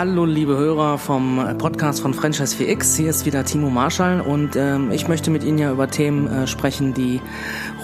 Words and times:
Hallo 0.00 0.24
liebe 0.24 0.56
Hörer 0.56 0.96
vom 0.96 1.44
Podcast 1.58 2.00
von 2.00 2.14
Franchise 2.14 2.56
4X, 2.56 2.96
hier 2.96 3.10
ist 3.10 3.26
wieder 3.26 3.44
Timo 3.44 3.68
Marschall 3.68 4.22
und 4.22 4.56
ähm, 4.56 4.92
ich 4.92 5.08
möchte 5.08 5.30
mit 5.30 5.44
Ihnen 5.44 5.58
ja 5.58 5.70
über 5.72 5.90
Themen 5.90 6.26
äh, 6.26 6.46
sprechen, 6.46 6.94
die 6.94 7.20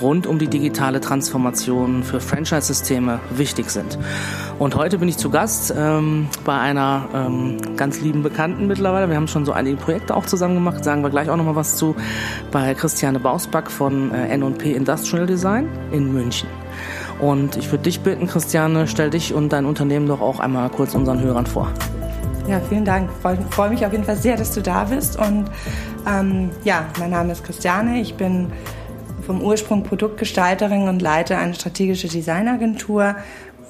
rund 0.01 0.27
um 0.27 0.39
die 0.39 0.47
digitale 0.47 1.03
Transformation 1.03 2.05
für 2.05 2.21
Franchise-Systeme 2.21 3.21
wichtig 3.31 3.69
sind. 3.71 3.99
Und 4.59 4.77
heute 4.77 4.97
bin 4.97 5.11
ich 5.11 5.19
zu 5.19 5.29
Gast 5.29 5.75
ähm, 5.77 6.29
bei 6.45 6.59
einer 6.59 7.09
ähm, 7.13 7.59
ganz 7.77 8.01
lieben 8.01 8.23
Bekannten 8.23 8.67
mittlerweile. 8.67 9.11
Wir 9.11 9.17
haben 9.17 9.29
schon 9.29 9.45
so 9.45 9.53
einige 9.53 9.77
Projekte 9.77 10.17
auch 10.17 10.25
zusammen 10.25 10.55
gemacht, 10.55 10.85
sagen 10.85 11.03
wir 11.03 11.11
gleich 11.11 11.29
auch 11.29 11.37
nochmal 11.37 11.57
was 11.57 11.77
zu, 11.77 11.97
bei 12.51 12.73
Christiane 12.73 13.21
Bausback 13.21 13.71
von 13.71 14.11
äh, 14.13 14.29
N&P 14.29 14.73
Industrial 14.73 15.27
Design 15.27 15.69
in 15.93 16.15
München. 16.15 16.49
Und 17.21 17.57
ich 17.57 17.71
würde 17.71 17.85
dich 17.85 18.01
bitten, 18.01 18.27
Christiane, 18.27 18.87
stell 18.87 19.11
dich 19.11 19.33
und 19.33 19.53
dein 19.53 19.65
Unternehmen 19.65 20.07
doch 20.07 20.21
auch 20.21 20.41
einmal 20.41 20.69
kurz 20.71 20.95
unseren 20.95 21.21
Hörern 21.21 21.47
vor. 21.47 21.69
Ja, 22.49 22.61
vielen 22.69 22.85
Dank. 22.85 23.11
Ich 23.11 23.55
freue 23.55 23.71
mich 23.71 23.85
auf 23.85 23.93
jeden 23.93 24.05
Fall 24.05 24.17
sehr, 24.17 24.37
dass 24.37 24.53
du 24.53 24.61
da 24.61 24.85
bist. 24.85 25.19
Und 25.19 25.47
ähm, 26.07 26.51
ja, 26.63 26.87
mein 26.99 27.11
Name 27.11 27.33
ist 27.33 27.43
Christiane. 27.43 28.01
Ich 28.01 28.15
bin 28.15 28.53
vom 29.27 29.43
Ursprung 29.43 29.83
Produktgestalterin 29.83 30.89
und 30.89 31.03
leite 31.03 31.37
eine 31.37 31.55
strategische 31.55 32.07
Designagentur. 32.07 33.17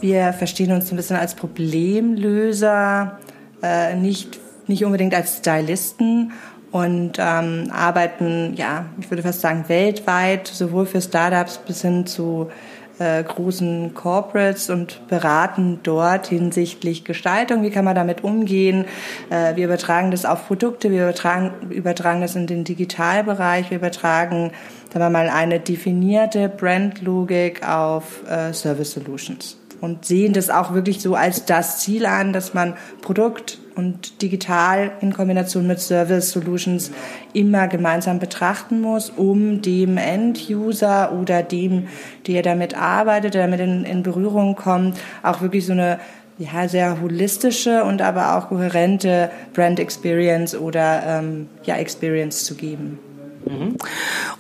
Wir 0.01 0.35
verstehen 0.35 0.73
uns 0.73 0.91
ein 0.93 0.97
bisschen 0.97 1.17
als 1.17 1.35
Problemlöser, 1.35 3.19
äh, 3.63 3.95
nicht, 3.95 4.39
nicht 4.67 4.85
unbedingt 4.85 5.15
als 5.15 5.39
Stylisten 5.39 6.33
und 6.71 7.13
ähm, 7.19 7.71
arbeiten, 7.73 8.53
ja, 8.57 8.85
ich 9.01 9.11
würde 9.11 9.23
fast 9.23 9.41
sagen, 9.41 9.65
weltweit, 9.69 10.47
sowohl 10.47 10.85
für 10.85 11.01
Startups 11.01 11.57
bis 11.59 11.81
hin 11.81 12.05
zu 12.05 12.51
äh, 12.99 13.23
großen 13.23 13.95
Corporates 13.95 14.71
und 14.71 15.07
beraten 15.09 15.81
dort 15.83 16.29
hinsichtlich 16.29 17.05
Gestaltung. 17.05 17.63
Wie 17.63 17.71
kann 17.71 17.85
man 17.85 17.95
damit 17.95 18.25
umgehen? 18.25 18.85
Äh, 19.31 19.57
wir 19.57 19.67
übertragen 19.67 20.11
das 20.11 20.25
auf 20.25 20.47
Produkte, 20.47 20.91
wir 20.91 21.03
übertragen, 21.03 21.71
übertragen 21.71 22.21
das 22.21 22.37
in 22.37 22.47
den 22.47 22.65
Digitalbereich, 22.65 23.71
wir 23.71 23.79
übertragen, 23.79 24.53
sagen 24.93 25.05
wir 25.05 25.11
mal, 25.11 25.29
eine 25.29 25.61
definierte 25.61 26.49
Brandlogik 26.49 27.67
auf 27.67 28.23
äh, 28.29 28.53
Service 28.53 28.93
Solutions 28.93 29.59
und 29.81 30.05
sehen 30.05 30.33
das 30.33 30.51
auch 30.51 30.73
wirklich 30.73 31.01
so 31.01 31.15
als 31.15 31.45
das 31.45 31.81
Ziel 31.81 32.07
an, 32.07 32.33
dass 32.33 32.55
man 32.55 32.75
Produkt 33.03 33.59
und 33.77 34.23
digital 34.23 34.93
in 35.01 35.13
Kombination 35.13 35.67
mit 35.67 35.81
Service 35.81 36.31
Solutions 36.31 36.91
immer 37.33 37.69
gemeinsam 37.69 38.19
betrachten 38.19 38.81
muss, 38.81 39.11
um 39.11 39.63
dem 39.63 39.99
End-User 39.99 41.13
oder 41.13 41.43
dem, 41.43 41.89
der 42.27 42.43
damit 42.43 42.77
arbeitet, 42.77 43.35
der 43.35 43.43
damit 43.43 43.61
in, 43.61 43.85
in 43.85 44.03
Berührung 44.03 44.57
kommt, 44.57 44.99
auch 45.23 45.43
wirklich 45.43 45.67
so 45.67 45.73
eine 45.73 46.01
ja, 46.39 46.69
sehr 46.69 47.01
holistische 47.01 47.85
und 47.85 48.03
aber 48.03 48.37
auch 48.37 48.49
kohärente 48.49 49.31
Brand 49.55 49.81
Experience 49.81 50.55
oder 50.55 51.03
ähm, 51.07 51.49
ja, 51.65 51.77
Experience 51.77 52.45
zu 52.45 52.55
geben. 52.55 52.99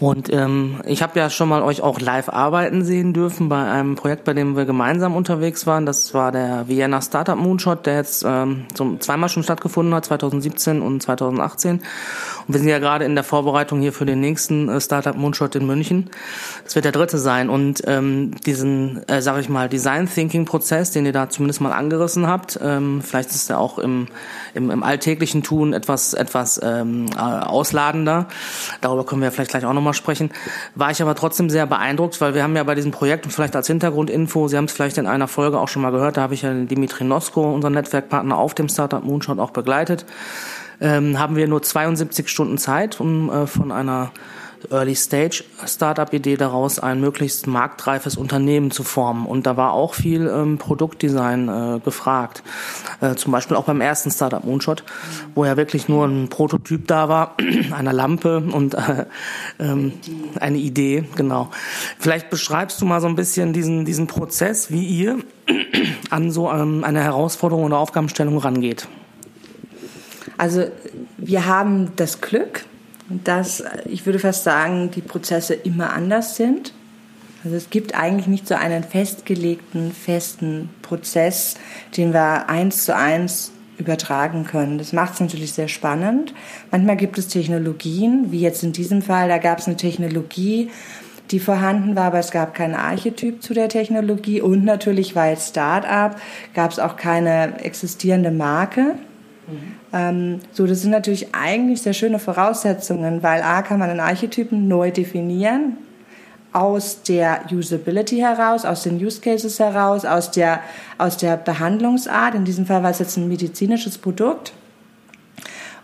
Und 0.00 0.32
ähm, 0.32 0.80
ich 0.84 1.02
habe 1.02 1.18
ja 1.18 1.30
schon 1.30 1.48
mal 1.48 1.62
euch 1.62 1.80
auch 1.80 2.00
live 2.00 2.28
arbeiten 2.28 2.84
sehen 2.84 3.12
dürfen 3.12 3.48
bei 3.48 3.70
einem 3.70 3.94
Projekt, 3.94 4.24
bei 4.24 4.34
dem 4.34 4.56
wir 4.56 4.64
gemeinsam 4.64 5.14
unterwegs 5.14 5.66
waren. 5.66 5.86
Das 5.86 6.12
war 6.12 6.32
der 6.32 6.68
Vienna 6.68 7.00
Startup 7.00 7.38
Moonshot, 7.38 7.86
der 7.86 7.96
jetzt 7.96 8.24
ähm, 8.26 8.66
zum, 8.74 9.00
zweimal 9.00 9.28
schon 9.28 9.42
stattgefunden 9.42 9.94
hat, 9.94 10.06
2017 10.06 10.82
und 10.82 11.02
2018. 11.02 11.82
Und 12.46 12.54
wir 12.54 12.60
sind 12.60 12.68
ja 12.68 12.78
gerade 12.78 13.04
in 13.04 13.14
der 13.14 13.24
Vorbereitung 13.24 13.80
hier 13.80 13.92
für 13.92 14.06
den 14.06 14.20
nächsten 14.20 14.68
äh, 14.68 14.80
Startup 14.80 15.16
Moonshot 15.16 15.54
in 15.54 15.66
München. 15.66 16.10
Das 16.64 16.74
wird 16.74 16.84
der 16.84 16.92
dritte 16.92 17.18
sein. 17.18 17.48
Und 17.48 17.82
ähm, 17.86 18.32
diesen, 18.46 19.06
äh, 19.08 19.22
sage 19.22 19.40
ich 19.40 19.48
mal, 19.48 19.68
Design 19.68 20.08
Thinking 20.08 20.44
Prozess, 20.44 20.90
den 20.90 21.06
ihr 21.06 21.12
da 21.12 21.28
zumindest 21.28 21.60
mal 21.60 21.72
angerissen 21.72 22.26
habt, 22.26 22.58
ähm, 22.62 23.02
vielleicht 23.02 23.30
ist 23.30 23.50
der 23.50 23.58
auch 23.58 23.78
im, 23.78 24.08
im, 24.54 24.70
im 24.70 24.82
alltäglichen 24.82 25.42
Tun 25.42 25.72
etwas 25.72 26.14
etwas 26.14 26.60
ähm, 26.62 27.06
äh, 27.14 27.18
ausladender. 27.18 28.26
Darüber 28.80 29.04
können 29.04 29.22
wir 29.22 29.30
vielleicht 29.30 29.50
gleich 29.50 29.64
auch 29.64 29.72
nochmal 29.72 29.94
sprechen, 29.94 30.30
war 30.74 30.90
ich 30.90 31.02
aber 31.02 31.14
trotzdem 31.14 31.50
sehr 31.50 31.66
beeindruckt, 31.66 32.20
weil 32.20 32.34
wir 32.34 32.42
haben 32.42 32.56
ja 32.56 32.64
bei 32.64 32.74
diesem 32.74 32.90
Projekt 32.90 33.24
und 33.24 33.30
vielleicht 33.30 33.56
als 33.56 33.66
Hintergrundinfo, 33.66 34.48
Sie 34.48 34.56
haben 34.56 34.64
es 34.66 34.72
vielleicht 34.72 34.98
in 34.98 35.06
einer 35.06 35.28
Folge 35.28 35.58
auch 35.58 35.68
schon 35.68 35.82
mal 35.82 35.90
gehört, 35.90 36.16
da 36.16 36.22
habe 36.22 36.34
ich 36.34 36.42
ja 36.42 36.52
Dimitri 36.52 37.04
Nosko, 37.04 37.52
unseren 37.52 37.74
Netzwerkpartner 37.74 38.36
auf 38.36 38.54
dem 38.54 38.68
Startup 38.68 39.02
Moonshot 39.02 39.38
auch 39.38 39.50
begleitet, 39.50 40.06
ähm, 40.80 41.18
haben 41.18 41.36
wir 41.36 41.48
nur 41.48 41.62
72 41.62 42.28
Stunden 42.28 42.58
Zeit, 42.58 43.00
um 43.00 43.30
äh, 43.30 43.46
von 43.46 43.72
einer 43.72 44.12
Early-Stage-Startup-Idee 44.70 46.36
daraus 46.36 46.78
ein 46.78 47.00
möglichst 47.00 47.46
marktreifes 47.46 48.16
Unternehmen 48.16 48.70
zu 48.70 48.82
formen. 48.82 49.26
Und 49.26 49.46
da 49.46 49.56
war 49.56 49.72
auch 49.72 49.94
viel 49.94 50.26
ähm, 50.26 50.58
Produktdesign 50.58 51.48
äh, 51.48 51.80
gefragt. 51.80 52.42
Äh, 53.00 53.14
zum 53.14 53.32
Beispiel 53.32 53.56
auch 53.56 53.64
beim 53.64 53.80
ersten 53.80 54.10
Startup 54.10 54.44
Moonshot, 54.44 54.84
wo 55.34 55.44
ja 55.44 55.56
wirklich 55.56 55.88
nur 55.88 56.06
ein 56.06 56.28
Prototyp 56.28 56.86
da 56.86 57.08
war, 57.08 57.36
einer 57.76 57.92
Lampe 57.92 58.38
und 58.38 58.74
äh, 58.74 59.06
ähm, 59.58 59.92
eine 60.40 60.58
Idee, 60.58 61.04
genau. 61.14 61.50
Vielleicht 61.98 62.30
beschreibst 62.30 62.80
du 62.80 62.86
mal 62.86 63.00
so 63.00 63.06
ein 63.06 63.16
bisschen 63.16 63.52
diesen, 63.52 63.84
diesen 63.84 64.06
Prozess, 64.06 64.70
wie 64.70 64.84
ihr 64.84 65.18
an 66.10 66.30
so 66.30 66.50
ähm, 66.50 66.84
eine 66.84 67.02
Herausforderung 67.02 67.64
oder 67.64 67.78
Aufgabenstellung 67.78 68.38
rangeht. 68.38 68.88
Also 70.38 70.64
wir 71.16 71.46
haben 71.46 71.92
das 71.96 72.20
Glück, 72.20 72.64
dass 73.08 73.62
ich 73.86 74.06
würde 74.06 74.18
fast 74.18 74.44
sagen, 74.44 74.90
die 74.90 75.00
Prozesse 75.00 75.54
immer 75.54 75.92
anders 75.92 76.36
sind. 76.36 76.72
Also 77.44 77.56
es 77.56 77.70
gibt 77.70 77.94
eigentlich 77.94 78.26
nicht 78.26 78.48
so 78.48 78.54
einen 78.54 78.82
festgelegten, 78.82 79.92
festen 79.92 80.70
Prozess, 80.82 81.54
den 81.96 82.12
wir 82.12 82.48
eins 82.48 82.84
zu 82.84 82.96
eins 82.96 83.52
übertragen 83.78 84.44
können. 84.44 84.78
Das 84.78 84.92
macht 84.92 85.14
es 85.14 85.20
natürlich 85.20 85.52
sehr 85.52 85.68
spannend. 85.68 86.34
Manchmal 86.70 86.96
gibt 86.96 87.18
es 87.18 87.28
Technologien, 87.28 88.32
wie 88.32 88.40
jetzt 88.40 88.64
in 88.64 88.72
diesem 88.72 89.02
Fall, 89.02 89.28
da 89.28 89.38
gab 89.38 89.58
es 89.58 89.66
eine 89.66 89.76
Technologie, 89.76 90.70
die 91.30 91.40
vorhanden 91.40 91.96
war, 91.96 92.06
aber 92.06 92.18
es 92.18 92.30
gab 92.30 92.54
keinen 92.54 92.74
Archetyp 92.74 93.42
zu 93.42 93.52
der 93.52 93.68
Technologie 93.68 94.40
und 94.40 94.64
natürlich, 94.64 95.14
weil 95.14 95.36
Start-up, 95.36 96.20
gab 96.54 96.70
es 96.70 96.78
auch 96.78 96.96
keine 96.96 97.60
existierende 97.60 98.30
Marke. 98.30 98.94
Ähm, 99.92 100.40
so, 100.52 100.66
das 100.66 100.82
sind 100.82 100.90
natürlich 100.90 101.34
eigentlich 101.34 101.82
sehr 101.82 101.92
schöne 101.92 102.18
Voraussetzungen, 102.18 103.22
weil 103.22 103.42
A 103.42 103.62
kann 103.62 103.78
man 103.78 103.90
einen 103.90 104.00
Archetypen 104.00 104.68
neu 104.68 104.90
definieren, 104.90 105.78
aus 106.52 107.02
der 107.02 107.42
Usability 107.52 108.16
heraus, 108.16 108.64
aus 108.64 108.82
den 108.82 108.96
Use 108.96 109.20
Cases 109.20 109.58
heraus, 109.58 110.06
aus 110.06 110.30
der, 110.30 110.60
aus 110.96 111.18
der 111.18 111.36
Behandlungsart. 111.36 112.34
In 112.34 112.46
diesem 112.46 112.64
Fall 112.64 112.82
war 112.82 112.90
es 112.90 112.98
jetzt 112.98 113.18
ein 113.18 113.28
medizinisches 113.28 113.98
Produkt. 113.98 114.54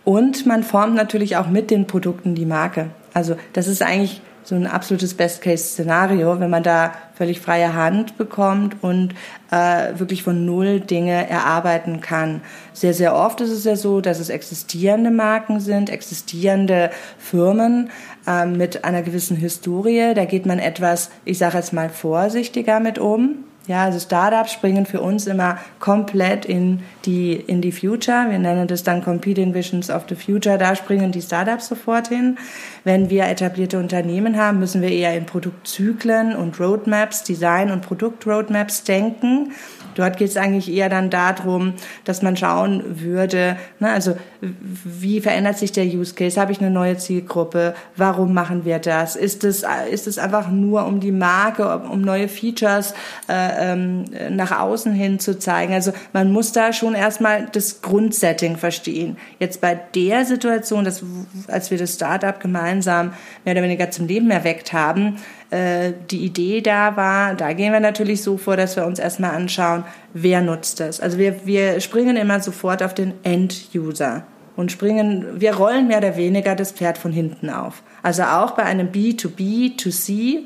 Und 0.03 0.45
man 0.45 0.63
formt 0.63 0.95
natürlich 0.95 1.37
auch 1.37 1.47
mit 1.47 1.69
den 1.69 1.85
Produkten 1.85 2.33
die 2.33 2.45
Marke. 2.45 2.89
Also 3.13 3.35
das 3.53 3.67
ist 3.67 3.81
eigentlich 3.83 4.21
so 4.43 4.55
ein 4.55 4.67
absolutes 4.67 5.13
Best-Case-Szenario, 5.13 6.39
wenn 6.39 6.49
man 6.49 6.63
da 6.63 6.93
völlig 7.15 7.39
freie 7.39 7.73
Hand 7.73 8.17
bekommt 8.17 8.77
und 8.81 9.13
äh, 9.51 9.97
wirklich 9.97 10.23
von 10.23 10.45
null 10.45 10.79
Dinge 10.79 11.29
erarbeiten 11.29 12.01
kann. 12.01 12.41
Sehr, 12.73 12.93
sehr 12.93 13.15
oft 13.15 13.41
ist 13.41 13.51
es 13.51 13.63
ja 13.63 13.75
so, 13.75 14.01
dass 14.01 14.19
es 14.19 14.29
existierende 14.29 15.11
Marken 15.11 15.59
sind, 15.59 15.89
existierende 15.89 16.91
Firmen 17.17 17.89
äh, 18.27 18.45
mit 18.45 18.83
einer 18.83 19.01
gewissen 19.03 19.37
Historie. 19.37 20.13
Da 20.13 20.25
geht 20.25 20.45
man 20.45 20.59
etwas, 20.59 21.09
ich 21.25 21.37
sage 21.37 21.57
jetzt 21.57 21.73
mal, 21.73 21.89
vorsichtiger 21.89 22.79
mit 22.79 22.99
um. 22.99 23.45
Ja, 23.65 23.85
also 23.85 23.97
Startups 23.97 24.51
springen 24.51 24.85
für 24.85 24.99
uns 24.99 25.25
immer 25.25 25.57
komplett 25.79 26.43
in 26.43 26.81
die, 27.05 27.33
in 27.33 27.61
die 27.61 27.71
Future. 27.71 28.25
Wir 28.29 28.37
nennen 28.37 28.67
das 28.67 28.83
dann 28.83 29.01
Competing 29.01 29.53
Visions 29.53 29.89
of 29.89 30.03
the 30.09 30.15
Future. 30.15 30.57
Da 30.57 30.75
springen 30.75 31.13
die 31.13 31.21
Startups 31.21 31.69
sofort 31.69 32.09
hin. 32.09 32.37
Wenn 32.83 33.09
wir 33.09 33.25
etablierte 33.25 33.79
Unternehmen 33.79 34.37
haben, 34.37 34.59
müssen 34.59 34.81
wir 34.81 34.89
eher 34.89 35.15
in 35.15 35.25
Produktzyklen 35.25 36.35
und 36.35 36.59
Roadmaps, 36.59 37.23
Design- 37.23 37.71
und 37.71 37.81
Produktroadmaps 37.81 38.83
denken. 38.83 39.53
Dort 39.95 40.17
geht 40.17 40.29
es 40.29 40.37
eigentlich 40.37 40.73
eher 40.73 40.89
dann 40.89 41.11
darum, 41.11 41.75
dass 42.03 42.23
man 42.23 42.35
schauen 42.35 42.83
würde, 43.01 43.57
ne, 43.79 43.91
also 43.91 44.15
wie 44.41 45.21
verändert 45.21 45.59
sich 45.59 45.71
der 45.71 45.85
Use 45.85 46.15
Case? 46.15 46.41
Habe 46.41 46.51
ich 46.51 46.59
eine 46.59 46.71
neue 46.71 46.97
Zielgruppe? 46.97 47.75
Warum 47.95 48.33
machen 48.33 48.65
wir 48.65 48.79
das? 48.79 49.15
Ist 49.15 49.43
es, 49.43 49.63
ist 49.91 50.07
es 50.07 50.17
einfach 50.17 50.49
nur 50.49 50.85
um 50.87 50.99
die 50.99 51.11
Marke, 51.11 51.77
um 51.77 52.01
neue 52.01 52.27
Features 52.27 52.95
äh, 53.29 53.73
ähm, 53.73 54.05
nach 54.31 54.59
außen 54.59 54.91
hin 54.93 55.19
zu 55.19 55.37
zeigen? 55.37 55.73
Also 55.73 55.93
man 56.11 56.31
muss 56.31 56.51
da 56.51 56.73
schon 56.73 56.95
erstmal 56.95 57.45
das 57.51 57.83
Grundsetting 57.83 58.57
verstehen. 58.57 59.17
Jetzt 59.39 59.61
bei 59.61 59.79
der 59.93 60.25
Situation, 60.25 60.83
dass, 60.83 61.03
als 61.47 61.69
wir 61.69 61.77
das 61.77 61.93
Startup 61.93 62.39
gemeinsam 62.39 62.72
mehr 62.81 63.53
oder 63.53 63.63
weniger 63.63 63.91
zum 63.91 64.07
Leben 64.07 64.31
erweckt 64.31 64.73
haben, 64.73 65.17
äh, 65.51 65.93
die 66.09 66.25
Idee 66.25 66.61
da 66.61 66.97
war, 66.97 67.35
da 67.35 67.53
gehen 67.53 67.73
wir 67.73 67.79
natürlich 67.79 68.23
so 68.23 68.37
vor, 68.37 68.57
dass 68.57 68.75
wir 68.75 68.85
uns 68.85 68.99
erstmal 68.99 69.35
anschauen, 69.35 69.83
wer 70.13 70.41
nutzt 70.41 70.79
das. 70.79 70.99
Also 70.99 71.17
wir, 71.17 71.45
wir 71.45 71.79
springen 71.79 72.17
immer 72.17 72.39
sofort 72.39 72.81
auf 72.81 72.93
den 72.93 73.13
End-User 73.23 74.23
und 74.55 74.71
springen, 74.71 75.39
wir 75.39 75.55
rollen 75.55 75.87
mehr 75.87 75.99
oder 75.99 76.17
weniger 76.17 76.55
das 76.55 76.71
Pferd 76.71 76.97
von 76.97 77.11
hinten 77.11 77.49
auf. 77.49 77.83
Also 78.01 78.23
auch 78.23 78.51
bei 78.51 78.63
einem 78.63 78.89
B2B, 78.89 79.77
2C 79.77 80.43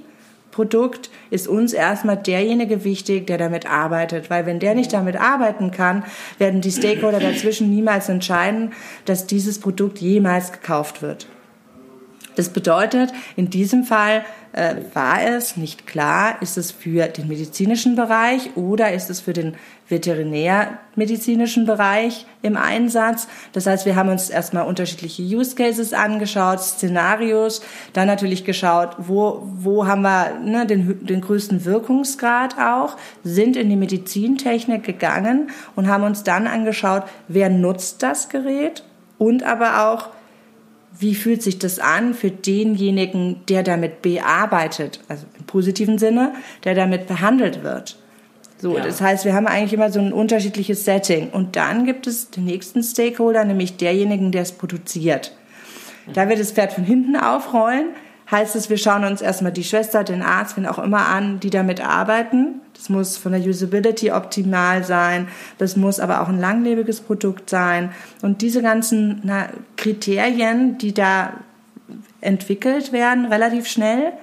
Produkt 0.58 1.12
ist 1.30 1.48
uns 1.48 1.72
erstmal 1.72 2.18
derjenige 2.18 2.84
wichtig, 2.84 3.28
der 3.28 3.38
damit 3.38 3.70
arbeitet. 3.70 4.32
Weil 4.32 4.48
wenn 4.48 4.60
der 4.60 4.74
nicht 4.74 4.92
damit 4.92 5.16
arbeiten 5.16 5.70
kann, 5.70 6.04
werden 6.40 6.62
die 6.62 6.72
Stakeholder 6.72 7.20
dazwischen 7.20 7.70
niemals 7.70 8.10
entscheiden, 8.10 8.74
dass 9.06 9.28
dieses 9.28 9.60
Produkt 9.60 10.00
jemals 10.00 10.52
gekauft 10.52 11.04
wird. 11.04 11.28
Das 12.38 12.50
bedeutet, 12.50 13.12
in 13.36 13.50
diesem 13.50 13.84
Fall 13.84 14.24
äh, 14.54 14.76
war 14.94 15.24
es 15.24 15.58
nicht 15.58 15.88
klar, 15.88 16.40
ist 16.40 16.56
es 16.56 16.72
für 16.72 17.08
den 17.08 17.28
medizinischen 17.28 17.96
Bereich 17.96 18.56
oder 18.56 18.94
ist 18.94 19.10
es 19.10 19.20
für 19.20 19.34
den 19.34 19.56
veterinärmedizinischen 19.90 21.66
Bereich 21.66 22.28
im 22.44 22.56
Einsatz. 22.56 23.28
Das 23.54 23.66
heißt, 23.66 23.88
wir 23.88 23.96
haben 23.96 24.10
uns 24.10 24.30
erstmal 24.30 24.68
unterschiedliche 24.68 25.24
Use 25.24 25.56
Cases 25.56 25.94
angeschaut, 25.94 26.62
Szenarios, 26.62 27.64
dann 27.94 28.06
natürlich 28.06 28.46
geschaut, 28.46 28.92
wo, 29.00 29.42
wo 29.56 29.88
haben 29.88 30.04
wir 30.04 30.38
ne, 30.40 30.68
den, 30.68 31.08
den 31.08 31.22
größten 31.22 31.66
Wirkungsgrad 31.66 32.60
auch, 32.60 32.98
sind 33.24 33.56
in 33.56 33.68
die 33.68 33.76
Medizintechnik 33.76 34.84
gegangen 34.84 35.50
und 35.76 35.88
haben 35.88 36.04
uns 36.04 36.22
dann 36.22 36.46
angeschaut, 36.46 37.02
wer 37.28 37.50
nutzt 37.50 38.04
das 38.04 38.30
Gerät 38.30 38.84
und 39.18 39.42
aber 39.42 39.88
auch, 39.88 40.10
wie 41.00 41.16
fühlt 41.16 41.44
sich 41.44 41.60
das 41.60 41.80
an 41.80 42.14
für 42.14 42.32
denjenigen, 42.32 43.42
der 43.50 43.64
damit 43.64 44.02
bearbeitet, 44.02 45.02
also 45.08 45.26
im 45.38 45.46
positiven 45.46 45.98
Sinne, 45.98 46.34
der 46.64 46.76
damit 46.76 47.08
behandelt 47.08 47.64
wird. 47.64 47.98
So, 48.60 48.76
ja. 48.76 48.84
das 48.84 49.02
heißt, 49.02 49.26
wir 49.26 49.34
haben 49.34 49.48
eigentlich 49.48 49.74
immer 49.74 49.92
so 49.92 50.00
ein 50.00 50.12
unterschiedliches 50.12 50.84
Setting. 50.84 51.30
Und 51.30 51.56
dann 51.56 51.86
gibt 51.86 52.08
es 52.08 52.32
den 52.32 52.46
nächsten 52.46 52.82
Stakeholder, 52.82 53.46
nämlich 53.46 53.78
derjenigen, 53.78 54.32
der 54.32 54.42
es 54.42 54.52
produziert. 54.52 55.36
Da 56.14 56.30
wir 56.30 56.38
das 56.38 56.52
Pferd 56.54 56.74
von 56.74 56.84
hinten 56.84 57.16
aufrollen, 57.16 57.90
heißt 58.30 58.56
es, 58.56 58.70
wir 58.70 58.78
schauen 58.78 59.06
uns 59.06 59.22
erstmal 59.22 59.52
die 59.52 59.64
Schwester, 59.64 60.04
den 60.04 60.22
Arzt, 60.22 60.58
wen 60.58 60.66
auch 60.66 60.80
immer 60.80 61.08
an, 61.08 61.40
die 61.40 61.50
damit 61.50 61.82
arbeiten. 61.82 62.62
Das 62.74 62.90
muss 62.90 63.18
von 63.18 63.32
der 63.32 63.42
Usability 63.42 64.12
optimal 64.12 64.84
sein. 64.84 65.28
Das 65.58 65.78
muss 65.78 66.00
aber 66.00 66.22
auch 66.22 66.28
ein 66.28 66.40
langlebiges 66.40 67.02
Produkt 67.02 67.50
sein. 67.50 67.92
Und 68.22 68.42
diese 68.42 68.62
ganzen 68.62 69.22
na, 69.24 69.48
Kriterien, 69.78 70.78
die 70.78 70.94
da 70.94 71.34
entwickelt 72.20 72.92
werden, 72.92 73.26
relativ 73.26 73.68
schnell, 73.68 74.14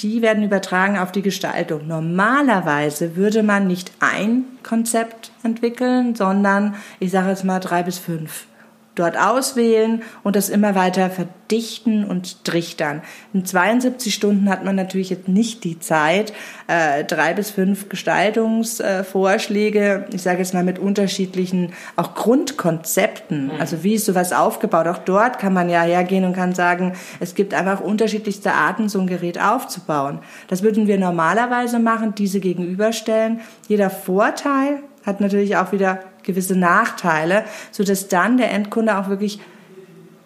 die 0.00 0.22
werden 0.22 0.42
übertragen 0.42 0.98
auf 0.98 1.12
die 1.12 1.22
Gestaltung. 1.22 1.86
Normalerweise 1.86 3.14
würde 3.14 3.44
man 3.44 3.68
nicht 3.68 3.92
ein 4.00 4.44
Konzept 4.64 5.30
entwickeln, 5.44 6.16
sondern 6.16 6.74
ich 6.98 7.12
sage 7.12 7.30
jetzt 7.30 7.44
mal 7.44 7.60
drei 7.60 7.84
bis 7.84 7.98
fünf 7.98 8.46
dort 8.94 9.18
auswählen 9.18 10.02
und 10.22 10.36
das 10.36 10.48
immer 10.48 10.74
weiter 10.74 11.10
verdichten 11.10 12.04
und 12.04 12.44
trichtern. 12.44 13.02
In 13.32 13.44
72 13.44 14.14
Stunden 14.14 14.48
hat 14.48 14.64
man 14.64 14.76
natürlich 14.76 15.10
jetzt 15.10 15.28
nicht 15.28 15.64
die 15.64 15.80
Zeit, 15.80 16.32
äh, 16.68 17.04
drei 17.04 17.34
bis 17.34 17.50
fünf 17.50 17.88
Gestaltungsvorschläge, 17.88 20.06
ich 20.12 20.22
sage 20.22 20.38
jetzt 20.38 20.54
mal 20.54 20.64
mit 20.64 20.78
unterschiedlichen 20.78 21.72
auch 21.96 22.14
Grundkonzepten, 22.14 23.46
mhm. 23.46 23.60
also 23.60 23.82
wie 23.82 23.94
ist 23.94 24.06
sowas 24.06 24.32
aufgebaut. 24.32 24.86
Auch 24.86 24.98
dort 24.98 25.38
kann 25.38 25.52
man 25.52 25.68
ja 25.68 25.82
hergehen 25.82 26.24
und 26.24 26.34
kann 26.34 26.54
sagen, 26.54 26.92
es 27.20 27.34
gibt 27.34 27.54
einfach 27.54 27.80
unterschiedlichste 27.80 28.52
Arten, 28.52 28.88
so 28.88 29.00
ein 29.00 29.06
Gerät 29.06 29.40
aufzubauen. 29.40 30.20
Das 30.48 30.62
würden 30.62 30.86
wir 30.86 30.98
normalerweise 30.98 31.78
machen, 31.78 32.14
diese 32.14 32.40
gegenüberstellen. 32.40 33.40
Jeder 33.68 33.90
Vorteil 33.90 34.80
hat 35.04 35.20
natürlich 35.20 35.56
auch 35.56 35.72
wieder 35.72 36.00
gewisse 36.24 36.56
Nachteile, 36.56 37.44
so 37.70 37.84
dass 37.84 38.08
dann 38.08 38.36
der 38.36 38.50
Endkunde 38.50 38.98
auch 38.98 39.08
wirklich 39.08 39.40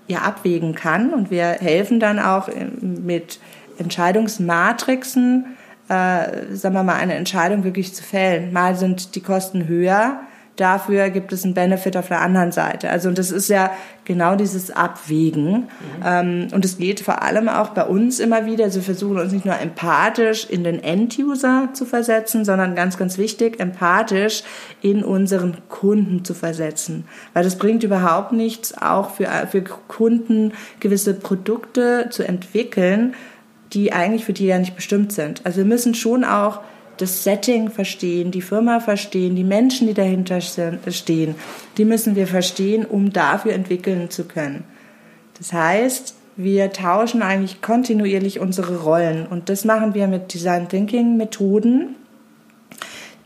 ja 0.07 0.21
abwägen 0.21 0.75
kann 0.75 1.13
und 1.13 1.31
wir 1.31 1.45
helfen 1.45 2.01
dann 2.01 2.19
auch 2.19 2.49
mit 2.81 3.39
Entscheidungsmatrixen, 3.79 5.57
äh, 5.89 6.55
sagen 6.55 6.75
wir 6.75 6.83
mal, 6.83 6.97
eine 6.97 7.15
Entscheidung 7.15 7.63
wirklich 7.65 7.95
zu 7.95 8.03
fällen. 8.03 8.53
Mal 8.53 8.75
sind 8.75 9.15
die 9.15 9.21
Kosten 9.21 9.69
höher, 9.69 10.21
dafür 10.61 11.11
gibt 11.11 11.33
es 11.33 11.45
einen 11.45 11.55
Benefit 11.55 11.97
auf 11.97 12.09
der 12.09 12.21
anderen 12.21 12.53
Seite. 12.53 12.91
Also 12.91 13.09
und 13.09 13.19
das 13.19 13.31
ist 13.31 13.49
ja 13.49 13.71
genau 14.05 14.37
dieses 14.37 14.71
Abwägen. 14.71 15.69
Mhm. 16.03 16.49
Und 16.53 16.65
es 16.65 16.79
geht 16.79 17.01
vor 17.01 17.23
allem 17.23 17.49
auch 17.49 17.71
bei 17.71 17.85
uns 17.85 18.21
immer 18.21 18.47
wieder, 18.47 18.65
also 18.65 18.77
wir 18.77 18.85
versuchen 18.85 19.19
uns 19.19 19.33
nicht 19.33 19.45
nur 19.45 19.59
empathisch 19.59 20.47
in 20.49 20.65
den 20.65 20.83
End-User 20.83 21.69
zu 21.73 21.85
versetzen, 21.85 22.45
sondern 22.45 22.75
ganz, 22.75 22.97
ganz 22.97 23.19
wichtig, 23.19 23.61
empathisch 23.61 24.43
in 24.83 25.05
unseren 25.05 25.57
Kunden 25.69 26.25
zu 26.25 26.35
versetzen. 26.35 27.05
Weil 27.35 27.45
das 27.45 27.57
bringt 27.57 27.83
überhaupt 27.83 28.33
nichts, 28.33 28.77
auch 28.77 29.11
für, 29.11 29.29
für 29.51 29.63
Kunden 29.63 30.53
gewisse 30.81 31.15
Produkte 31.15 32.09
zu 32.11 32.27
entwickeln, 32.27 33.15
die 33.73 33.93
eigentlich 33.93 34.25
für 34.25 34.33
die 34.33 34.47
ja 34.47 34.59
nicht 34.59 34.77
bestimmt 34.77 35.13
sind. 35.13 35.45
Also 35.45 35.59
wir 35.59 35.65
müssen 35.65 35.95
schon 35.95 36.25
auch 36.25 36.61
das 37.01 37.25
Setting 37.25 37.71
verstehen, 37.71 38.31
die 38.31 38.43
Firma 38.43 38.81
verstehen, 38.81 39.37
die 39.37 39.45
Menschen, 39.45 39.87
die 39.87 39.95
dahinter 39.95 40.41
stehen, 40.41 41.35
die 41.77 41.85
müssen 41.85 42.17
wir 42.17 42.27
verstehen, 42.27 42.85
um 42.85 43.13
dafür 43.13 43.53
entwickeln 43.53 44.11
zu 44.11 44.25
können. 44.25 44.65
Das 45.39 45.53
heißt, 45.53 46.15
wir 46.37 46.73
tauschen 46.73 47.23
eigentlich 47.23 47.63
kontinuierlich 47.63 48.39
unsere 48.39 48.83
Rollen 48.83 49.27
und 49.27 49.49
das 49.49 49.65
machen 49.65 49.95
wir 49.95 50.07
mit 50.07 50.33
Design 50.33 50.69
Thinking 50.69 51.17
Methoden, 51.17 51.97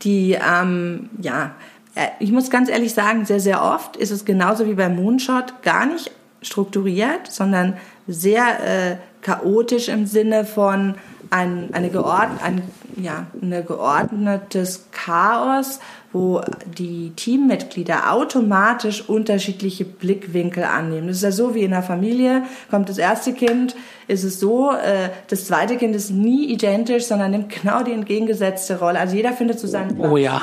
die 0.01 0.33
ähm, 0.33 1.09
ja, 1.21 1.55
äh, 1.95 2.07
ich 2.19 2.31
muss 2.31 2.49
ganz 2.49 2.69
ehrlich 2.69 2.93
sagen, 2.93 3.25
sehr 3.25 3.39
sehr 3.39 3.63
oft 3.63 3.97
ist 3.97 4.11
es 4.11 4.25
genauso 4.25 4.67
wie 4.67 4.73
beim 4.73 4.95
Moonshot 4.95 5.61
gar 5.61 5.85
nicht 5.85 6.11
strukturiert, 6.41 7.31
sondern 7.31 7.77
sehr 8.07 8.43
äh, 8.91 8.97
chaotisch 9.21 9.89
im 9.89 10.05
Sinne 10.05 10.45
von 10.45 10.95
ein, 11.33 11.69
eine 11.73 11.89
geordnet, 11.89 12.43
ein, 12.43 12.61
ja, 12.95 13.25
eine 13.41 13.63
geordnetes 13.63 14.85
Chaos, 14.91 15.79
wo 16.11 16.41
die 16.77 17.11
Teammitglieder 17.15 18.11
automatisch 18.11 19.09
unterschiedliche 19.09 19.83
Blickwinkel 19.83 20.63
annehmen. 20.63 21.07
Das 21.07 21.17
ist 21.17 21.23
ja 21.23 21.31
so 21.31 21.55
wie 21.55 21.63
in 21.63 21.73
einer 21.73 21.81
Familie. 21.81 22.43
Kommt 22.69 22.87
das 22.87 22.99
erste 22.99 23.33
Kind, 23.33 23.75
ist 24.07 24.23
es 24.23 24.39
so, 24.39 24.73
äh, 24.73 25.09
das 25.27 25.47
zweite 25.47 25.77
Kind 25.77 25.95
ist 25.95 26.11
nie 26.11 26.45
identisch, 26.51 27.05
sondern 27.05 27.31
nimmt 27.31 27.49
genau 27.49 27.81
die 27.81 27.93
entgegengesetzte 27.93 28.77
Rolle. 28.77 28.99
Also 28.99 29.15
jeder 29.15 29.33
findet 29.33 29.59
so 29.59 29.65
seinen 29.65 29.95
Platz. 29.95 30.11
Oh 30.11 30.17
ja. 30.17 30.39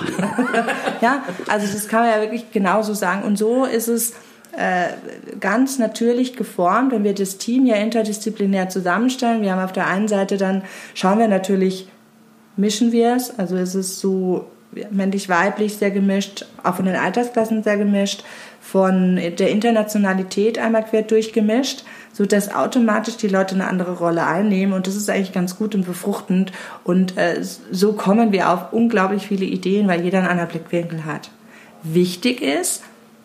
ja, 1.00 1.22
also 1.46 1.72
das 1.72 1.86
kann 1.86 2.00
man 2.00 2.10
ja 2.10 2.20
wirklich 2.20 2.50
genauso 2.50 2.94
sagen. 2.94 3.22
Und 3.22 3.38
so 3.38 3.64
ist 3.64 3.86
es 3.86 4.14
ganz 5.38 5.78
natürlich 5.78 6.36
geformt, 6.36 6.92
wenn 6.92 7.04
wir 7.04 7.14
das 7.14 7.38
Team 7.38 7.66
ja 7.66 7.76
interdisziplinär 7.76 8.68
zusammenstellen. 8.68 9.42
Wir 9.42 9.52
haben 9.52 9.64
auf 9.64 9.72
der 9.72 9.86
einen 9.86 10.08
Seite 10.08 10.36
dann, 10.36 10.62
schauen 10.94 11.18
wir 11.18 11.28
natürlich, 11.28 11.88
mischen 12.56 12.92
wir 12.92 13.14
es, 13.14 13.38
also 13.38 13.56
es 13.56 13.74
ist 13.74 14.00
so 14.00 14.46
männlich-weiblich 14.90 15.76
sehr 15.76 15.90
gemischt, 15.90 16.46
auch 16.62 16.76
von 16.76 16.84
den 16.84 16.96
Altersklassen 16.96 17.62
sehr 17.62 17.76
gemischt, 17.76 18.22
von 18.60 19.16
der 19.16 19.50
Internationalität 19.50 20.58
einmal 20.58 20.84
quer 20.84 21.02
durchgemischt, 21.02 21.84
so 22.12 22.24
dass 22.26 22.54
automatisch 22.54 23.16
die 23.16 23.28
Leute 23.28 23.54
eine 23.54 23.66
andere 23.66 23.98
Rolle 23.98 24.26
einnehmen 24.26 24.74
und 24.74 24.86
das 24.86 24.96
ist 24.96 25.10
eigentlich 25.10 25.32
ganz 25.32 25.56
gut 25.56 25.74
und 25.74 25.86
befruchtend 25.86 26.52
und 26.84 27.16
äh, 27.16 27.42
so 27.42 27.94
kommen 27.94 28.32
wir 28.32 28.50
auf 28.50 28.72
unglaublich 28.72 29.26
viele 29.26 29.46
Ideen, 29.46 29.88
weil 29.88 30.02
jeder 30.02 30.18
einen 30.18 30.28
anderen 30.28 30.50
Blickwinkel 30.50 31.04
hat. 31.04 31.30
Wichtig 31.82 32.42
ist, 32.42 32.82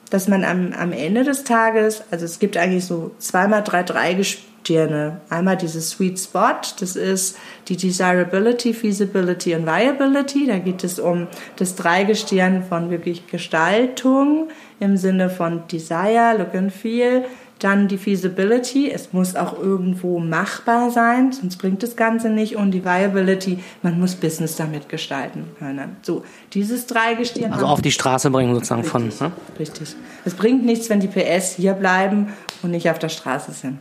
dass 0.09 0.27
man 0.27 0.43
am, 0.43 0.73
am 0.73 0.91
Ende 0.91 1.23
des 1.23 1.43
Tages, 1.43 2.03
also 2.11 2.25
es 2.25 2.39
gibt 2.39 2.57
eigentlich 2.57 2.85
so 2.85 3.11
zweimal 3.19 3.63
drei 3.63 3.83
Dreigestirne. 3.83 5.21
Einmal 5.29 5.57
dieses 5.57 5.91
Sweet 5.91 6.19
Spot, 6.19 6.61
das 6.79 6.95
ist 6.95 7.37
die 7.67 7.77
Desirability, 7.77 8.73
Feasibility 8.73 9.55
und 9.55 9.65
Viability. 9.65 10.47
Da 10.47 10.57
geht 10.59 10.83
es 10.83 10.99
um 10.99 11.27
das 11.55 11.75
Dreigestirn 11.75 12.63
von 12.63 12.89
wirklich 12.89 13.27
Gestaltung 13.27 14.49
im 14.79 14.97
Sinne 14.97 15.29
von 15.29 15.67
Desire, 15.67 16.35
Look 16.37 16.55
and 16.55 16.71
Feel, 16.71 17.25
dann 17.59 17.87
die 17.87 17.97
Feasibility, 17.97 18.91
es 18.91 19.13
muss 19.13 19.35
auch 19.35 19.57
irgendwo 19.57 20.19
machbar 20.19 20.91
sein, 20.91 21.31
sonst 21.31 21.55
bringt 21.57 21.83
das 21.83 21.95
Ganze 21.95 22.29
nicht. 22.29 22.57
Und 22.57 22.71
die 22.71 22.83
Viability, 22.83 23.59
man 23.81 23.99
muss 23.99 24.15
Business 24.15 24.57
damit 24.57 24.89
gestalten 24.89 25.45
können. 25.57 25.95
So, 26.01 26.25
dieses 26.53 26.85
Dreigestirn. 26.85 27.53
Also 27.53 27.65
auf 27.65 27.81
die 27.81 27.91
Straße 27.91 28.29
bringen 28.29 28.53
sozusagen 28.53 28.81
richtig, 28.81 29.13
von. 29.17 29.27
Ne? 29.27 29.33
Richtig. 29.57 29.95
Es 30.25 30.33
bringt 30.33 30.65
nichts, 30.65 30.89
wenn 30.89 30.99
die 30.99 31.07
PS 31.07 31.55
hier 31.55 31.73
bleiben 31.73 32.33
und 32.61 32.71
nicht 32.71 32.89
auf 32.89 32.99
der 32.99 33.09
Straße 33.09 33.53
sind. 33.53 33.79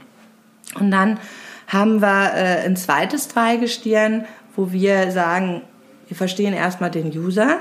Und 0.78 0.90
dann 0.90 1.18
haben 1.66 2.00
wir 2.00 2.32
äh, 2.34 2.64
ein 2.64 2.76
zweites 2.76 3.28
Dreigestirn, 3.28 4.24
wo 4.54 4.70
wir 4.70 5.10
sagen, 5.10 5.62
wir 6.06 6.16
verstehen 6.16 6.54
erstmal 6.54 6.90
den 6.90 7.08
User, 7.08 7.58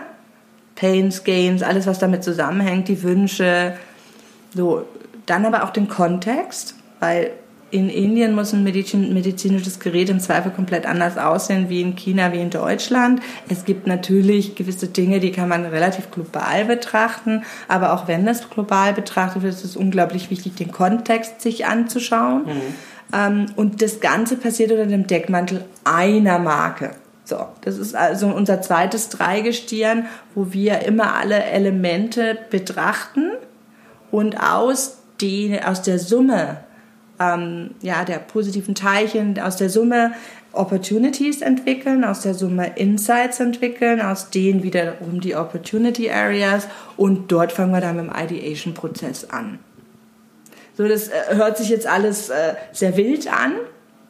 Pains, 0.75 1.23
Gains, 1.23 1.63
alles 1.63 1.87
was 1.87 1.99
damit 1.99 2.23
zusammenhängt, 2.23 2.87
die 2.87 3.01
Wünsche, 3.01 3.75
so 4.53 4.85
dann 5.25 5.45
aber 5.45 5.63
auch 5.63 5.69
den 5.71 5.87
Kontext, 5.87 6.75
weil 6.99 7.31
in 7.73 7.89
Indien 7.89 8.35
muss 8.35 8.53
ein 8.53 8.63
medizinisches 8.63 9.79
Gerät 9.79 10.07
im 10.11 10.19
Zweifel 10.19 10.51
komplett 10.51 10.85
anders 10.85 11.17
aussehen 11.17 11.69
wie 11.69 11.81
in 11.81 11.95
China, 11.95 12.31
wie 12.31 12.39
in 12.39 12.51
Deutschland. 12.51 13.19
Es 13.49 13.65
gibt 13.65 13.87
natürlich 13.87 14.53
gewisse 14.53 14.89
Dinge, 14.89 15.19
die 15.19 15.31
kann 15.31 15.49
man 15.49 15.65
relativ 15.65 16.11
global 16.11 16.65
betrachten, 16.65 17.41
aber 17.67 17.93
auch 17.93 18.07
wenn 18.07 18.27
das 18.27 18.47
global 18.47 18.93
betrachtet 18.93 19.41
wird, 19.41 19.55
ist 19.55 19.65
es 19.65 19.75
unglaublich 19.75 20.29
wichtig, 20.29 20.53
den 20.53 20.71
Kontext 20.71 21.41
sich 21.41 21.65
anzuschauen. 21.65 22.45
Mhm. 22.45 22.61
Ähm, 23.11 23.45
und 23.55 23.81
das 23.81 23.99
Ganze 23.99 24.37
passiert 24.37 24.71
unter 24.71 24.85
dem 24.85 25.07
Deckmantel 25.07 25.65
einer 25.83 26.37
Marke. 26.37 26.91
So, 27.25 27.37
das 27.61 27.79
ist 27.79 27.95
also 27.95 28.27
unser 28.27 28.61
zweites 28.61 29.09
Dreigestirn, 29.09 30.05
wo 30.35 30.53
wir 30.53 30.81
immer 30.81 31.15
alle 31.15 31.43
Elemente 31.43 32.37
betrachten 32.51 33.31
und 34.11 34.35
aus, 34.35 34.97
die, 35.23 35.59
aus 35.63 35.81
der 35.81 35.97
Summe 35.97 36.57
ähm, 37.19 37.71
ja, 37.81 38.03
der 38.03 38.19
positiven 38.19 38.75
Teilchen, 38.75 39.39
aus 39.39 39.55
der 39.57 39.69
Summe 39.69 40.13
Opportunities 40.51 41.41
entwickeln, 41.41 42.03
aus 42.03 42.21
der 42.21 42.35
Summe 42.35 42.73
Insights 42.75 43.39
entwickeln, 43.39 44.01
aus 44.01 44.29
denen 44.29 44.61
wiederum 44.63 45.19
die 45.19 45.35
Opportunity 45.35 46.11
Areas 46.11 46.67
und 46.95 47.31
dort 47.31 47.51
fangen 47.51 47.71
wir 47.71 47.81
dann 47.81 47.95
mit 47.95 48.05
dem 48.05 48.13
Ideation-Prozess 48.15 49.29
an. 49.31 49.59
So, 50.75 50.87
das 50.87 51.07
äh, 51.07 51.35
hört 51.35 51.57
sich 51.57 51.69
jetzt 51.69 51.87
alles 51.87 52.29
äh, 52.29 52.53
sehr 52.71 52.97
wild 52.97 53.31
an, 53.31 53.53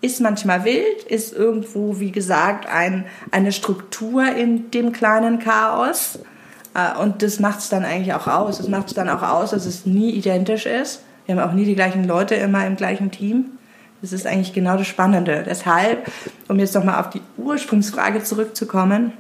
ist 0.02 0.20
manchmal 0.20 0.66
wild, 0.66 1.04
ist 1.08 1.34
irgendwo, 1.34 2.00
wie 2.00 2.12
gesagt, 2.12 2.68
ein, 2.68 3.06
eine 3.32 3.54
Struktur 3.54 4.26
in 4.36 4.70
dem 4.72 4.92
kleinen 4.92 5.40
Chaos. 5.40 6.20
Äh, 6.74 6.98
und 7.00 7.22
das 7.22 7.40
macht 7.40 7.60
es 7.60 7.70
dann 7.70 7.86
eigentlich 7.86 8.14
auch 8.14 8.28
aus. 8.28 8.58
Das 8.58 8.68
macht 8.68 8.88
es 8.88 8.94
dann 8.94 9.10
auch 9.10 9.22
aus, 9.22 9.52
dass 9.52 9.66
es 9.66 9.86
nie 9.86 10.12
identisch 10.12 10.66
ist. 10.66 11.02
Wir 11.26 11.36
haben 11.36 11.50
auch 11.50 11.54
nie 11.54 11.66
die 11.66 11.76
gleichen 11.76 12.06
Leute 12.06 12.36
immer 12.36 12.66
im 12.66 12.76
gleichen 12.76 13.12
Team. 13.12 13.58
Das 14.02 14.12
ist 14.12 14.28
eigentlich 14.28 14.54
genau 14.54 14.76
das 14.76 14.88
Spannende. 14.88 15.44
Deshalb, 15.46 16.12
um 16.50 16.60
jetzt 16.60 16.76
nochmal 16.76 17.00
auf 17.00 17.10
die 17.10 17.22
Ursprungsfrage 17.38 18.22
zurückzukommen, 18.24 19.14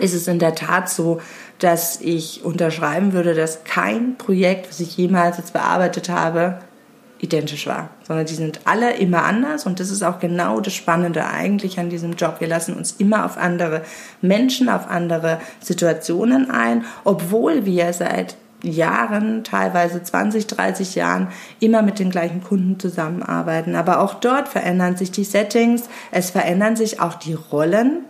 ist 0.00 0.14
es 0.14 0.28
in 0.28 0.38
der 0.38 0.54
Tat 0.54 0.90
so, 0.90 1.20
dass 1.58 2.00
ich 2.00 2.44
unterschreiben 2.44 3.12
würde, 3.12 3.34
dass 3.34 3.64
kein 3.64 4.16
Projekt, 4.18 4.68
was 4.68 4.80
ich 4.80 4.96
jemals 4.96 5.38
jetzt 5.38 5.52
bearbeitet 5.52 6.10
habe, 6.10 6.58
identisch 7.24 7.66
war, 7.66 7.90
sondern 8.06 8.26
die 8.26 8.34
sind 8.34 8.60
alle 8.64 8.96
immer 8.96 9.24
anders 9.24 9.66
und 9.66 9.80
das 9.80 9.90
ist 9.90 10.02
auch 10.02 10.20
genau 10.20 10.60
das 10.60 10.74
Spannende 10.74 11.26
eigentlich 11.26 11.78
an 11.78 11.90
diesem 11.90 12.12
Job. 12.12 12.36
Wir 12.38 12.48
lassen 12.48 12.74
uns 12.74 12.92
immer 12.92 13.24
auf 13.24 13.36
andere 13.36 13.82
Menschen, 14.20 14.68
auf 14.68 14.88
andere 14.88 15.40
Situationen 15.60 16.50
ein, 16.50 16.84
obwohl 17.04 17.64
wir 17.64 17.92
seit 17.92 18.36
Jahren, 18.62 19.44
teilweise 19.44 20.02
20, 20.02 20.46
30 20.46 20.94
Jahren, 20.94 21.28
immer 21.60 21.82
mit 21.82 21.98
den 21.98 22.10
gleichen 22.10 22.42
Kunden 22.42 22.78
zusammenarbeiten. 22.78 23.74
Aber 23.74 24.00
auch 24.00 24.14
dort 24.14 24.48
verändern 24.48 24.96
sich 24.96 25.10
die 25.10 25.24
Settings, 25.24 25.84
es 26.10 26.30
verändern 26.30 26.76
sich 26.76 27.00
auch 27.00 27.14
die 27.14 27.34
Rollen. 27.34 28.04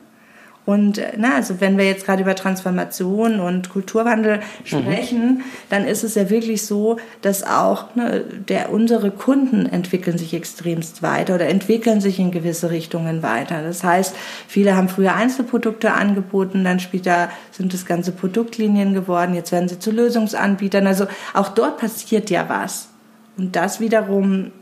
Und 0.66 0.98
äh, 0.98 1.12
na, 1.16 1.34
also 1.34 1.60
wenn 1.60 1.76
wir 1.76 1.84
jetzt 1.84 2.06
gerade 2.06 2.22
über 2.22 2.34
Transformation 2.34 3.38
und 3.40 3.68
Kulturwandel 3.68 4.40
sprechen, 4.64 5.26
mhm. 5.26 5.40
dann 5.68 5.86
ist 5.86 6.04
es 6.04 6.14
ja 6.14 6.30
wirklich 6.30 6.64
so, 6.64 6.96
dass 7.20 7.42
auch 7.44 7.94
ne, 7.94 8.24
der, 8.48 8.72
unsere 8.72 9.10
Kunden 9.10 9.66
entwickeln 9.66 10.16
sich 10.16 10.32
extremst 10.32 11.02
weiter 11.02 11.34
oder 11.34 11.48
entwickeln 11.48 12.00
sich 12.00 12.18
in 12.18 12.30
gewisse 12.30 12.70
Richtungen 12.70 13.22
weiter. 13.22 13.62
Das 13.62 13.84
heißt, 13.84 14.16
viele 14.48 14.74
haben 14.74 14.88
früher 14.88 15.14
Einzelprodukte 15.14 15.92
angeboten, 15.92 16.64
dann 16.64 16.80
später 16.80 17.28
sind 17.50 17.74
das 17.74 17.84
ganze 17.84 18.12
Produktlinien 18.12 18.94
geworden, 18.94 19.34
jetzt 19.34 19.52
werden 19.52 19.68
sie 19.68 19.78
zu 19.78 19.90
Lösungsanbietern. 19.90 20.86
Also 20.86 21.06
auch 21.34 21.50
dort 21.50 21.78
passiert 21.78 22.30
ja 22.30 22.48
was. 22.48 22.88
Und 23.36 23.54
das 23.54 23.80
wiederum 23.80 24.52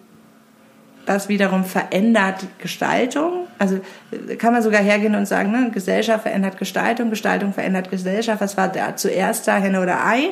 das 1.06 1.28
wiederum 1.28 1.64
verändert 1.64 2.46
Gestaltung. 2.58 3.41
Also 3.62 3.78
kann 4.38 4.52
man 4.52 4.60
sogar 4.60 4.82
hergehen 4.82 5.14
und 5.14 5.26
sagen, 5.26 5.52
ne, 5.52 5.70
Gesellschaft 5.70 6.24
verändert 6.24 6.58
Gestaltung, 6.58 7.10
Gestaltung 7.10 7.52
verändert 7.52 7.92
Gesellschaft. 7.92 8.40
Was 8.40 8.56
war 8.56 8.66
da 8.66 8.96
zuerst 8.96 9.46
da, 9.46 9.56
Henne 9.56 9.80
oder 9.80 10.04
Ei? 10.04 10.30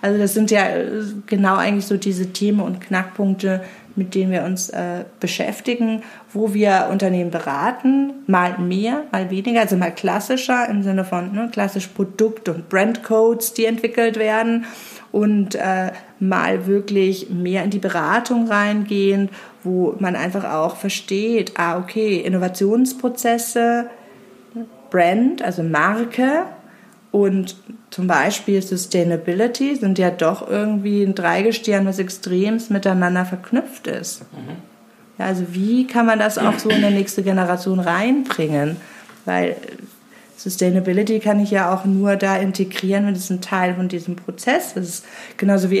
Also 0.00 0.18
das 0.18 0.32
sind 0.32 0.50
ja 0.50 0.66
äh, 0.68 1.02
genau 1.26 1.56
eigentlich 1.56 1.84
so 1.86 1.98
diese 1.98 2.32
Themen 2.32 2.60
und 2.60 2.80
Knackpunkte, 2.80 3.60
mit 3.94 4.14
denen 4.14 4.32
wir 4.32 4.44
uns 4.44 4.70
äh, 4.70 5.04
beschäftigen, 5.20 6.02
wo 6.32 6.54
wir 6.54 6.88
Unternehmen 6.90 7.30
beraten, 7.30 8.14
mal 8.26 8.56
mehr, 8.56 9.02
mal 9.12 9.28
weniger, 9.28 9.60
also 9.60 9.76
mal 9.76 9.92
klassischer 9.92 10.66
im 10.70 10.82
Sinne 10.82 11.04
von 11.04 11.34
ne, 11.34 11.50
klassisch 11.52 11.88
Produkt- 11.88 12.48
und 12.48 12.70
Brandcodes, 12.70 13.52
die 13.52 13.66
entwickelt 13.66 14.18
werden 14.18 14.64
und 15.12 15.56
äh, 15.56 15.92
mal 16.18 16.66
wirklich 16.66 17.28
mehr 17.28 17.64
in 17.64 17.70
die 17.70 17.78
Beratung 17.78 18.48
reingehen, 18.48 19.28
wo 19.62 19.94
man 19.98 20.16
einfach 20.16 20.44
auch 20.44 20.76
versteht, 20.76 21.52
ah, 21.56 21.78
okay, 21.78 22.18
Innovationsprozesse, 22.18 23.90
Brand, 24.90 25.42
also 25.42 25.62
Marke 25.62 26.44
und 27.10 27.56
zum 27.90 28.06
Beispiel 28.06 28.62
Sustainability 28.62 29.76
sind 29.76 29.98
ja 29.98 30.10
doch 30.10 30.48
irgendwie 30.48 31.02
ein 31.02 31.14
Dreigestirn, 31.14 31.86
was 31.86 31.98
extremst 31.98 32.70
miteinander 32.70 33.24
verknüpft 33.24 33.86
ist. 33.86 34.22
Mhm. 34.32 34.56
Ja, 35.18 35.26
also 35.26 35.44
wie 35.50 35.86
kann 35.86 36.06
man 36.06 36.18
das 36.18 36.38
auch 36.38 36.58
so 36.58 36.70
in 36.70 36.82
die 36.82 36.90
nächste 36.90 37.22
Generation 37.22 37.80
reinbringen? 37.80 38.76
Weil 39.24 39.56
Sustainability 40.36 41.20
kann 41.20 41.38
ich 41.38 41.50
ja 41.50 41.72
auch 41.72 41.84
nur 41.84 42.16
da 42.16 42.36
integrieren, 42.36 43.06
wenn 43.06 43.14
es 43.14 43.30
ein 43.30 43.40
Teil 43.40 43.74
von 43.74 43.88
diesem 43.88 44.16
Prozess 44.16 44.72
ist. 44.72 45.04
Genauso 45.36 45.70
wie 45.70 45.78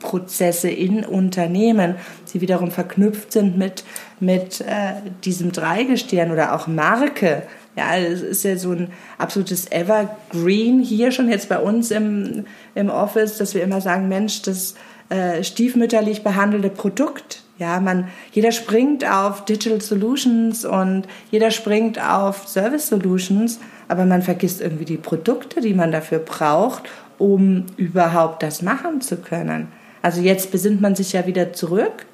Innovationsprozesse 0.00 0.70
in 0.70 1.04
Unternehmen, 1.04 1.96
die 2.32 2.40
wiederum 2.40 2.70
verknüpft 2.70 3.32
sind 3.32 3.56
mit, 3.56 3.84
mit 4.18 4.60
äh, 4.60 4.94
diesem 5.24 5.52
Dreigestirn 5.52 6.30
oder 6.30 6.54
auch 6.54 6.66
Marke. 6.66 7.42
Ja, 7.76 7.96
es 7.96 8.22
ist 8.22 8.44
ja 8.44 8.56
so 8.56 8.72
ein 8.72 8.88
absolutes 9.18 9.70
Evergreen 9.70 10.80
hier 10.80 11.12
schon 11.12 11.30
jetzt 11.30 11.48
bei 11.48 11.58
uns 11.58 11.90
im, 11.90 12.44
im 12.74 12.90
Office, 12.90 13.38
dass 13.38 13.54
wir 13.54 13.62
immer 13.62 13.80
sagen, 13.80 14.08
Mensch, 14.08 14.42
das 14.42 14.74
äh, 15.08 15.42
stiefmütterlich 15.42 16.22
behandelte 16.22 16.70
Produkt, 16.70 17.42
ja, 17.58 17.78
man, 17.78 18.08
jeder 18.32 18.52
springt 18.52 19.04
auf 19.04 19.44
Digital 19.44 19.82
Solutions 19.82 20.64
und 20.64 21.06
jeder 21.30 21.50
springt 21.50 22.02
auf 22.02 22.48
Service 22.48 22.88
Solutions, 22.88 23.60
aber 23.86 24.06
man 24.06 24.22
vergisst 24.22 24.62
irgendwie 24.62 24.86
die 24.86 24.96
Produkte, 24.96 25.60
die 25.60 25.74
man 25.74 25.92
dafür 25.92 26.20
braucht, 26.20 26.84
um 27.18 27.66
überhaupt 27.76 28.42
das 28.42 28.62
machen 28.62 29.02
zu 29.02 29.18
können. 29.18 29.68
Also 30.02 30.20
jetzt 30.20 30.50
besinnt 30.50 30.80
man 30.80 30.94
sich 30.94 31.12
ja 31.12 31.26
wieder 31.26 31.52
zurück. 31.52 32.06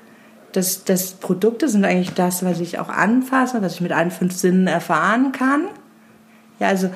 Das, 0.52 0.85
das 0.85 1.12
Produkte 1.12 1.69
sind 1.69 1.85
eigentlich 1.85 2.14
das, 2.14 2.45
was 2.45 2.61
ich 2.61 2.78
auch 2.78 2.88
anfasse, 2.88 3.62
was 3.62 3.75
ich 3.75 3.81
mit 3.81 3.93
allen 3.93 4.11
fünf 4.11 4.35
Sinnen 4.35 4.66
erfahren 4.66 5.33
kann. 5.33 5.69
Ja, 6.59 6.69
also 6.69 6.90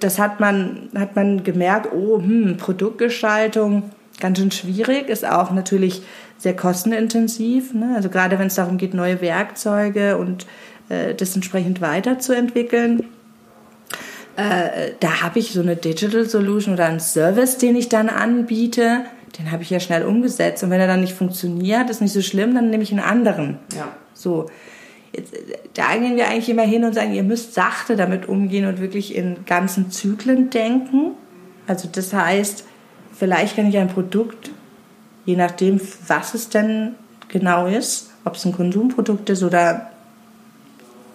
das 0.00 0.18
hat 0.18 0.40
man, 0.40 0.88
hat 0.96 1.16
man 1.16 1.44
gemerkt, 1.44 1.92
oh, 1.92 2.18
hm, 2.18 2.56
Produktgestaltung, 2.56 3.90
ganz 4.20 4.38
schön 4.38 4.50
schwierig, 4.50 5.08
ist 5.08 5.26
auch 5.26 5.50
natürlich 5.50 6.02
sehr 6.38 6.56
kostenintensiv. 6.56 7.74
Ne? 7.74 7.92
Also 7.94 8.08
gerade 8.08 8.38
wenn 8.38 8.46
es 8.46 8.54
darum 8.54 8.78
geht, 8.78 8.94
neue 8.94 9.20
Werkzeuge 9.20 10.16
und 10.16 10.46
äh, 10.88 11.14
das 11.14 11.34
entsprechend 11.34 11.80
weiterzuentwickeln. 11.80 13.04
Äh, 14.36 14.92
da 15.00 15.22
habe 15.22 15.38
ich 15.38 15.52
so 15.52 15.60
eine 15.60 15.76
Digital 15.76 16.24
Solution 16.24 16.74
oder 16.74 16.86
einen 16.86 17.00
Service, 17.00 17.58
den 17.58 17.76
ich 17.76 17.88
dann 17.88 18.08
anbiete, 18.08 19.04
den 19.38 19.50
habe 19.50 19.62
ich 19.62 19.70
ja 19.70 19.80
schnell 19.80 20.04
umgesetzt. 20.04 20.62
Und 20.62 20.70
wenn 20.70 20.80
er 20.80 20.86
dann 20.86 21.00
nicht 21.00 21.14
funktioniert, 21.14 21.88
ist 21.90 22.00
nicht 22.00 22.12
so 22.12 22.22
schlimm, 22.22 22.54
dann 22.54 22.70
nehme 22.70 22.82
ich 22.82 22.90
einen 22.90 23.00
anderen. 23.00 23.58
Ja. 23.74 23.88
So. 24.14 24.50
Jetzt, 25.12 25.34
da 25.74 25.94
gehen 25.96 26.16
wir 26.16 26.28
eigentlich 26.28 26.48
immer 26.48 26.62
hin 26.62 26.84
und 26.84 26.94
sagen, 26.94 27.12
ihr 27.12 27.22
müsst 27.22 27.54
sachte 27.54 27.96
damit 27.96 28.28
umgehen 28.28 28.66
und 28.66 28.80
wirklich 28.80 29.14
in 29.14 29.44
ganzen 29.44 29.90
Zyklen 29.90 30.50
denken. 30.50 31.12
Also 31.66 31.88
das 31.90 32.12
heißt, 32.12 32.64
vielleicht 33.12 33.56
kann 33.56 33.68
ich 33.68 33.76
ein 33.76 33.88
Produkt 33.88 34.50
je 35.24 35.36
nachdem, 35.36 35.80
was 36.06 36.34
es 36.34 36.48
denn 36.48 36.94
genau 37.28 37.66
ist, 37.66 38.10
ob 38.24 38.36
es 38.36 38.44
ein 38.44 38.52
Konsumprodukt 38.52 39.30
ist 39.30 39.42
oder 39.42 39.90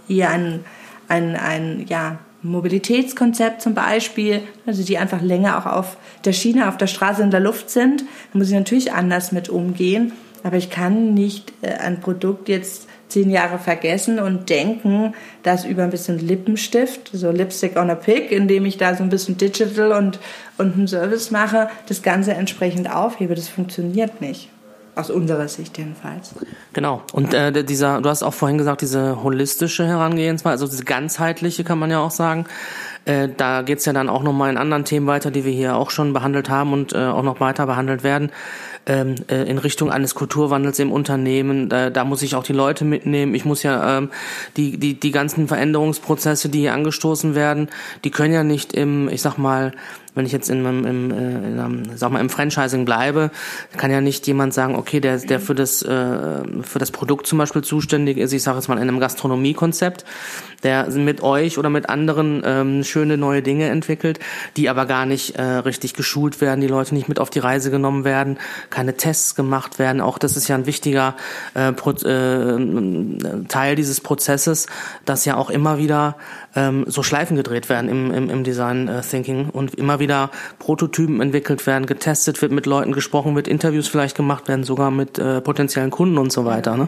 eher 0.07 0.29
ein, 0.29 0.65
ein, 1.07 1.35
ein 1.35 1.85
ja, 1.87 2.19
Mobilitätskonzept 2.43 3.61
zum 3.61 3.73
Beispiel, 3.73 4.41
also 4.65 4.83
die 4.83 4.97
einfach 4.97 5.21
länger 5.21 5.57
auch 5.57 5.65
auf 5.65 5.97
der 6.23 6.33
Schiene, 6.33 6.69
auf 6.69 6.77
der 6.77 6.87
Straße 6.87 7.21
in 7.21 7.31
der 7.31 7.39
Luft 7.39 7.69
sind, 7.69 8.01
da 8.01 8.37
muss 8.37 8.49
ich 8.49 8.55
natürlich 8.55 8.93
anders 8.93 9.31
mit 9.31 9.49
umgehen. 9.49 10.13
Aber 10.43 10.57
ich 10.57 10.69
kann 10.69 11.13
nicht 11.13 11.51
äh, 11.61 11.73
ein 11.73 11.99
Produkt 11.99 12.47
jetzt 12.47 12.87
zehn 13.09 13.29
Jahre 13.29 13.57
vergessen 13.57 14.19
und 14.19 14.49
denken, 14.49 15.13
dass 15.43 15.65
über 15.65 15.83
ein 15.83 15.89
bisschen 15.89 16.19
Lippenstift, 16.19 17.09
so 17.13 17.31
Lipstick 17.31 17.77
on 17.77 17.89
a 17.89 17.95
Pick, 17.95 18.31
indem 18.31 18.65
ich 18.65 18.77
da 18.77 18.95
so 18.95 19.03
ein 19.03 19.09
bisschen 19.09 19.37
Digital 19.37 19.93
und, 19.93 20.19
und 20.57 20.75
einen 20.75 20.87
Service 20.87 21.31
mache, 21.31 21.69
das 21.87 22.01
Ganze 22.01 22.33
entsprechend 22.33 22.93
aufhebe. 22.93 23.33
Das 23.33 23.47
funktioniert 23.47 24.21
nicht. 24.21 24.49
Aus 24.97 25.11
unserer 25.11 25.47
Sicht 25.47 25.77
jedenfalls. 25.77 26.31
Genau. 26.73 27.03
Und 27.13 27.33
äh, 27.33 27.63
dieser, 27.63 28.01
du 28.01 28.09
hast 28.09 28.23
auch 28.23 28.33
vorhin 28.33 28.57
gesagt, 28.57 28.81
diese 28.81 29.21
holistische 29.21 29.85
Herangehensweise, 29.85 30.53
also 30.53 30.67
diese 30.67 30.85
ganzheitliche 30.85 31.63
kann 31.63 31.77
man 31.77 31.91
ja 31.91 31.99
auch 31.99 32.09
sagen. 32.11 32.45
Äh, 33.07 33.29
da 33.35 33.61
geht's 33.61 33.85
ja 33.85 33.93
dann 33.93 34.09
auch 34.09 34.21
nochmal 34.21 34.51
in 34.51 34.57
anderen 34.57 34.85
Themen 34.85 35.07
weiter, 35.07 35.31
die 35.31 35.45
wir 35.45 35.51
hier 35.51 35.75
auch 35.75 35.89
schon 35.91 36.13
behandelt 36.13 36.49
haben 36.49 36.73
und 36.73 36.93
äh, 36.93 36.97
auch 36.97 37.23
noch 37.23 37.39
weiter 37.39 37.65
behandelt 37.65 38.03
werden. 38.03 38.31
ähm, 38.87 39.15
äh, 39.27 39.43
in 39.43 39.57
Richtung 39.57 39.91
eines 39.91 40.15
Kulturwandels 40.15 40.79
im 40.79 40.91
Unternehmen. 40.91 41.69
Da, 41.69 41.89
da 41.89 42.05
muss 42.05 42.21
ich 42.21 42.35
auch 42.35 42.43
die 42.43 42.53
Leute 42.53 42.85
mitnehmen. 42.85 43.35
Ich 43.35 43.45
muss 43.45 43.63
ja 43.63 43.97
ähm, 43.97 44.09
die, 44.55 44.77
die, 44.77 44.99
die 44.99 45.11
ganzen 45.11 45.47
Veränderungsprozesse, 45.47 46.49
die 46.49 46.59
hier 46.59 46.73
angestoßen 46.73 47.35
werden, 47.35 47.69
die 48.03 48.11
können 48.11 48.33
ja 48.33 48.43
nicht 48.43 48.73
im, 48.73 49.09
ich 49.09 49.21
sag 49.21 49.37
mal, 49.37 49.73
wenn 50.15 50.25
ich 50.25 50.31
jetzt 50.31 50.49
in, 50.49 50.65
im, 50.65 50.85
im, 50.85 51.11
äh, 51.11 51.15
in 51.15 51.59
einem, 51.59 51.83
sag 51.95 52.11
mal, 52.11 52.21
im 52.21 52.29
Franchising 52.29 52.85
bleibe, 52.85 53.29
kann 53.75 53.91
ja 53.91 54.01
nicht 54.01 54.25
jemand 54.25 54.53
sagen, 54.53 54.75
okay, 54.75 54.99
der, 54.99 55.17
der 55.17 55.39
für 55.39 55.53
das, 55.53 55.83
äh, 55.83 55.87
für 56.63 56.79
das 56.79 56.91
Produkt 56.91 57.27
zum 57.27 57.37
Beispiel 57.37 57.61
zuständig 57.61 58.17
ist, 58.17 58.33
ich 58.33 58.41
sage 58.41 58.57
jetzt 58.57 58.67
mal 58.67 58.75
in 58.75 58.81
einem 58.81 58.99
Gastronomiekonzept, 58.99 60.05
der 60.63 60.89
mit 60.89 61.21
euch 61.21 61.59
oder 61.59 61.69
mit 61.69 61.89
anderen 61.89 62.41
ähm, 62.45 62.83
schöne 62.97 63.15
neue 63.15 63.43
Dinge 63.43 63.69
entwickelt, 63.69 64.19
die 64.55 64.69
aber 64.69 64.87
gar 64.87 65.05
nicht 65.05 65.35
äh, 65.35 65.43
richtig 65.43 65.93
geschult 65.93 66.41
werden, 66.41 66.61
die 66.61 66.67
Leute 66.67 66.95
nicht 66.95 67.07
mit 67.07 67.19
auf 67.19 67.29
die 67.29 67.37
Reise 67.37 67.69
genommen 67.69 68.05
werden, 68.05 68.39
keine 68.71 68.97
Tests 68.97 69.35
gemacht 69.35 69.77
werden. 69.77 70.01
Auch 70.01 70.17
das 70.17 70.35
ist 70.35 70.47
ja 70.47 70.55
ein 70.55 70.65
wichtiger 70.65 71.15
äh, 71.53 71.73
Pro, 71.73 71.91
äh, 71.91 73.45
Teil 73.49 73.75
dieses 73.75 74.01
Prozesses, 74.01 74.65
dass 75.05 75.25
ja 75.25 75.37
auch 75.37 75.51
immer 75.51 75.77
wieder 75.77 76.15
ähm, 76.55 76.85
so 76.87 77.03
Schleifen 77.03 77.37
gedreht 77.37 77.69
werden 77.69 77.87
im, 77.87 78.11
im, 78.11 78.31
im 78.31 78.43
Design 78.43 78.87
äh, 78.87 79.01
Thinking 79.01 79.49
und 79.49 79.75
immer 79.75 79.99
wieder 79.99 80.31
Prototypen 80.57 81.21
entwickelt 81.21 81.67
werden, 81.67 81.85
getestet 81.85 82.41
wird, 82.41 82.51
mit 82.51 82.65
Leuten 82.65 82.93
gesprochen 82.93 83.35
wird, 83.35 83.47
Interviews 83.47 83.87
vielleicht 83.87 84.17
gemacht 84.17 84.47
werden, 84.47 84.63
sogar 84.63 84.89
mit 84.89 85.19
äh, 85.19 85.39
potenziellen 85.39 85.91
Kunden 85.91 86.17
und 86.17 86.31
so 86.31 86.45
weiter. 86.45 86.77
Ne? 86.77 86.87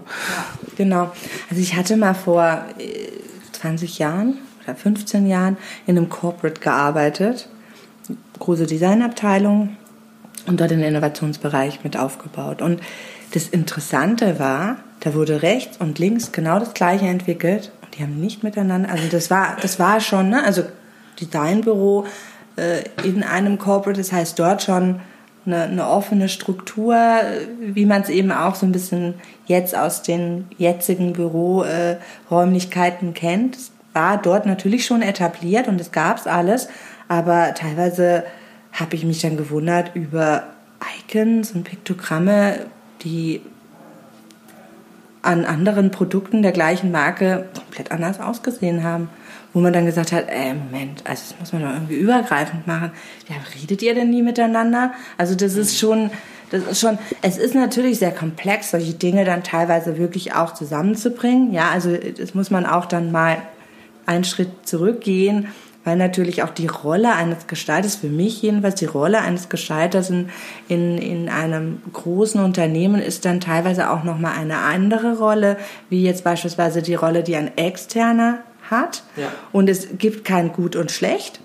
Genau. 0.76 1.12
Also 1.52 1.62
ich 1.62 1.76
hatte 1.76 1.98
mal 1.98 2.16
vor 2.16 2.66
20 3.52 4.00
äh, 4.00 4.04
Jahren 4.04 4.40
oder 4.70 4.76
15 4.76 5.28
Jahren 5.28 5.58
in 5.88 5.98
einem 5.98 6.10
Corporate 6.10 6.62
gearbeitet, 6.62 7.50
große 8.40 8.66
Designabteilung 8.66 9.78
und 10.48 10.60
dort 10.60 10.72
den 10.72 10.82
Innovationsbereich 10.82 11.84
mit 11.84 11.98
aufgebaut. 11.98 12.62
Und 12.62 12.82
das 13.34 13.48
Interessante 13.48 14.40
war, 14.40 14.78
da 15.02 15.14
wurde 15.14 15.42
rechts 15.42 15.78
und 15.78 16.00
links 16.00 16.32
genau 16.32 16.60
das 16.60 16.74
Gleiche 16.74 17.06
entwickelt 17.06 17.72
die 18.00 18.04
haben 18.04 18.20
nicht 18.20 18.44
miteinander, 18.44 18.90
also 18.90 19.08
das 19.10 19.30
war, 19.30 19.58
das 19.62 19.78
war 19.80 20.00
schon, 20.00 20.30
ne, 20.30 20.42
also 20.44 20.64
Designbüro 21.20 22.06
äh, 22.56 22.84
in 23.04 23.24
einem 23.24 23.60
Corporate, 23.60 24.00
das 24.00 24.14
heißt 24.14 24.40
dort 24.40 24.64
schon 24.64 25.02
eine, 25.46 25.64
eine 25.64 25.88
offene 25.88 26.30
Struktur, 26.30 26.96
wie 27.60 27.86
man 27.86 28.02
es 28.02 28.10
eben 28.10 28.32
auch 28.32 28.56
so 28.56 28.66
ein 28.66 28.72
bisschen 28.72 29.16
jetzt 29.48 29.76
aus 29.76 30.02
den 30.02 30.48
jetzigen 30.58 31.12
Büroräumlichkeiten 31.14 33.10
äh, 33.10 33.14
kennt. 33.14 33.58
War 33.94 34.18
dort 34.22 34.46
natürlich 34.46 34.86
schon 34.86 35.02
etabliert 35.02 35.68
und 35.68 35.82
es 35.82 35.92
gab 35.92 36.18
es 36.18 36.28
alles, 36.28 36.70
aber 37.08 37.54
teilweise 37.56 38.24
habe 38.72 38.96
ich 38.96 39.04
mich 39.04 39.22
dann 39.22 39.38
gewundert 39.38 39.96
über 39.96 40.44
Icons 41.00 41.52
und 41.52 41.64
Piktogramme, 41.64 42.68
die 43.04 43.42
an 45.22 45.46
anderen 45.46 45.92
Produkten 45.92 46.42
der 46.42 46.52
gleichen 46.52 46.92
Marke 46.92 47.50
komplett 47.54 47.92
anders 47.92 48.20
ausgesehen 48.20 48.84
haben. 48.84 49.10
Wo 49.52 49.60
man 49.60 49.74
dann 49.74 49.88
gesagt 49.88 50.12
hat, 50.12 50.30
ey, 50.30 50.54
Moment, 50.54 51.02
also 51.06 51.24
das 51.28 51.40
muss 51.40 51.54
man 51.54 51.64
doch 51.64 51.74
irgendwie 51.74 51.96
übergreifend 51.96 52.68
machen. 52.68 52.92
Ja, 53.28 53.36
redet 53.60 53.82
ihr 53.82 53.96
denn 53.96 54.12
nie 54.12 54.22
miteinander? 54.22 54.94
Also 55.18 55.34
das 55.34 55.56
ist 55.56 55.80
schon, 55.80 56.12
das 56.52 56.64
ist 56.64 56.80
schon, 56.80 57.00
es 57.24 57.40
ist 57.40 57.56
natürlich 57.56 57.98
sehr 57.98 58.12
komplex, 58.12 58.70
solche 58.70 58.94
Dinge 58.94 59.26
dann 59.26 59.44
teilweise 59.44 59.98
wirklich 59.98 60.36
auch 60.36 60.54
zusammenzubringen. 60.54 61.52
Ja, 61.52 61.72
also 61.72 61.98
das 61.98 62.36
muss 62.36 62.52
man 62.52 62.68
auch 62.68 62.86
dann 62.86 63.12
mal 63.12 63.38
einen 64.10 64.26
Schritt 64.26 64.50
zurückgehen 64.68 65.48
weil 65.84 65.96
natürlich 65.96 66.44
auch 66.44 66.50
die 66.50 66.68
Rolle 66.68 67.14
eines 67.14 67.48
Gestalters, 67.48 67.96
für 67.96 68.10
mich 68.10 68.42
jedenfalls 68.42 68.76
die 68.76 68.86
Rolle 68.86 69.22
eines 69.22 69.50
Gestalters 69.50 70.10
in, 70.10 70.30
in, 70.68 70.98
in 70.98 71.30
einem 71.30 71.82
großen 71.94 72.44
Unternehmen 72.44 73.02
ist 73.02 73.26
dann 73.26 73.40
teilweise 73.40 73.90
auch 73.90 74.04
nochmal 74.04 74.34
eine 74.38 74.60
andere 74.60 75.18
Rolle, 75.18 75.58
wie 75.90 76.04
jetzt 76.04 76.24
beispielsweise 76.24 76.82
die 76.82 76.96
Rolle, 76.96 77.24
die 77.24 77.36
ein 77.36 77.58
Externer 77.58 78.40
hat. 78.70 79.04
Ja. 79.16 79.32
Und 79.52 79.70
es 79.70 79.88
gibt 79.98 80.26
kein 80.26 80.52
Gut 80.52 80.76
und 80.76 80.92
Schlecht. 80.92 81.40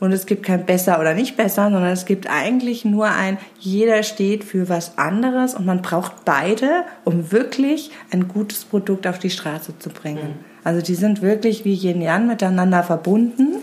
Und 0.00 0.10
es 0.10 0.26
gibt 0.26 0.42
kein 0.44 0.66
besser 0.66 0.98
oder 0.98 1.14
nicht 1.14 1.36
besser, 1.36 1.70
sondern 1.70 1.92
es 1.92 2.06
gibt 2.06 2.28
eigentlich 2.28 2.84
nur 2.84 3.06
ein, 3.06 3.38
jeder 3.60 4.02
steht 4.02 4.42
für 4.42 4.68
was 4.68 4.98
anderes 4.98 5.54
und 5.54 5.64
man 5.64 5.80
braucht 5.80 6.24
beide, 6.24 6.82
um 7.04 7.30
wirklich 7.30 7.92
ein 8.10 8.26
gutes 8.26 8.64
Produkt 8.64 9.06
auf 9.06 9.20
die 9.20 9.30
Straße 9.30 9.78
zu 9.78 9.90
bringen. 9.90 10.40
Mhm. 10.40 10.51
Also 10.64 10.80
die 10.80 10.94
sind 10.94 11.22
wirklich 11.22 11.64
wie 11.64 11.74
Yin 11.74 12.02
Yang 12.02 12.26
miteinander 12.26 12.82
verbunden 12.82 13.56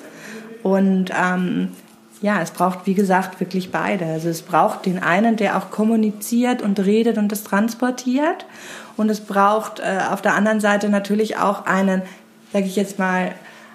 und 0.63 1.11
ähm, 1.17 1.69
ja, 2.21 2.41
es 2.41 2.51
braucht, 2.51 2.85
wie 2.85 2.93
gesagt, 2.93 3.39
wirklich 3.39 3.71
beide. 3.71 4.05
Also 4.05 4.29
es 4.29 4.41
braucht 4.41 4.85
den 4.85 5.01
einen, 5.01 5.37
der 5.37 5.57
auch 5.57 5.71
kommuniziert 5.71 6.61
und 6.61 6.79
redet 6.79 7.17
und 7.17 7.31
das 7.31 7.43
transportiert. 7.43 8.45
Und 8.97 9.09
es 9.09 9.21
braucht 9.21 9.79
äh, 9.79 9.99
auf 10.11 10.21
der 10.21 10.35
anderen 10.35 10.59
Seite 10.59 10.89
natürlich 10.89 11.37
auch 11.37 11.65
einen, 11.65 12.01
sage 12.51 12.65
ich 12.65 12.75
jetzt 12.75 12.99
mal, 12.99 13.31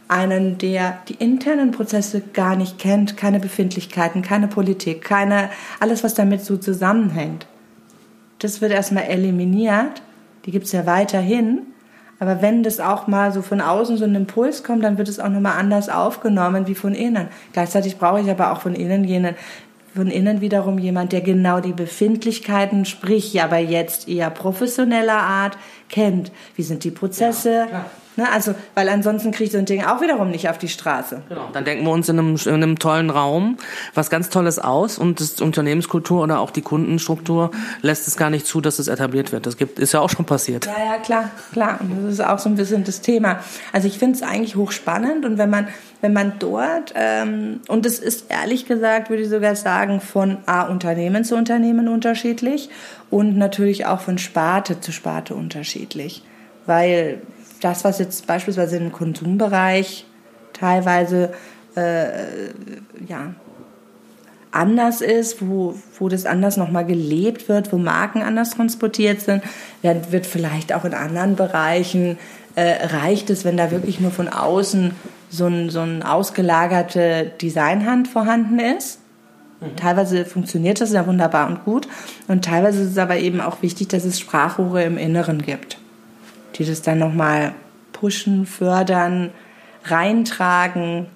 einen, 0.09 0.59
der 0.59 0.98
die 1.09 1.14
internen 1.14 1.70
Prozesse 1.70 2.20
gar 2.20 2.57
nicht 2.57 2.79
kennt, 2.79 3.16
keine 3.16 3.40
Befindlichkeiten, 3.40 4.20
keine 4.20 4.48
Politik, 4.48 5.01
keine, 5.01 5.48
alles, 5.81 6.05
was 6.05 6.12
damit 6.12 6.44
so 6.44 6.59
zusammenhängt. 6.59 7.46
Das 8.40 8.61
wird 8.61 8.72
erstmal 8.72 9.05
eliminiert. 9.05 10.03
Die 10.44 10.51
gibt 10.51 10.66
es 10.66 10.72
ja 10.72 10.85
weiterhin. 10.85 11.62
Aber 12.24 12.40
wenn 12.40 12.62
das 12.62 12.80
auch 12.80 13.06
mal 13.06 13.32
so 13.32 13.42
von 13.42 13.60
außen 13.60 13.98
so 13.98 14.06
ein 14.06 14.14
Impuls 14.14 14.64
kommt, 14.64 14.82
dann 14.82 14.96
wird 14.96 15.10
es 15.10 15.20
auch 15.20 15.28
nochmal 15.28 15.58
anders 15.58 15.90
aufgenommen 15.90 16.66
wie 16.66 16.74
von 16.74 16.94
innen. 16.94 17.28
Gleichzeitig 17.52 17.98
brauche 17.98 18.22
ich 18.22 18.30
aber 18.30 18.50
auch 18.50 18.62
von 18.62 18.74
innen 18.74 19.04
jenen, 19.04 19.34
von 19.94 20.06
innen 20.06 20.40
wiederum 20.40 20.78
jemand, 20.78 21.12
der 21.12 21.20
genau 21.20 21.60
die 21.60 21.74
Befindlichkeiten, 21.74 22.87
sprich 22.87 23.42
aber 23.42 23.58
jetzt 23.58 24.08
eher 24.08 24.30
professioneller 24.30 25.18
Art, 25.18 25.58
kennt. 25.90 26.32
Wie 26.56 26.62
sind 26.62 26.84
die 26.84 26.90
Prozesse? 26.90 27.66
Ja, 27.70 27.84
Ne, 28.16 28.31
also, 28.31 28.55
weil 28.74 28.88
ansonsten 28.88 29.33
kriegt 29.33 29.50
so 29.50 29.59
ein 29.59 29.64
Ding 29.64 29.83
auch 29.85 30.00
wiederum 30.00 30.31
nicht 30.31 30.48
auf 30.48 30.57
die 30.57 30.68
Straße. 30.68 31.22
Genau. 31.29 31.48
Dann 31.53 31.64
denken 31.64 31.85
wir 31.85 31.90
uns 31.90 32.09
in 32.09 32.18
einem, 32.18 32.37
in 32.37 32.55
einem 32.55 32.79
tollen 32.79 33.11
Raum 33.11 33.57
was 33.94 34.09
ganz 34.09 34.29
Tolles 34.29 34.61
aus 34.61 34.98
und 34.98 35.18
das 35.18 35.40
Unternehmenskultur 35.40 36.22
oder 36.22 36.38
auch 36.38 36.53
die 36.53 36.62
Kundenstruktur 36.62 37.50
lässt 37.83 38.07
es 38.07 38.16
gar 38.16 38.31
nicht 38.31 38.46
zu, 38.46 38.61
dass 38.61 38.79
es 38.79 38.87
etabliert 38.87 39.33
wird. 39.33 39.46
Das 39.46 39.57
gibt, 39.57 39.81
ist 39.81 39.92
ja 39.92 40.00
auch 40.00 40.11
schon 40.11 40.27
passiert. 40.27 40.66
Ja, 40.66 40.94
ja, 40.94 40.98
klar, 40.98 41.31
klar. 41.53 41.81
Und 41.81 42.05
das 42.05 42.14
ist 42.14 42.24
auch 42.24 42.38
so 42.38 42.48
ein 42.48 42.55
bisschen 42.55 42.85
das 42.85 43.00
Thema. 43.00 43.40
Also 43.72 43.88
ich 43.88 43.98
finde 43.98 44.14
es 44.14 44.22
eigentlich 44.22 44.55
hochspannend 44.55 45.24
und 45.24 45.37
wenn 45.37 45.50
man, 45.50 45.66
wenn 46.00 46.12
man 46.12 46.35
dort, 46.38 46.92
ähm, 46.94 47.62
und 47.66 47.85
das 47.85 47.98
ist 47.98 48.27
ehrlich 48.31 48.66
gesagt, 48.66 49.11
würde 49.11 49.24
ich 49.24 49.29
sogar 49.29 49.57
sagen, 49.57 50.00
von 50.00 50.38
A, 50.46 50.62
Unternehmen 50.62 51.24
zu 51.24 51.35
Unternehmen 51.35 51.88
unterschiedlich 51.88 52.70
und 53.11 53.37
natürlich 53.37 53.87
auch 53.87 54.00
von 54.00 54.18
Sparte 54.18 54.81
zu 54.81 54.92
Sparte 54.92 55.35
unterschiedlich. 55.35 56.22
Weil 56.66 57.20
das, 57.64 57.85
was 57.85 57.98
jetzt 57.98 58.27
beispielsweise 58.27 58.77
im 58.77 58.92
Konsumbereich 58.92 60.05
teilweise 60.53 61.33
äh, 61.77 62.50
ja, 63.09 63.35
anders 64.50 65.00
ist, 65.00 65.46
wo, 65.46 65.74
wo 65.98 66.09
das 66.09 66.27
anders 66.27 66.57
nochmal 66.57 66.85
gelebt 66.85 67.48
wird, 67.48 67.72
wo 67.72 67.79
Marken 67.79 68.22
anders 68.22 68.50
transportiert 68.50 69.20
sind, 69.20 69.42
wird, 69.83 70.12
wird 70.12 70.27
vielleicht 70.27 70.72
auch 70.72 70.85
in 70.85 70.94
anderen 70.94 71.37
Bereichen 71.37 72.18
äh, 72.55 72.87
reicht 72.87 73.31
es, 73.31 73.44
wenn 73.44 73.57
da 73.57 73.70
wirklich 73.70 73.98
nur 73.98 74.12
von 74.12 74.29
außen 74.29 74.92
so 75.31 75.46
ein, 75.46 75.70
so 75.70 75.81
ein 75.81 76.03
ausgelagerte 76.03 77.33
Designhand 77.40 78.07
vorhanden 78.07 78.61
ist. 78.61 79.00
Mhm. 79.61 79.74
Teilweise 79.77 80.24
funktioniert 80.24 80.81
das 80.81 80.92
ja 80.92 81.07
wunderbar 81.07 81.48
und 81.48 81.64
gut 81.64 81.88
und 82.29 82.44
teilweise 82.44 82.83
ist 82.83 82.90
es 82.90 82.98
aber 82.98 83.16
eben 83.16 83.40
auch 83.40 83.62
wichtig, 83.62 83.88
dass 83.88 84.05
es 84.05 84.20
Sprachrohre 84.20 84.85
im 84.85 84.98
Inneren 84.98 85.42
gibt 85.42 85.79
die 86.55 86.64
das 86.64 86.83
dann 86.83 86.99
nochmal 86.99 87.55
pushen, 87.93 88.47
fördern, 88.47 89.31
reintragen. 89.85 91.07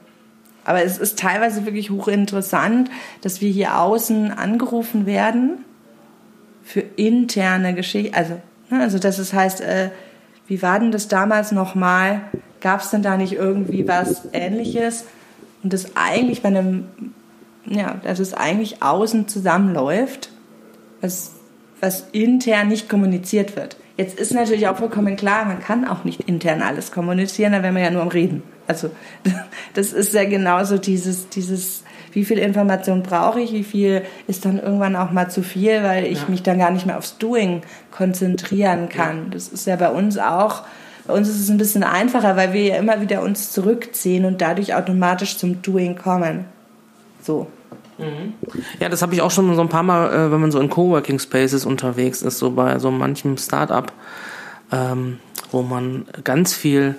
Aber 0.65 0.83
es 0.83 0.99
ist 0.99 1.19
teilweise 1.19 1.65
wirklich 1.65 1.91
hochinteressant, 1.91 2.91
dass 3.23 3.41
wir 3.41 3.51
hier 3.51 3.79
außen 3.79 4.33
angerufen 4.33 5.07
werden 5.07 5.65
für 6.63 6.81
interne 6.81 7.75
Geschichten. 7.75 8.15
Also, 8.15 8.41
ne, 8.71 8.81
also 8.81 8.99
dass 8.99 9.19
es 9.19 9.33
heißt, 9.33 9.61
äh, 9.61 9.91
wie 10.47 10.63
war 10.63 10.79
denn 10.81 10.93
das 10.93 11.09
damals 11.09 11.53
nochmal? 11.53 12.23
Gab 12.61 12.81
es 12.81 12.91
denn 12.91 13.03
da 13.03 13.17
nicht 13.17 13.35
irgendwie 13.35 13.87
was 13.87 14.29
Ähnliches? 14.33 15.05
Und 15.63 15.73
das 15.73 15.97
eigentlich 15.97 16.43
bei 16.43 16.49
einem, 16.49 16.87
ja, 17.65 18.01
dass 18.03 18.19
es 18.19 18.35
eigentlich 18.35 18.83
außen 18.83 19.29
zusammenläuft, 19.29 20.31
was, 21.01 21.33
was 21.81 22.07
intern 22.13 22.69
nicht 22.69 22.89
kommuniziert 22.89 23.57
wird. 23.57 23.77
Jetzt 23.99 24.17
ist 24.17 24.33
natürlich 24.33 24.69
auch 24.69 24.77
vollkommen 24.77 25.17
klar, 25.17 25.45
man 25.45 25.59
kann 25.59 25.85
auch 25.85 26.05
nicht 26.05 26.21
intern 26.29 26.63
alles 26.63 26.93
kommunizieren, 26.93 27.51
da 27.51 27.65
wären 27.65 27.75
wir 27.75 27.83
ja 27.83 27.91
nur 27.91 28.03
am 28.03 28.09
Reden. 28.09 28.45
Also 28.69 28.91
das 29.75 29.93
ist 29.93 30.15
ja 30.15 30.25
genauso 30.25 30.79
dieses, 30.79 31.29
dieses, 31.31 31.83
wie 32.13 32.25
viel 32.25 32.39
Information 32.39 33.03
brauche 33.03 33.41
ich, 33.41 33.53
wie 33.53 33.65
viel 33.65 34.03
ist 34.29 34.45
dann 34.45 34.61
irgendwann 34.61 34.95
auch 34.95 35.11
mal 35.11 35.29
zu 35.33 35.43
viel, 35.43 35.83
weil 35.83 36.05
ich 36.07 36.21
ja. 36.21 36.29
mich 36.29 36.45
dann 36.45 36.61
gar 36.61 36.71
nicht 36.71 36.87
mehr 36.87 36.97
aufs 36.97 37.19
Doing 37.19 37.63
konzentrieren 37.91 38.89
kann. 38.89 39.33
Das 39.33 39.49
ist 39.49 39.67
ja 39.67 39.75
bei 39.75 39.91
uns 39.91 40.17
auch, 40.17 40.63
bei 41.09 41.15
uns 41.15 41.29
ist 41.29 41.41
es 41.41 41.51
ein 41.51 41.59
bisschen 41.59 41.83
einfacher, 41.83 42.37
weil 42.37 42.53
wir 42.53 42.63
ja 42.63 42.77
immer 42.77 43.01
wieder 43.01 43.21
uns 43.23 43.51
zurückziehen 43.51 44.27
und 44.27 44.41
dadurch 44.41 44.77
automatisch 44.77 45.39
zum 45.39 45.61
Doing 45.61 45.97
kommen. 45.97 46.45
So. 47.21 47.49
Ja, 48.81 48.89
das 48.89 49.03
habe 49.03 49.15
ich 49.15 49.23
auch 49.23 49.31
schon 49.31 49.55
so 49.55 49.61
ein 49.61 49.69
paar 49.69 49.83
Mal, 49.83 50.13
äh, 50.13 50.33
wenn 50.33 50.41
man 50.41 50.53
so 50.53 50.61
in 50.61 50.71
Coworking 50.71 51.19
Spaces 51.19 51.67
unterwegs 51.67 52.23
ist, 52.23 52.39
so 52.39 52.53
bei 52.53 52.79
so 52.79 52.91
manchem 52.91 53.37
Startup, 53.37 53.93
ähm, 54.73 55.19
wo 55.51 55.63
man 55.63 56.07
ganz 56.25 56.55
viel 56.55 56.95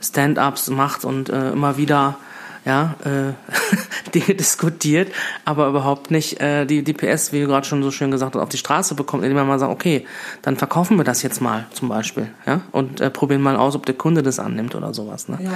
Stand-ups 0.00 0.68
macht 0.70 1.04
und 1.04 1.30
äh, 1.30 1.52
immer 1.52 1.76
wieder 1.76 2.16
ja, 2.64 2.94
äh, 3.04 3.32
Dinge 4.14 4.34
diskutiert, 4.34 5.12
aber 5.44 5.68
überhaupt 5.68 6.10
nicht 6.10 6.40
äh, 6.40 6.64
die, 6.64 6.82
die 6.82 6.92
PS, 6.92 7.32
wie 7.32 7.40
du 7.40 7.46
gerade 7.46 7.66
schon 7.66 7.82
so 7.82 7.90
schön 7.90 8.10
gesagt 8.10 8.34
hast, 8.34 8.42
auf 8.42 8.48
die 8.48 8.58
Straße 8.58 8.94
bekommt, 8.94 9.24
indem 9.24 9.36
man 9.36 9.48
mal 9.48 9.58
sagt, 9.58 9.72
okay, 9.72 10.06
dann 10.42 10.56
verkaufen 10.56 10.96
wir 10.96 11.04
das 11.04 11.22
jetzt 11.22 11.40
mal 11.40 11.66
zum 11.72 11.88
Beispiel, 11.88 12.28
ja, 12.46 12.60
und 12.70 13.00
äh, 13.00 13.10
probieren 13.10 13.42
mal 13.42 13.56
aus, 13.56 13.74
ob 13.74 13.86
der 13.86 13.96
Kunde 13.96 14.22
das 14.22 14.38
annimmt 14.38 14.74
oder 14.74 14.94
sowas. 14.94 15.28
Ne? 15.28 15.38
Ja. 15.42 15.50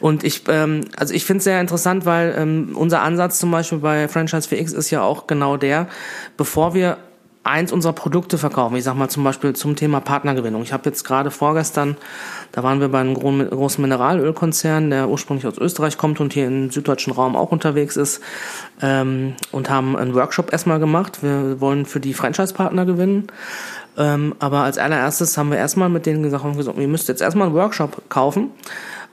Und 0.00 0.24
ich, 0.24 0.44
ähm, 0.48 0.82
also 0.96 1.12
ich 1.12 1.24
finde 1.24 1.38
es 1.38 1.44
sehr 1.44 1.60
interessant, 1.60 2.06
weil 2.06 2.34
ähm, 2.38 2.72
unser 2.74 3.02
Ansatz 3.02 3.38
zum 3.38 3.50
Beispiel 3.50 3.78
bei 3.78 4.08
Franchise 4.08 4.48
4X 4.48 4.74
ist 4.74 4.90
ja 4.90 5.02
auch 5.02 5.26
genau 5.26 5.56
der, 5.56 5.88
bevor 6.36 6.74
wir 6.74 6.98
eins 7.42 7.72
unserer 7.72 7.94
Produkte 7.94 8.38
verkaufen. 8.38 8.76
Ich 8.76 8.84
sag 8.84 8.94
mal 8.94 9.08
zum 9.08 9.24
Beispiel 9.24 9.54
zum 9.54 9.74
Thema 9.76 10.00
Partnergewinnung. 10.00 10.62
Ich 10.62 10.72
habe 10.72 10.88
jetzt 10.88 11.04
gerade 11.04 11.30
vorgestern, 11.30 11.96
da 12.52 12.62
waren 12.62 12.80
wir 12.80 12.88
bei 12.88 13.00
einem 13.00 13.14
großen 13.14 13.80
Mineralölkonzern, 13.80 14.90
der 14.90 15.08
ursprünglich 15.08 15.46
aus 15.46 15.58
Österreich 15.58 15.98
kommt 15.98 16.20
und 16.20 16.32
hier 16.32 16.46
im 16.46 16.70
süddeutschen 16.70 17.12
Raum 17.12 17.36
auch 17.36 17.52
unterwegs 17.52 17.96
ist, 17.96 18.20
ähm, 18.82 19.34
und 19.52 19.70
haben 19.70 19.96
einen 19.96 20.14
Workshop 20.14 20.52
erstmal 20.52 20.80
gemacht. 20.80 21.22
Wir 21.22 21.60
wollen 21.60 21.86
für 21.86 22.00
die 22.00 22.14
Franchise-Partner 22.14 22.84
gewinnen. 22.86 23.28
Ähm, 23.96 24.34
aber 24.38 24.60
als 24.60 24.78
allererstes 24.78 25.36
haben 25.36 25.50
wir 25.50 25.58
erstmal 25.58 25.88
mit 25.88 26.06
denen 26.06 26.22
gesagt, 26.22 26.44
ihr 26.44 26.88
müsst 26.88 27.08
jetzt 27.08 27.20
erstmal 27.20 27.48
einen 27.48 27.56
Workshop 27.56 28.02
kaufen, 28.08 28.50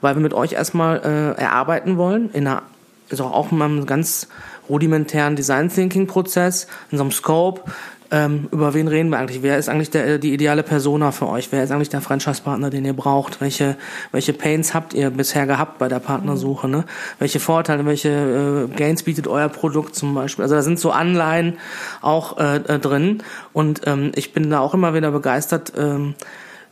weil 0.00 0.14
wir 0.14 0.22
mit 0.22 0.34
euch 0.34 0.52
erstmal 0.52 0.98
äh, 0.98 1.40
erarbeiten 1.40 1.96
wollen, 1.96 2.30
in 2.32 2.46
einer, 2.46 2.62
also 3.10 3.24
auch 3.24 3.52
in 3.52 3.60
einem 3.60 3.86
ganz 3.86 4.28
rudimentären 4.68 5.36
Design 5.36 5.68
Thinking 5.68 6.06
Prozess, 6.06 6.66
in 6.90 6.98
so 6.98 7.04
einem 7.04 7.12
Scope, 7.12 7.62
ähm, 8.10 8.48
über 8.52 8.72
wen 8.72 8.88
reden 8.88 9.10
wir 9.10 9.18
eigentlich? 9.18 9.42
Wer 9.42 9.58
ist 9.58 9.68
eigentlich 9.68 9.90
der, 9.90 10.18
die 10.18 10.32
ideale 10.32 10.62
Persona 10.62 11.12
für 11.12 11.28
euch? 11.28 11.48
Wer 11.52 11.62
ist 11.62 11.70
eigentlich 11.70 11.90
der 11.90 12.00
Franchise-Partner, 12.00 12.70
den 12.70 12.84
ihr 12.84 12.94
braucht? 12.94 13.40
Welche, 13.40 13.76
welche 14.12 14.32
Pains 14.32 14.72
habt 14.72 14.94
ihr 14.94 15.10
bisher 15.10 15.46
gehabt 15.46 15.78
bei 15.78 15.88
der 15.88 15.98
Partnersuche? 15.98 16.68
Ne? 16.68 16.84
Welche 17.18 17.38
Vorteile, 17.38 17.84
welche 17.84 18.68
äh, 18.70 18.74
Gains 18.76 19.02
bietet 19.02 19.28
euer 19.28 19.48
Produkt 19.48 19.94
zum 19.94 20.14
Beispiel? 20.14 20.42
Also 20.42 20.54
da 20.54 20.62
sind 20.62 20.80
so 20.80 20.90
Anleihen 20.90 21.58
auch 22.00 22.38
äh, 22.38 22.56
äh 22.56 22.78
drin 22.78 23.22
und 23.52 23.82
ähm, 23.86 24.12
ich 24.14 24.32
bin 24.32 24.48
da 24.48 24.60
auch 24.60 24.72
immer 24.72 24.94
wieder 24.94 25.10
begeistert, 25.10 25.72
ähm, 25.76 26.14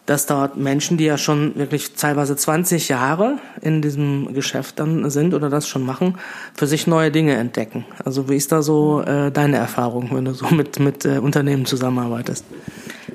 dass 0.06 0.26
dort 0.26 0.56
Menschen, 0.56 0.96
die 0.96 1.04
ja 1.04 1.18
schon 1.18 1.56
wirklich 1.56 1.94
teilweise 1.94 2.36
20 2.36 2.88
Jahre 2.88 3.38
in 3.60 3.82
diesem 3.82 4.32
Geschäft 4.32 4.78
dann 4.78 5.10
sind 5.10 5.34
oder 5.34 5.50
das 5.50 5.68
schon 5.68 5.84
machen, 5.84 6.16
für 6.54 6.68
sich 6.68 6.86
neue 6.86 7.10
Dinge 7.10 7.34
entdecken. 7.34 7.84
Also 8.04 8.28
wie 8.28 8.36
ist 8.36 8.52
da 8.52 8.62
so 8.62 9.02
äh, 9.02 9.32
deine 9.32 9.56
Erfahrung, 9.56 10.10
wenn 10.12 10.24
du 10.24 10.32
so 10.32 10.46
mit, 10.46 10.78
mit 10.78 11.04
äh, 11.04 11.18
Unternehmen 11.18 11.66
zusammenarbeitest? 11.66 12.44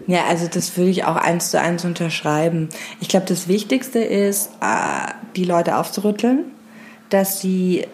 Ja, 0.08 0.26
also 0.28 0.48
das 0.48 0.76
würde 0.76 0.90
ich 0.90 1.06
auch 1.06 1.16
eins 1.16 1.52
zu 1.52 1.60
eins 1.60 1.86
unterschreiben. 1.86 2.68
Ich 3.00 3.08
glaube, 3.08 3.26
das 3.26 3.48
Wichtigste 3.48 4.00
ist, 4.00 4.52
äh, 4.62 5.12
die 5.38 5.46
Leute 5.46 5.78
aufzurütteln, 5.78 6.46
dass 7.10 7.40
sie 7.40 7.86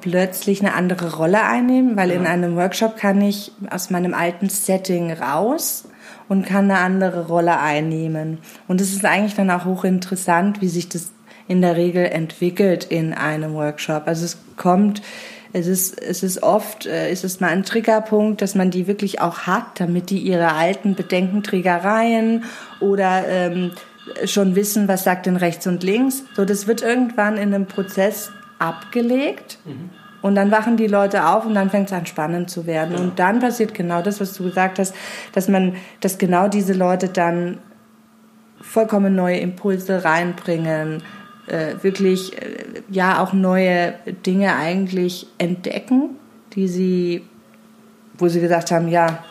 plötzlich 0.00 0.60
eine 0.60 0.74
andere 0.74 1.16
Rolle 1.16 1.42
einnehmen, 1.42 1.96
weil 1.96 2.10
ja. 2.10 2.16
in 2.16 2.26
einem 2.26 2.56
Workshop 2.56 2.96
kann 2.96 3.20
ich 3.20 3.52
aus 3.70 3.90
meinem 3.90 4.14
alten 4.14 4.48
Setting 4.48 5.12
raus 5.12 5.84
und 6.28 6.46
kann 6.46 6.70
eine 6.70 6.80
andere 6.80 7.26
Rolle 7.26 7.58
einnehmen. 7.58 8.38
Und 8.68 8.80
es 8.80 8.92
ist 8.92 9.04
eigentlich 9.04 9.34
dann 9.34 9.50
auch 9.50 9.64
hochinteressant, 9.64 10.60
wie 10.60 10.68
sich 10.68 10.88
das 10.88 11.12
in 11.48 11.62
der 11.62 11.76
Regel 11.76 12.06
entwickelt 12.06 12.84
in 12.84 13.14
einem 13.14 13.54
Workshop. 13.54 14.04
Also 14.06 14.24
es 14.24 14.38
kommt, 14.56 15.02
es 15.52 15.66
ist, 15.66 16.00
es 16.00 16.22
ist 16.22 16.42
oft, 16.42 16.86
äh, 16.86 17.10
ist 17.12 17.24
es 17.24 17.40
mal 17.40 17.48
ein 17.48 17.62
Triggerpunkt, 17.62 18.42
dass 18.42 18.54
man 18.54 18.70
die 18.70 18.86
wirklich 18.86 19.20
auch 19.20 19.40
hat, 19.40 19.80
damit 19.80 20.10
die 20.10 20.18
ihre 20.18 20.52
alten 20.54 20.94
Bedenkenträgereien 20.94 22.44
oder 22.80 23.26
ähm, 23.28 23.72
schon 24.24 24.56
wissen, 24.56 24.88
was 24.88 25.04
sagt 25.04 25.26
denn 25.26 25.36
rechts 25.36 25.66
und 25.66 25.82
links. 25.82 26.24
So, 26.34 26.44
das 26.44 26.66
wird 26.66 26.82
irgendwann 26.82 27.36
in 27.36 27.54
einem 27.54 27.66
Prozess 27.66 28.30
abgelegt. 28.58 29.58
Mhm. 29.64 29.90
Und 30.22 30.34
dann 30.34 30.50
wachen 30.50 30.76
die 30.76 30.86
Leute 30.86 31.26
auf 31.26 31.46
und 31.46 31.54
dann 31.54 31.70
fängt 31.70 31.86
es 31.86 31.92
an 31.92 32.06
spannend 32.06 32.50
zu 32.50 32.66
werden. 32.66 32.94
Ja. 32.94 33.00
Und 33.00 33.18
dann 33.18 33.40
passiert 33.40 33.74
genau 33.74 34.02
das, 34.02 34.20
was 34.20 34.32
du 34.34 34.44
gesagt 34.44 34.78
hast, 34.78 34.94
dass 35.32 35.48
man, 35.48 35.76
dass 36.00 36.18
genau 36.18 36.48
diese 36.48 36.72
Leute 36.72 37.08
dann 37.08 37.58
vollkommen 38.60 39.14
neue 39.14 39.38
Impulse 39.38 40.04
reinbringen, 40.04 41.02
äh, 41.46 41.74
wirklich 41.82 42.36
äh, 42.40 42.82
ja 42.90 43.22
auch 43.22 43.32
neue 43.32 43.94
Dinge 44.26 44.56
eigentlich 44.56 45.26
entdecken, 45.38 46.16
die 46.54 46.68
sie, 46.68 47.22
wo 48.18 48.28
sie 48.28 48.40
gesagt 48.40 48.70
haben, 48.70 48.88
ja, 48.88 49.24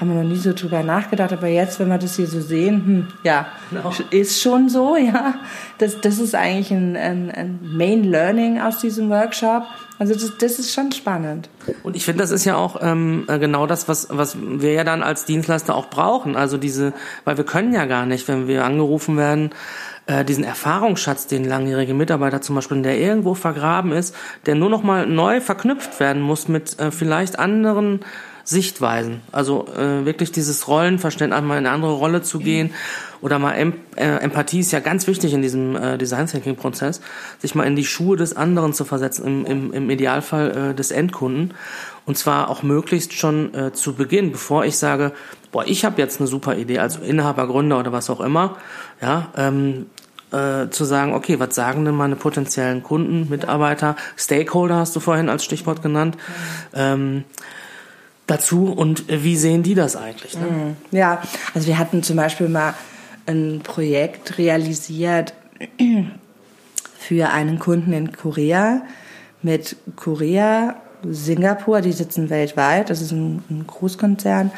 haben 0.00 0.14
wir 0.14 0.22
noch 0.22 0.28
nie 0.28 0.36
so 0.36 0.54
drüber 0.54 0.82
nachgedacht, 0.82 1.32
aber 1.32 1.48
jetzt, 1.48 1.78
wenn 1.78 1.88
wir 1.88 1.98
das 1.98 2.16
hier 2.16 2.26
so 2.26 2.40
sehen, 2.40 2.86
hm, 2.86 3.06
ja, 3.22 3.48
genau. 3.68 3.92
ist 4.10 4.40
schon 4.40 4.70
so, 4.70 4.96
ja. 4.96 5.34
Das, 5.78 6.00
das 6.00 6.18
ist 6.18 6.34
eigentlich 6.34 6.70
ein, 6.70 6.96
ein, 6.96 7.30
ein 7.30 7.60
Main 7.62 8.04
Learning 8.04 8.60
aus 8.60 8.78
diesem 8.78 9.10
Workshop. 9.10 9.64
Also 9.98 10.14
das, 10.14 10.38
das 10.38 10.58
ist 10.58 10.72
schon 10.72 10.90
spannend. 10.92 11.50
Und 11.82 11.94
ich 11.94 12.06
finde, 12.06 12.22
das 12.22 12.30
ist 12.30 12.46
ja 12.46 12.56
auch 12.56 12.78
ähm, 12.80 13.26
äh, 13.28 13.38
genau 13.38 13.66
das, 13.66 13.86
was, 13.86 14.08
was 14.10 14.38
wir 14.40 14.72
ja 14.72 14.82
dann 14.82 15.02
als 15.02 15.26
Dienstleister 15.26 15.74
auch 15.74 15.90
brauchen. 15.90 16.36
Also 16.36 16.56
diese, 16.56 16.94
weil 17.26 17.36
wir 17.36 17.44
können 17.44 17.74
ja 17.74 17.84
gar 17.84 18.06
nicht, 18.06 18.26
wenn 18.26 18.48
wir 18.48 18.64
angerufen 18.64 19.18
werden, 19.18 19.50
äh, 20.06 20.24
diesen 20.24 20.44
Erfahrungsschatz, 20.44 21.26
den 21.26 21.44
langjährige 21.44 21.92
Mitarbeiter 21.92 22.40
zum 22.40 22.54
Beispiel, 22.54 22.80
der 22.80 22.98
irgendwo 22.98 23.34
vergraben 23.34 23.92
ist, 23.92 24.16
der 24.46 24.54
nur 24.54 24.70
noch 24.70 24.82
mal 24.82 25.06
neu 25.06 25.42
verknüpft 25.42 26.00
werden 26.00 26.22
muss 26.22 26.48
mit 26.48 26.80
äh, 26.80 26.90
vielleicht 26.90 27.38
anderen 27.38 28.00
Sichtweisen. 28.44 29.20
Also 29.32 29.66
äh, 29.68 30.04
wirklich 30.04 30.32
dieses 30.32 30.68
Rollenverständnis, 30.68 31.38
einmal 31.38 31.58
in 31.58 31.66
eine 31.66 31.74
andere 31.74 31.92
Rolle 31.92 32.22
zu 32.22 32.38
gehen 32.38 32.72
oder 33.20 33.38
mal 33.38 33.52
em 33.52 33.74
äh, 33.96 34.16
Empathie 34.16 34.60
ist 34.60 34.72
ja 34.72 34.80
ganz 34.80 35.06
wichtig 35.06 35.34
in 35.34 35.42
diesem 35.42 35.76
äh, 35.76 35.98
Design 35.98 36.26
Thinking 36.26 36.56
Prozess, 36.56 37.00
sich 37.38 37.54
mal 37.54 37.66
in 37.66 37.76
die 37.76 37.84
Schuhe 37.84 38.16
des 38.16 38.36
anderen 38.36 38.72
zu 38.72 38.84
versetzen, 38.84 39.26
im, 39.26 39.46
im, 39.46 39.72
im 39.72 39.90
Idealfall 39.90 40.70
äh, 40.70 40.74
des 40.74 40.90
Endkunden 40.90 41.54
und 42.06 42.16
zwar 42.16 42.48
auch 42.50 42.62
möglichst 42.62 43.12
schon 43.12 43.54
äh, 43.54 43.72
zu 43.72 43.94
Beginn, 43.94 44.32
bevor 44.32 44.64
ich 44.64 44.76
sage, 44.78 45.12
boah, 45.52 45.64
ich 45.66 45.84
habe 45.84 46.00
jetzt 46.00 46.20
eine 46.20 46.26
super 46.26 46.56
Idee, 46.56 46.78
also 46.78 47.00
Inhaber, 47.02 47.46
Gründer 47.46 47.78
oder 47.78 47.92
was 47.92 48.10
auch 48.10 48.20
immer, 48.20 48.56
ja, 49.00 49.28
ähm, 49.36 49.86
äh, 50.32 50.70
zu 50.70 50.84
sagen, 50.84 51.14
okay, 51.14 51.40
was 51.40 51.54
sagen 51.54 51.84
denn 51.84 51.94
meine 51.94 52.16
potenziellen 52.16 52.82
Kunden, 52.82 53.28
Mitarbeiter, 53.28 53.96
Stakeholder 54.16 54.76
hast 54.76 54.94
du 54.94 55.00
vorhin 55.00 55.28
als 55.28 55.44
Stichwort 55.44 55.82
genannt. 55.82 56.16
Ähm, 56.72 57.24
dazu 58.30 58.72
und 58.72 59.04
wie 59.08 59.36
sehen 59.36 59.62
die 59.62 59.74
das 59.74 59.96
eigentlich? 59.96 60.38
Ne? 60.38 60.46
Mhm. 60.46 60.76
Ja, 60.96 61.22
also 61.54 61.66
wir 61.66 61.78
hatten 61.78 62.02
zum 62.02 62.16
Beispiel 62.16 62.48
mal 62.48 62.74
ein 63.26 63.60
Projekt 63.62 64.38
realisiert 64.38 65.34
für 66.98 67.30
einen 67.30 67.58
Kunden 67.58 67.92
in 67.92 68.12
Korea 68.12 68.82
mit 69.42 69.76
Korea, 69.96 70.76
Singapur, 71.02 71.80
die 71.80 71.92
sitzen 71.92 72.28
weltweit, 72.28 72.90
das 72.90 73.00
ist 73.00 73.12
ein, 73.12 73.42
ein 73.48 73.66
Großkonzern, 73.66 74.50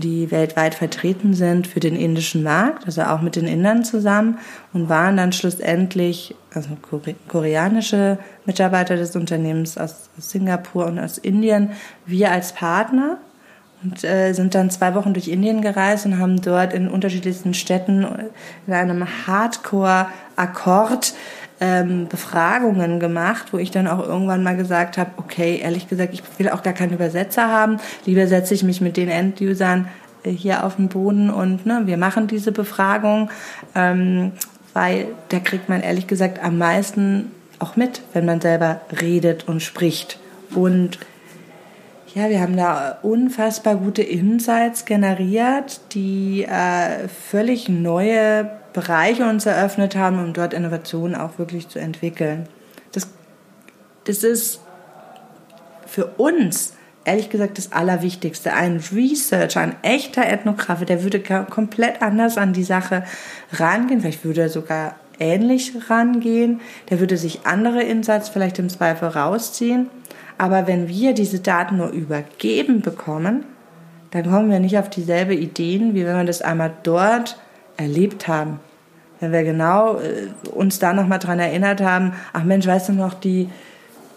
die 0.00 0.30
weltweit 0.30 0.74
vertreten 0.74 1.34
sind 1.34 1.66
für 1.66 1.80
den 1.80 1.96
indischen 1.96 2.42
Markt, 2.42 2.86
also 2.86 3.02
auch 3.02 3.20
mit 3.20 3.36
den 3.36 3.46
Indern 3.46 3.84
zusammen 3.84 4.38
und 4.72 4.88
waren 4.88 5.16
dann 5.16 5.32
schlussendlich 5.32 6.34
also 6.52 6.70
koreanische 7.28 8.18
Mitarbeiter 8.44 8.96
des 8.96 9.14
Unternehmens 9.16 9.78
aus 9.78 10.10
Singapur 10.18 10.86
und 10.86 10.98
aus 10.98 11.18
Indien, 11.18 11.70
wir 12.06 12.30
als 12.32 12.52
Partner 12.52 13.18
und 13.84 14.02
äh, 14.02 14.32
sind 14.32 14.54
dann 14.54 14.70
zwei 14.70 14.94
Wochen 14.94 15.12
durch 15.14 15.28
Indien 15.28 15.60
gereist 15.60 16.06
und 16.06 16.18
haben 16.18 16.40
dort 16.40 16.72
in 16.72 16.88
unterschiedlichsten 16.88 17.54
Städten 17.54 18.06
in 18.66 18.72
einem 18.72 19.06
Hardcore-Akkord 19.26 21.14
ähm, 21.60 22.08
Befragungen 22.08 23.00
gemacht, 23.00 23.52
wo 23.52 23.58
ich 23.58 23.70
dann 23.70 23.86
auch 23.86 24.06
irgendwann 24.06 24.42
mal 24.42 24.56
gesagt 24.56 24.98
habe, 24.98 25.10
okay, 25.16 25.60
ehrlich 25.62 25.88
gesagt, 25.88 26.12
ich 26.12 26.22
will 26.38 26.48
auch 26.48 26.62
gar 26.62 26.72
keinen 26.72 26.92
Übersetzer 26.92 27.48
haben. 27.48 27.78
Lieber 28.06 28.26
setze 28.26 28.54
ich 28.54 28.62
mich 28.62 28.80
mit 28.80 28.96
den 28.96 29.08
Endusern 29.08 29.88
äh, 30.24 30.30
hier 30.30 30.64
auf 30.64 30.76
den 30.76 30.88
Boden 30.88 31.30
und 31.30 31.66
ne, 31.66 31.82
wir 31.84 31.96
machen 31.96 32.26
diese 32.26 32.52
Befragung, 32.52 33.30
ähm, 33.74 34.32
weil 34.72 35.06
da 35.28 35.38
kriegt 35.38 35.68
man 35.68 35.80
ehrlich 35.80 36.06
gesagt 36.06 36.42
am 36.42 36.58
meisten 36.58 37.30
auch 37.60 37.76
mit, 37.76 38.02
wenn 38.12 38.24
man 38.24 38.40
selber 38.40 38.80
redet 39.00 39.46
und 39.46 39.62
spricht. 39.62 40.18
Und 40.54 40.98
ja, 42.14 42.28
wir 42.28 42.40
haben 42.40 42.56
da 42.56 42.98
unfassbar 43.02 43.76
gute 43.76 44.02
Insights 44.02 44.84
generiert, 44.84 45.80
die 45.92 46.44
äh, 46.44 47.08
völlig 47.08 47.68
neue 47.68 48.50
Bereiche 48.74 49.24
uns 49.24 49.46
eröffnet 49.46 49.96
haben, 49.96 50.18
um 50.18 50.34
dort 50.34 50.52
Innovationen 50.52 51.14
auch 51.14 51.38
wirklich 51.38 51.68
zu 51.68 51.78
entwickeln. 51.78 52.48
Das, 52.92 53.08
das 54.04 54.22
ist 54.22 54.60
für 55.86 56.06
uns 56.18 56.74
ehrlich 57.04 57.30
gesagt 57.30 57.56
das 57.56 57.72
Allerwichtigste. 57.72 58.52
Ein 58.52 58.82
Researcher, 58.92 59.60
ein 59.60 59.76
echter 59.82 60.26
Ethnographe, 60.26 60.84
der 60.84 61.02
würde 61.02 61.20
komplett 61.20 62.02
anders 62.02 62.36
an 62.36 62.52
die 62.52 62.64
Sache 62.64 63.04
rangehen. 63.52 64.00
Vielleicht 64.00 64.24
würde 64.24 64.42
er 64.42 64.48
sogar 64.48 64.96
ähnlich 65.18 65.72
rangehen. 65.88 66.60
Der 66.90 67.00
würde 67.00 67.16
sich 67.16 67.46
andere 67.46 67.82
Insights 67.82 68.28
vielleicht 68.28 68.58
im 68.58 68.68
Zweifel 68.68 69.08
rausziehen. 69.08 69.88
Aber 70.36 70.66
wenn 70.66 70.88
wir 70.88 71.14
diese 71.14 71.38
Daten 71.38 71.76
nur 71.76 71.90
übergeben 71.90 72.80
bekommen, 72.80 73.44
dann 74.10 74.30
kommen 74.30 74.50
wir 74.50 74.58
nicht 74.60 74.78
auf 74.78 74.90
dieselbe 74.90 75.34
Ideen, 75.34 75.94
wie 75.94 76.04
wenn 76.04 76.16
wir 76.16 76.24
das 76.24 76.42
einmal 76.42 76.72
dort 76.82 77.38
erlebt 77.76 78.28
haben. 78.28 78.60
Wenn 79.24 79.32
wir 79.32 79.44
genau 79.44 79.98
äh, 79.98 80.28
uns 80.50 80.78
da 80.78 80.92
nochmal 80.92 81.18
dran 81.18 81.38
erinnert 81.38 81.80
haben, 81.80 82.12
ach 82.32 82.44
Mensch, 82.44 82.66
weißt 82.66 82.90
du 82.90 82.92
noch, 82.92 83.14
die 83.14 83.48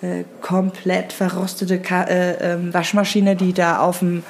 äh, 0.01 0.25
komplett 0.41 1.13
verrostete 1.13 1.79
Ka 1.79 2.03
äh, 2.03 2.53
ähm, 2.53 2.73
Waschmaschine, 2.73 3.35
die 3.35 3.53
da 3.53 3.79
auf 3.79 3.99
dem, 3.99 4.23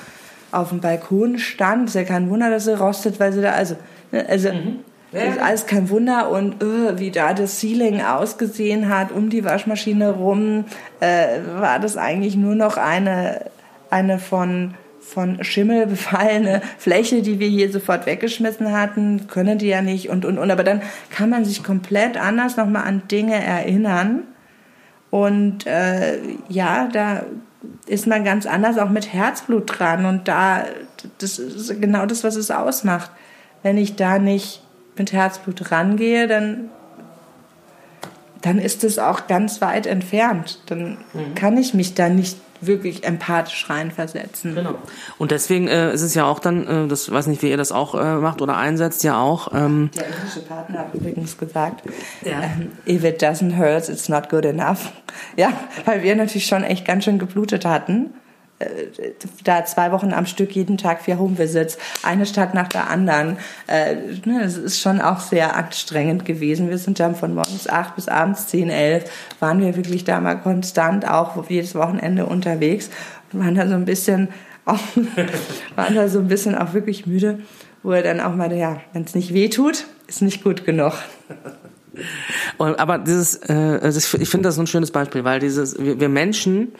auf 0.51 0.69
dem 0.69 0.79
Balkon 0.79 1.39
stand, 1.39 1.89
ist 1.89 1.95
ja 1.95 2.03
kein 2.03 2.29
Wunder, 2.29 2.49
dass 2.49 2.65
sie 2.65 2.77
rostet, 2.77 3.19
weil 3.19 3.33
sie 3.33 3.41
da, 3.41 3.51
also, 3.51 3.75
ne, 4.11 4.25
also 4.29 4.53
mhm. 4.53 4.79
Ja. 5.11 5.21
ist 5.23 5.39
alles 5.39 5.65
kein 5.65 5.89
Wunder 5.89 6.29
und 6.29 6.61
uh, 6.61 6.99
wie 6.99 7.11
da 7.11 7.33
das 7.33 7.61
Ceiling 7.61 8.01
ausgesehen 8.01 8.89
hat, 8.89 9.11
um 9.11 9.29
die 9.29 9.43
Waschmaschine 9.45 10.11
rum, 10.11 10.65
äh, 10.99 11.39
war 11.59 11.79
das 11.79 11.95
eigentlich 11.95 12.35
nur 12.35 12.55
noch 12.55 12.75
eine, 12.75 13.45
eine 13.89 14.19
von 14.19 14.73
von 15.07 15.43
Schimmel 15.43 15.87
befallene 15.87 16.61
Fläche, 16.77 17.21
die 17.21 17.39
wir 17.39 17.47
hier 17.47 17.71
sofort 17.71 18.05
weggeschmissen 18.05 18.71
hatten, 18.71 19.27
können 19.27 19.57
die 19.57 19.67
ja 19.67 19.81
nicht 19.81 20.09
und 20.09 20.25
und 20.25 20.37
und. 20.37 20.51
Aber 20.51 20.63
dann 20.63 20.81
kann 21.09 21.29
man 21.29 21.45
sich 21.45 21.63
komplett 21.63 22.17
anders 22.17 22.57
nochmal 22.57 22.83
an 22.83 23.03
Dinge 23.09 23.35
erinnern. 23.35 24.23
Und 25.09 25.65
äh, 25.65 26.19
ja, 26.49 26.89
da 26.91 27.23
ist 27.85 28.05
man 28.05 28.23
ganz 28.25 28.45
anders 28.45 28.77
auch 28.77 28.89
mit 28.89 29.13
Herzblut 29.13 29.79
dran. 29.79 30.05
Und 30.05 30.27
da, 30.27 30.65
das 31.19 31.39
ist 31.39 31.81
genau 31.81 32.05
das, 32.05 32.23
was 32.23 32.35
es 32.35 32.51
ausmacht. 32.51 33.09
Wenn 33.63 33.77
ich 33.77 33.95
da 33.95 34.19
nicht 34.19 34.61
mit 34.97 35.13
Herzblut 35.13 35.71
rangehe, 35.71 36.27
dann, 36.27 36.69
dann 38.41 38.59
ist 38.59 38.83
es 38.83 38.99
auch 38.99 39.27
ganz 39.27 39.61
weit 39.61 39.87
entfernt. 39.87 40.59
Dann 40.65 40.97
mhm. 41.13 41.33
kann 41.35 41.57
ich 41.57 41.73
mich 41.73 41.93
da 41.93 42.09
nicht 42.09 42.37
wirklich 42.61 43.03
empathisch 43.03 43.69
reinversetzen. 43.69 44.55
Genau. 44.55 44.75
Und 45.17 45.31
deswegen 45.31 45.67
äh, 45.67 45.93
ist 45.93 46.01
es 46.01 46.13
ja 46.13 46.25
auch 46.25 46.39
dann, 46.39 46.85
äh, 46.85 46.87
das 46.87 47.11
weiß 47.11 47.27
nicht, 47.27 47.41
wie 47.41 47.49
ihr 47.49 47.57
das 47.57 47.71
auch 47.71 47.95
äh, 47.95 48.15
macht 48.15 48.41
oder 48.41 48.57
einsetzt, 48.57 49.03
ja 49.03 49.19
auch. 49.19 49.53
Ähm, 49.53 49.89
Der 49.95 50.07
englische 50.07 50.41
Partner 50.41 50.79
hat 50.79 50.93
übrigens 50.93 51.37
gesagt, 51.37 51.83
ja. 52.23 52.41
ähm, 52.41 52.71
if 52.87 53.03
it 53.03 53.21
doesn't 53.21 53.57
hurt, 53.57 53.89
it's 53.89 54.09
not 54.09 54.29
good 54.29 54.45
enough. 54.45 54.91
Ja, 55.35 55.53
weil 55.85 56.03
wir 56.03 56.15
natürlich 56.15 56.47
schon 56.47 56.63
echt 56.63 56.85
ganz 56.85 57.03
schön 57.03 57.19
geblutet 57.19 57.65
hatten. 57.65 58.13
Äh, 58.59 58.87
da 59.43 59.65
zwei 59.65 59.91
Wochen 59.91 60.13
am 60.13 60.25
Stück 60.25 60.51
jeden 60.53 60.77
Tag 60.77 61.01
vier 61.01 61.19
Homevisits, 61.19 61.77
eine 62.01 62.25
Stadt 62.25 62.55
nach 62.55 62.67
der 62.67 62.89
anderen. 62.89 63.37
Äh, 63.67 63.95
ne, 64.25 64.41
das 64.41 64.57
ist 64.57 64.79
schon 64.79 64.99
auch 64.99 65.19
sehr 65.19 65.55
anstrengend 65.55 66.25
gewesen. 66.25 66.69
Wir 66.69 66.79
sind 66.79 66.99
dann 66.99 67.15
von 67.15 67.35
morgens 67.35 67.67
acht 67.67 67.95
bis 67.95 68.07
abends 68.07 68.47
zehn, 68.47 68.69
elf, 68.69 69.11
waren 69.39 69.61
wir 69.61 69.75
wirklich 69.75 70.05
da 70.05 70.19
mal 70.19 70.35
konstant 70.35 71.07
auch 71.07 71.47
jedes 71.49 71.75
Wochenende 71.75 72.25
unterwegs 72.25 72.89
und 73.31 73.41
waren 73.41 73.53
da 73.53 73.67
so 73.67 73.75
ein 73.75 73.85
bisschen 73.85 74.29
auch, 74.65 74.79
waren 75.75 75.95
da 75.95 76.07
so 76.09 76.19
ein 76.19 76.27
bisschen 76.27 76.55
auch 76.55 76.73
wirklich 76.73 77.05
müde, 77.05 77.39
wo 77.83 77.91
er 77.91 78.01
dann 78.01 78.19
auch 78.19 78.35
mal, 78.35 78.51
ja, 78.51 78.81
wenn 78.91 79.03
es 79.03 79.13
nicht 79.13 79.33
weh 79.33 79.49
tut, 79.49 79.85
ist 80.07 80.21
nicht 80.21 80.43
gut 80.43 80.65
genug. 80.65 80.93
Aber 82.57 82.97
dieses, 82.97 83.35
äh, 83.35 83.87
ich 83.87 84.29
finde 84.29 84.49
das 84.49 84.55
so 84.55 84.61
ein 84.61 84.67
schönes 84.67 84.91
Beispiel, 84.91 85.23
weil 85.23 85.39
dieses, 85.39 85.77
wir 85.79 86.09
Menschen, 86.09 86.73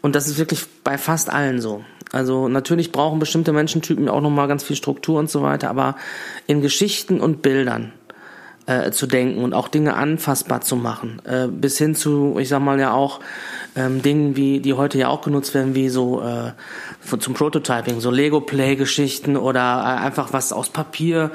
und 0.00 0.14
das 0.14 0.28
ist 0.28 0.38
wirklich 0.38 0.64
bei 0.84 0.98
fast 0.98 1.30
allen 1.30 1.60
so. 1.60 1.84
Also 2.12 2.48
natürlich 2.48 2.92
brauchen 2.92 3.18
bestimmte 3.18 3.52
Menschentypen 3.52 4.08
auch 4.08 4.20
nochmal 4.20 4.48
ganz 4.48 4.62
viel 4.62 4.76
Struktur 4.76 5.18
und 5.18 5.30
so 5.30 5.42
weiter, 5.42 5.68
aber 5.68 5.96
in 6.46 6.62
Geschichten 6.62 7.20
und 7.20 7.42
Bildern 7.42 7.92
äh, 8.68 8.90
zu 8.90 9.06
denken 9.06 9.42
und 9.42 9.54
auch 9.54 9.68
Dinge 9.68 9.94
anfassbar 9.94 10.60
zu 10.60 10.76
machen, 10.76 11.22
äh, 11.24 11.48
bis 11.48 11.78
hin 11.78 11.94
zu, 11.94 12.36
ich 12.38 12.48
sag 12.48 12.60
mal 12.60 12.78
ja 12.78 12.92
auch 12.92 13.20
ähm, 13.76 14.02
Dingen, 14.02 14.36
wie 14.36 14.60
die 14.60 14.74
heute 14.74 14.98
ja 14.98 15.08
auch 15.08 15.22
genutzt 15.22 15.54
werden, 15.54 15.74
wie 15.74 15.88
so 15.88 16.22
äh, 16.22 16.52
zum 17.18 17.34
Prototyping, 17.34 18.00
so 18.00 18.10
Lego-Play-Geschichten 18.10 19.36
oder 19.36 19.60
äh, 19.60 20.04
einfach 20.04 20.32
was 20.32 20.52
aus 20.52 20.68
Papier 20.68 21.30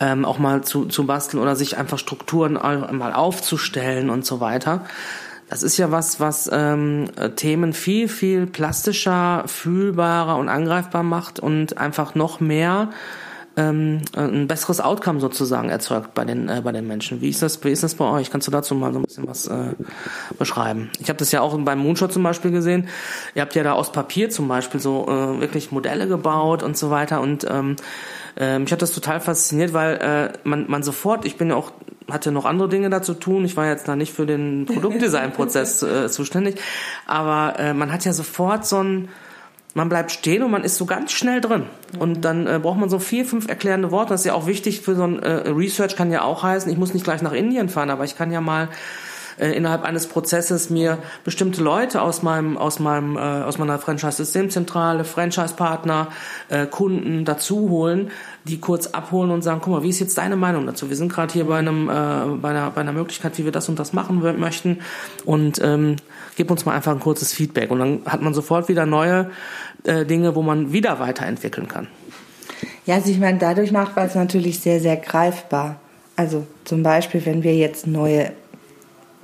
ähm, 0.00 0.24
auch 0.24 0.38
mal 0.38 0.62
zu, 0.62 0.86
zu 0.86 1.06
basteln 1.06 1.40
oder 1.40 1.54
sich 1.54 1.76
einfach 1.76 1.98
Strukturen 1.98 2.54
mal 2.54 3.12
aufzustellen 3.12 4.10
und 4.10 4.26
so 4.26 4.40
weiter. 4.40 4.84
Das 5.52 5.62
ist 5.62 5.76
ja 5.76 5.90
was, 5.90 6.18
was 6.18 6.48
ähm, 6.50 7.10
Themen 7.36 7.74
viel, 7.74 8.08
viel 8.08 8.46
plastischer, 8.46 9.44
fühlbarer 9.44 10.38
und 10.38 10.48
angreifbar 10.48 11.02
macht 11.02 11.40
und 11.40 11.76
einfach 11.76 12.14
noch 12.14 12.40
mehr 12.40 12.88
ähm, 13.58 14.00
ein 14.16 14.48
besseres 14.48 14.80
Outcome 14.80 15.20
sozusagen 15.20 15.68
erzeugt 15.68 16.14
bei 16.14 16.24
den 16.24 16.48
äh, 16.48 16.62
bei 16.64 16.72
den 16.72 16.86
Menschen. 16.86 17.20
Wie 17.20 17.28
ist 17.28 17.42
das? 17.42 17.62
Wie 17.62 17.70
ist 17.70 17.82
das 17.82 17.96
bei 17.96 18.06
euch? 18.06 18.30
Kannst 18.30 18.46
du 18.46 18.50
dazu 18.50 18.74
mal 18.74 18.94
so 18.94 19.00
ein 19.00 19.02
bisschen 19.02 19.28
was 19.28 19.46
äh, 19.46 19.74
beschreiben? 20.38 20.90
Ich 21.00 21.10
habe 21.10 21.18
das 21.18 21.32
ja 21.32 21.42
auch 21.42 21.54
beim 21.58 21.80
Moonshot 21.80 22.14
zum 22.14 22.22
Beispiel 22.22 22.50
gesehen. 22.50 22.88
Ihr 23.34 23.42
habt 23.42 23.54
ja 23.54 23.62
da 23.62 23.72
aus 23.74 23.92
Papier 23.92 24.30
zum 24.30 24.48
Beispiel 24.48 24.80
so 24.80 25.06
äh, 25.06 25.38
wirklich 25.38 25.70
Modelle 25.70 26.08
gebaut 26.08 26.62
und 26.62 26.78
so 26.78 26.88
weiter 26.88 27.20
und 27.20 27.46
ähm, 27.46 27.76
äh, 28.36 28.58
mich 28.58 28.72
hat 28.72 28.82
das 28.82 28.92
total 28.92 29.20
fasziniert, 29.20 29.72
weil 29.72 29.96
äh, 29.96 30.38
man 30.44 30.66
man 30.68 30.82
sofort, 30.82 31.24
ich 31.24 31.36
bin 31.36 31.50
ja 31.50 31.56
auch 31.56 31.72
hatte 32.10 32.32
noch 32.32 32.44
andere 32.44 32.68
Dinge 32.68 32.90
dazu 32.90 33.14
tun. 33.14 33.44
Ich 33.44 33.56
war 33.56 33.66
jetzt 33.66 33.88
da 33.88 33.96
nicht 33.96 34.12
für 34.12 34.26
den 34.26 34.66
Produktdesign-Prozess 34.72 35.82
äh, 35.82 36.08
zuständig, 36.08 36.60
aber 37.06 37.58
äh, 37.58 37.74
man 37.74 37.92
hat 37.92 38.04
ja 38.04 38.12
sofort 38.12 38.66
so 38.66 38.82
ein, 38.82 39.08
man 39.74 39.88
bleibt 39.88 40.12
stehen 40.12 40.42
und 40.42 40.50
man 40.50 40.64
ist 40.64 40.76
so 40.76 40.84
ganz 40.86 41.12
schnell 41.12 41.40
drin. 41.40 41.64
Und 41.98 42.24
dann 42.24 42.46
äh, 42.46 42.58
braucht 42.60 42.78
man 42.78 42.90
so 42.90 42.98
vier, 42.98 43.24
fünf 43.24 43.48
erklärende 43.48 43.90
Worte. 43.90 44.10
Das 44.10 44.20
ist 44.20 44.26
ja 44.26 44.34
auch 44.34 44.46
wichtig 44.46 44.80
für 44.80 44.94
so 44.94 45.04
ein 45.04 45.18
äh, 45.20 45.48
Research, 45.48 45.96
kann 45.96 46.10
ja 46.10 46.22
auch 46.22 46.42
heißen, 46.42 46.70
ich 46.70 46.78
muss 46.78 46.94
nicht 46.94 47.04
gleich 47.04 47.22
nach 47.22 47.32
Indien 47.32 47.68
fahren, 47.68 47.90
aber 47.90 48.04
ich 48.04 48.16
kann 48.16 48.30
ja 48.30 48.40
mal 48.40 48.68
äh, 49.38 49.52
innerhalb 49.52 49.82
eines 49.82 50.06
Prozesses 50.06 50.70
mir 50.70 50.98
bestimmte 51.24 51.62
Leute 51.62 52.02
aus 52.02 52.22
meinem 52.22 52.56
aus 52.56 52.78
meinem 52.78 53.16
äh, 53.16 53.20
aus 53.20 53.58
meiner 53.58 53.78
Franchise-Systemzentrale, 53.78 55.04
Franchise-Partner, 55.04 56.08
äh, 56.48 56.66
Kunden 56.66 57.24
dazu 57.24 57.70
holen, 57.70 58.10
die 58.44 58.58
kurz 58.58 58.88
abholen 58.88 59.30
und 59.30 59.42
sagen, 59.42 59.60
guck 59.62 59.72
mal, 59.72 59.82
wie 59.82 59.90
ist 59.90 60.00
jetzt 60.00 60.18
deine 60.18 60.36
Meinung 60.36 60.66
dazu? 60.66 60.88
Wir 60.88 60.96
sind 60.96 61.12
gerade 61.12 61.32
hier 61.32 61.44
bei 61.44 61.58
einem 61.58 61.88
äh, 61.88 62.36
bei 62.40 62.50
einer 62.50 62.70
bei 62.70 62.80
einer 62.80 62.92
Möglichkeit, 62.92 63.38
wie 63.38 63.44
wir 63.44 63.52
das 63.52 63.68
und 63.68 63.78
das 63.78 63.92
machen 63.92 64.22
möchten 64.38 64.78
und 65.24 65.60
ähm, 65.62 65.96
gib 66.36 66.50
uns 66.50 66.64
mal 66.64 66.74
einfach 66.74 66.92
ein 66.92 67.00
kurzes 67.00 67.32
Feedback 67.32 67.70
und 67.70 67.78
dann 67.78 68.00
hat 68.06 68.22
man 68.22 68.34
sofort 68.34 68.68
wieder 68.68 68.86
neue 68.86 69.30
äh, 69.84 70.04
Dinge, 70.04 70.34
wo 70.34 70.42
man 70.42 70.72
wieder 70.72 71.00
weiterentwickeln 71.00 71.68
kann. 71.68 71.88
Ja, 72.84 72.96
also 72.96 73.10
ich 73.10 73.18
meine, 73.18 73.38
dadurch 73.38 73.70
macht 73.70 73.96
man 73.96 74.06
es 74.06 74.14
natürlich 74.14 74.60
sehr, 74.60 74.80
sehr 74.80 74.96
greifbar. 74.96 75.80
Also 76.16 76.46
zum 76.64 76.82
Beispiel, 76.82 77.24
wenn 77.24 77.42
wir 77.42 77.56
jetzt 77.56 77.86
neue 77.86 78.32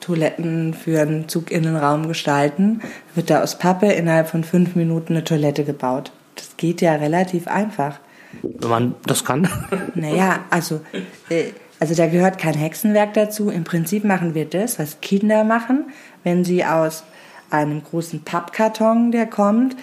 Toiletten 0.08 0.72
für 0.72 1.02
einen 1.02 1.28
Zuginnenraum 1.28 2.08
gestalten, 2.08 2.80
wird 3.14 3.28
da 3.28 3.42
aus 3.42 3.58
Pappe 3.58 3.92
innerhalb 3.92 4.30
von 4.30 4.42
fünf 4.42 4.74
Minuten 4.74 5.12
eine 5.12 5.22
Toilette 5.22 5.64
gebaut. 5.64 6.12
Das 6.34 6.56
geht 6.56 6.80
ja 6.80 6.94
relativ 6.94 7.46
einfach. 7.46 8.00
Wenn 8.42 8.70
man 8.70 8.94
das 9.04 9.24
kann. 9.24 9.48
Naja, 9.94 10.40
also, 10.48 10.80
äh, 11.28 11.50
also 11.78 11.94
da 11.94 12.06
gehört 12.06 12.38
kein 12.38 12.54
Hexenwerk 12.54 13.12
dazu. 13.14 13.50
Im 13.50 13.64
Prinzip 13.64 14.04
machen 14.04 14.34
wir 14.34 14.46
das, 14.46 14.78
was 14.78 15.00
Kinder 15.02 15.44
machen, 15.44 15.90
wenn 16.24 16.42
sie 16.42 16.64
aus 16.64 17.04
einem 17.50 17.82
großen 17.82 18.22
Pappkarton, 18.24 19.12
der 19.12 19.26
kommt, 19.26 19.76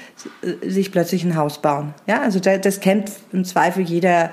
sich 0.61 0.91
plötzlich 0.91 1.23
ein 1.23 1.35
Haus 1.35 1.61
bauen. 1.61 1.93
Ja, 2.07 2.21
also 2.21 2.39
das 2.39 2.79
kennt 2.79 3.11
im 3.31 3.45
Zweifel 3.45 3.83
jeder 3.83 4.31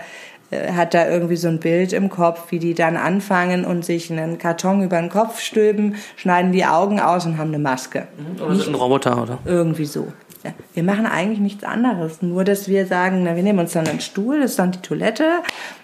hat 0.72 0.94
da 0.94 1.08
irgendwie 1.08 1.36
so 1.36 1.48
ein 1.48 1.58
Bild 1.58 1.92
im 1.92 2.10
Kopf, 2.10 2.50
wie 2.50 2.58
die 2.58 2.74
dann 2.74 2.96
anfangen 2.96 3.64
und 3.64 3.84
sich 3.84 4.10
einen 4.10 4.38
Karton 4.38 4.82
über 4.82 4.98
den 4.98 5.08
Kopf 5.08 5.40
stülpen, 5.40 5.96
schneiden 6.16 6.52
die 6.52 6.64
Augen 6.64 7.00
aus 7.00 7.26
und 7.26 7.38
haben 7.38 7.48
eine 7.48 7.58
Maske. 7.58 8.06
Mhm. 8.16 8.42
Oder 8.42 8.54
Nicht 8.54 8.68
ein 8.68 8.74
Roboter, 8.74 9.22
oder? 9.22 9.38
Irgendwie 9.44 9.86
so. 9.86 10.08
Ja, 10.44 10.50
wir 10.74 10.82
machen 10.82 11.06
eigentlich 11.06 11.38
nichts 11.38 11.62
anderes, 11.62 12.20
nur 12.20 12.42
dass 12.42 12.66
wir 12.66 12.86
sagen, 12.86 13.22
na, 13.22 13.36
wir 13.36 13.44
nehmen 13.44 13.60
uns 13.60 13.72
dann 13.72 13.86
einen 13.86 14.00
Stuhl, 14.00 14.40
das 14.40 14.52
ist 14.52 14.58
dann 14.58 14.72
die 14.72 14.80
Toilette, 14.80 15.24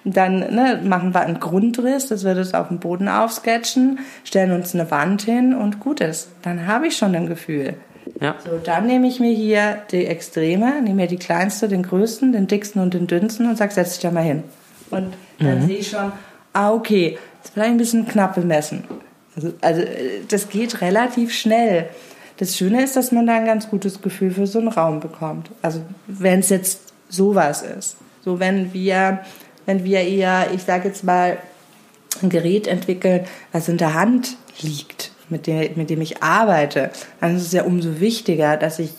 dann 0.04 0.40
ne, 0.40 0.81
machen 0.83 1.14
wir 1.14 1.20
einen 1.20 1.38
Grundriss, 1.38 2.09
dass 2.09 2.24
wir 2.24 2.35
das 2.35 2.54
auf 2.54 2.66
dem 2.66 2.81
Boden 2.81 3.09
aufsketchen, 3.09 4.00
stellen 4.24 4.50
uns 4.50 4.74
eine 4.74 4.90
Wand 4.90 5.22
hin 5.22 5.54
und 5.54 5.78
gut 5.78 6.00
ist. 6.00 6.31
Dann 6.42 6.66
habe 6.66 6.88
ich 6.88 6.96
schon 6.96 7.14
ein 7.14 7.28
Gefühl. 7.28 7.74
Ja. 8.20 8.35
So, 8.44 8.59
dann 8.62 8.87
nehme 8.87 9.07
ich 9.07 9.20
mir 9.20 9.33
hier 9.33 9.78
die 9.92 10.07
Extreme, 10.07 10.83
nehme 10.83 11.02
mir 11.02 11.07
die 11.07 11.18
kleinste, 11.18 11.68
den 11.68 11.85
größten, 11.85 12.33
den 12.33 12.48
dicksten 12.48 12.83
und 12.83 12.94
den 12.94 13.07
dünnsten 13.07 13.48
und 13.48 13.57
sage, 13.57 13.72
setz 13.72 13.92
dich 13.92 14.00
da 14.00 14.11
mal 14.11 14.24
hin. 14.24 14.42
Und 14.90 15.14
dann 15.38 15.62
mhm. 15.62 15.66
sehe 15.66 15.79
ich 15.79 15.90
schon, 15.90 16.12
ah, 16.53 16.72
okay, 16.72 17.18
ist 17.42 17.53
vielleicht 17.53 17.70
ein 17.70 17.79
bisschen 17.79 18.07
knapp 18.07 18.35
bemessen. 18.35 18.85
Also, 19.37 19.53
also 19.61 19.83
das 20.29 20.48
geht 20.48 20.81
relativ 20.81 21.33
schnell. 21.33 21.88
Das 22.38 22.57
Schöne 22.57 22.83
ist, 22.83 22.96
dass 22.96 23.12
man 23.12 23.27
da 23.27 23.35
ein 23.35 23.46
ganz 23.46 23.68
gutes 23.68 24.01
Gefühl 24.01 24.31
für 24.31 24.46
so 24.46 24.59
einen 24.59 24.68
Raum 24.68 25.01
bekommt. 25.01 25.51
Also 25.62 25.83
wenn 26.07 26.40
es 26.40 26.51
jetzt 26.51 26.92
sowas 27.09 27.62
ist. 27.62 27.96
So 28.24 28.40
wenn 28.40 28.72
wir, 28.72 29.20
wenn 29.66 29.85
wir 29.85 30.01
eher, 30.01 30.48
ich 30.55 30.62
sage 30.62 30.88
jetzt 30.88 31.05
mal, 31.05 31.38
ein 32.22 32.31
Gerät 32.31 32.66
entwickeln, 32.66 33.24
was 33.53 33.68
in 33.68 33.77
der 33.77 33.94
Hand 33.94 34.37
liegt, 34.61 35.12
mit 35.29 35.46
dem, 35.46 35.77
mit 35.77 35.90
dem 35.90 36.01
ich 36.01 36.22
arbeite, 36.22 36.90
dann 37.20 37.37
ist 37.37 37.46
es 37.46 37.53
ja 37.53 37.64
umso 37.64 38.01
wichtiger, 38.01 38.57
dass 38.57 38.79
ich 38.79 38.90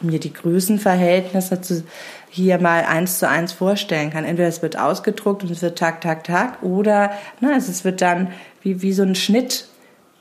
mir 0.00 0.20
die 0.20 0.32
Größenverhältnisse 0.32 1.60
zu, 1.60 1.84
hier 2.28 2.58
mal 2.58 2.84
eins 2.84 3.18
zu 3.18 3.28
eins 3.28 3.52
vorstellen 3.52 4.10
kann. 4.10 4.24
Entweder 4.24 4.48
es 4.48 4.62
wird 4.62 4.78
ausgedruckt 4.78 5.42
und 5.42 5.50
es 5.50 5.62
wird 5.62 5.78
Tag, 5.78 6.00
Tag, 6.00 6.24
Tag 6.24 6.62
oder 6.62 7.10
ne, 7.40 7.54
es 7.56 7.84
wird 7.84 8.00
dann 8.00 8.28
wie, 8.62 8.82
wie 8.82 8.92
so 8.92 9.02
ein 9.02 9.14
Schnitt 9.14 9.66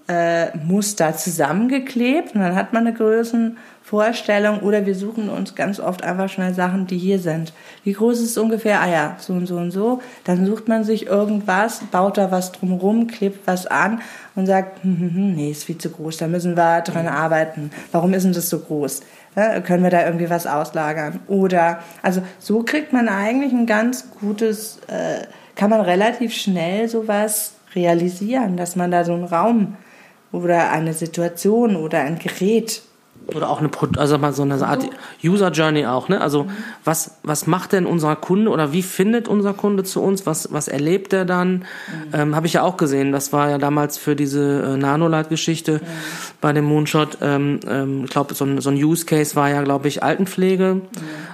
äh, 0.08 0.52
zusammengeklebt 1.16 2.36
und 2.36 2.42
dann 2.42 2.56
hat 2.56 2.74
man 2.74 2.86
eine 2.86 2.96
Größenvorstellung 2.96 4.60
oder 4.60 4.86
wir 4.86 4.94
suchen 4.94 5.30
uns 5.30 5.56
ganz 5.56 5.80
oft 5.80 6.04
einfach 6.04 6.30
schnell 6.30 6.54
Sachen, 6.54 6.86
die 6.86 6.98
hier 6.98 7.18
sind. 7.18 7.54
Wie 7.84 7.94
groß 7.94 8.20
ist 8.20 8.32
es 8.32 8.38
ungefähr? 8.38 8.82
Ah 8.82 8.90
ja, 8.90 9.18
so 9.20 9.34
und 9.34 9.48
so 9.48 9.58
und 9.58 9.72
so. 9.72 10.02
Dann 10.24 10.46
sucht 10.46 10.68
man 10.68 10.84
sich 10.84 11.08
irgendwas, 11.08 11.82
baut 11.92 12.18
da 12.18 12.30
was 12.32 12.52
drumherum, 12.52 13.08
klebt 13.08 13.48
was 13.48 13.66
an 13.66 14.02
und 14.36 14.46
sagt, 14.46 14.84
hm, 14.84 15.00
hm, 15.00 15.16
hm, 15.16 15.36
nee, 15.36 15.52
ist 15.52 15.64
viel 15.64 15.78
zu 15.78 15.90
groß, 15.90 16.18
da 16.18 16.28
müssen 16.28 16.56
wir 16.56 16.82
dran 16.82 17.08
arbeiten. 17.08 17.72
Warum 17.92 18.14
ist 18.14 18.24
denn 18.24 18.34
das 18.34 18.50
so 18.50 18.60
groß? 18.60 19.02
Ja, 19.36 19.60
können 19.60 19.84
wir 19.84 19.90
da 19.90 20.06
irgendwie 20.06 20.30
was 20.30 20.48
auslagern? 20.48 21.20
Oder, 21.28 21.80
also 22.02 22.22
so 22.40 22.64
kriegt 22.64 22.94
man 22.94 23.10
eigentlich 23.10 23.52
ein 23.52 23.66
ganz 23.66 24.10
gutes, 24.20 24.80
äh, 24.88 25.26
kann 25.56 25.70
man 25.70 25.82
relativ 25.82 26.34
schnell 26.34 26.88
sowas 26.88 27.56
realisieren, 27.76 28.56
dass 28.56 28.76
man 28.76 28.92
da 28.92 29.04
so 29.04 29.14
einen 29.14 29.26
Raum 29.26 29.76
oder 30.32 30.72
eine 30.72 30.94
Situation 30.94 31.76
oder 31.76 32.00
ein 32.00 32.20
Gerät 32.20 32.82
oder 33.34 33.50
auch 33.50 33.60
eine, 33.60 33.70
also 33.98 34.18
mal 34.18 34.34
so 34.34 34.44
eine 34.44 34.56
Art 34.66 34.88
User 35.24 35.52
Journey 35.52 35.86
auch, 35.86 36.10
ne? 36.10 36.22
Also 36.22 36.48
was, 36.84 37.18
was 37.24 37.48
macht 37.48 37.74
denn 37.74 37.86
unser 37.86 38.16
Kunde 38.16 38.52
oder 38.52 38.72
wie 38.72 38.84
findet 38.84 39.28
unser 39.28 39.54
Kunde 39.54 39.84
zu 39.84 40.02
uns? 40.02 40.26
Was, 40.26 40.52
was 40.52 40.68
erlebt 40.68 41.14
er 41.14 41.26
dann? 41.26 41.52
Mhm. 41.52 41.64
Ähm, 42.14 42.36
Habe 42.36 42.48
ich 42.48 42.54
ja 42.54 42.64
auch 42.64 42.78
gesehen. 42.78 43.12
Das 43.12 43.34
war 43.34 43.50
ja 43.50 43.58
damals 43.58 43.98
für 43.98 44.16
diese 44.16 44.62
äh, 44.62 44.78
Nanolight-Geschichte 44.78 45.82
mhm. 45.84 45.88
bei 46.42 46.54
dem 46.54 46.66
Moonshot. 46.66 47.18
Ähm, 47.22 47.60
ähm, 47.68 48.04
ich 48.06 48.12
glaube, 48.12 48.34
so 48.36 48.46
ein, 48.46 48.62
so 48.62 48.70
ein 48.70 48.76
Use 48.76 49.06
Case 49.06 49.36
war 49.36 49.50
ja, 49.50 49.62
glaube 49.64 49.88
ich, 49.88 50.04
Altenpflege. 50.04 50.76
Mhm. 50.76 50.82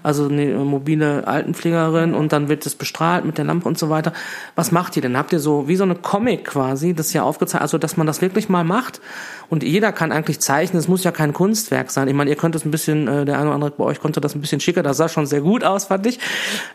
Also 0.04 0.28
eine 0.28 0.56
mobile 0.60 1.28
Altenpflegerin 1.28 2.14
und 2.14 2.32
dann 2.32 2.48
wird 2.48 2.66
das 2.66 2.76
bestrahlt 2.76 3.26
mit 3.26 3.38
der 3.38 3.46
Lampe 3.46 3.68
und 3.68 3.78
so 3.78 3.90
weiter. 3.90 4.14
Was 4.56 4.72
macht 4.72 4.96
ihr 4.96 5.02
denn? 5.02 5.18
Habt 5.18 5.34
ihr 5.34 5.40
so 5.40 5.68
wie 5.68 5.76
so 5.76 5.84
eine 5.84 5.96
Comic 5.96 6.46
quasi, 6.46 6.94
das 6.94 7.14
ja 7.14 7.24
aufgezeigt, 7.24 7.62
also 7.62 7.78
dass 7.78 7.98
man 7.98 8.08
das 8.08 8.22
wirklich 8.22 8.50
mal 8.50 8.64
macht 8.64 9.02
und 9.52 9.64
jeder 9.64 9.92
kann 9.92 10.14
eigentlich 10.14 10.40
zeichnen. 10.40 10.80
Es 10.80 10.88
muss 10.88 11.04
ja 11.04 11.12
kein 11.12 11.34
Kunstwerk 11.34 11.92
sein. 11.92 12.08
Ich 12.08 12.14
meine, 12.14 12.30
ihr 12.30 12.38
könnt 12.38 12.56
es 12.56 12.64
ein 12.64 12.72
bisschen, 12.72 13.10
äh, 13.10 13.26
der 13.26 13.36
eine 13.36 13.48
oder 13.48 13.56
andere 13.56 13.72
bei 13.72 13.84
euch 13.84 14.00
konnte 14.00 14.22
das 14.22 14.34
ein 14.34 14.40
bisschen 14.40 14.62
schicker. 14.62 14.82
Das 14.82 14.96
sah 14.96 15.10
schon 15.10 15.26
sehr 15.26 15.42
gut 15.42 15.66
aus, 15.66 15.86
fand 15.86 16.08
ich. 16.08 16.20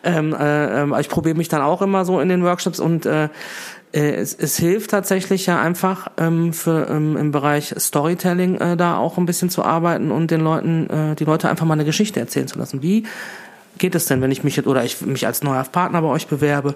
Ähm, 0.05 0.37
äh, 0.39 0.83
äh, 0.83 1.01
ich 1.01 1.09
probiere 1.09 1.37
mich 1.37 1.49
dann 1.49 1.63
auch 1.63 1.81
immer 1.81 2.05
so 2.05 2.21
in 2.21 2.29
den 2.29 2.45
Workshops 2.45 2.79
und 2.79 3.07
äh, 3.07 3.31
äh, 3.93 4.17
es, 4.17 4.35
es 4.35 4.59
hilft 4.59 4.91
tatsächlich 4.91 5.47
ja 5.47 5.59
einfach 5.59 6.09
ähm, 6.19 6.53
für 6.53 6.89
ähm, 6.91 7.17
im 7.17 7.33
Bereich 7.33 7.75
Storytelling 7.79 8.57
äh, 8.57 8.77
da 8.77 8.99
auch 8.99 9.17
ein 9.17 9.25
bisschen 9.25 9.49
zu 9.49 9.65
arbeiten 9.65 10.11
und 10.11 10.31
den 10.31 10.43
Leuten 10.43 10.91
äh, 10.91 11.15
die 11.15 11.25
Leute 11.25 11.49
einfach 11.49 11.65
mal 11.65 11.75
eine 11.75 11.87
Geschichte 11.87 12.21
erzählen 12.21 12.47
zu 12.47 12.59
lassen. 12.59 12.83
Wie 12.83 13.05
geht 13.79 13.95
es 13.95 14.07
denn, 14.07 14.23
wenn 14.23 14.31
ich 14.31 14.45
mich 14.45 14.67
oder 14.67 14.85
ich 14.85 15.01
mich 15.03 15.27
als 15.27 15.43
neuer 15.43 15.65
Partner 15.65 16.03
bei 16.03 16.09
euch 16.09 16.27
bewerbe? 16.27 16.75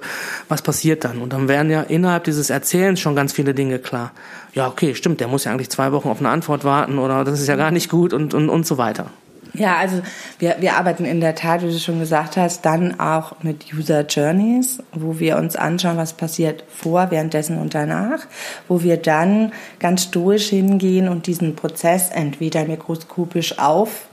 Was 0.49 0.63
passiert 0.63 1.05
dann? 1.05 1.21
Und 1.21 1.33
dann 1.33 1.49
werden 1.49 1.71
ja 1.71 1.83
innerhalb 1.83 2.25
dieses 2.25 2.51
Erzählens 2.51 3.01
schon 3.01 3.17
ganz 3.17 3.33
viele 3.33 3.55
Dinge 3.55 3.79
klar. 3.79 4.13
Ja, 4.55 4.69
okay, 4.69 4.95
stimmt, 4.95 5.21
der 5.21 5.29
muss 5.29 5.45
ja 5.45 5.53
eigentlich 5.53 5.71
zwei 5.71 5.93
Wochen 5.93 6.09
auf 6.09 6.21
eine 6.21 6.29
Antwort 6.29 6.65
warten 6.65 6.99
oder 6.99 7.25
das 7.25 7.41
ist 7.41 7.49
ja 7.49 7.57
gar 7.57 7.71
nicht 7.71 7.91
gut 7.91 8.13
und, 8.13 8.35
und, 8.35 8.49
und 8.49 8.67
so 8.67 8.79
weiter. 8.79 9.07
Ja, 9.55 9.77
also 9.77 10.01
wir, 10.39 10.57
wir 10.61 10.77
arbeiten 10.77 11.05
in 11.05 11.21
der 11.21 11.35
Tat, 11.35 11.63
wie 11.63 11.73
du 11.73 11.79
schon 11.79 11.99
gesagt 11.99 12.37
hast, 12.37 12.65
dann 12.65 13.01
auch 13.01 13.43
mit 13.43 13.73
User 13.75 14.07
Journeys, 14.07 14.79
wo 14.93 15.19
wir 15.19 15.37
uns 15.37 15.57
anschauen, 15.57 15.97
was 15.97 16.13
passiert 16.13 16.65
vor, 16.69 17.11
währenddessen 17.11 17.59
und 17.59 17.75
danach, 17.75 18.21
wo 18.69 18.83
wir 18.83 18.97
dann 18.97 19.53
ganz 19.79 20.05
stoisch 20.05 20.49
hingehen 20.51 21.09
und 21.09 21.27
diesen 21.27 21.57
Prozess 21.57 22.11
entweder 22.11 22.65
mikroskopisch 22.65 23.59
auf 23.59 24.07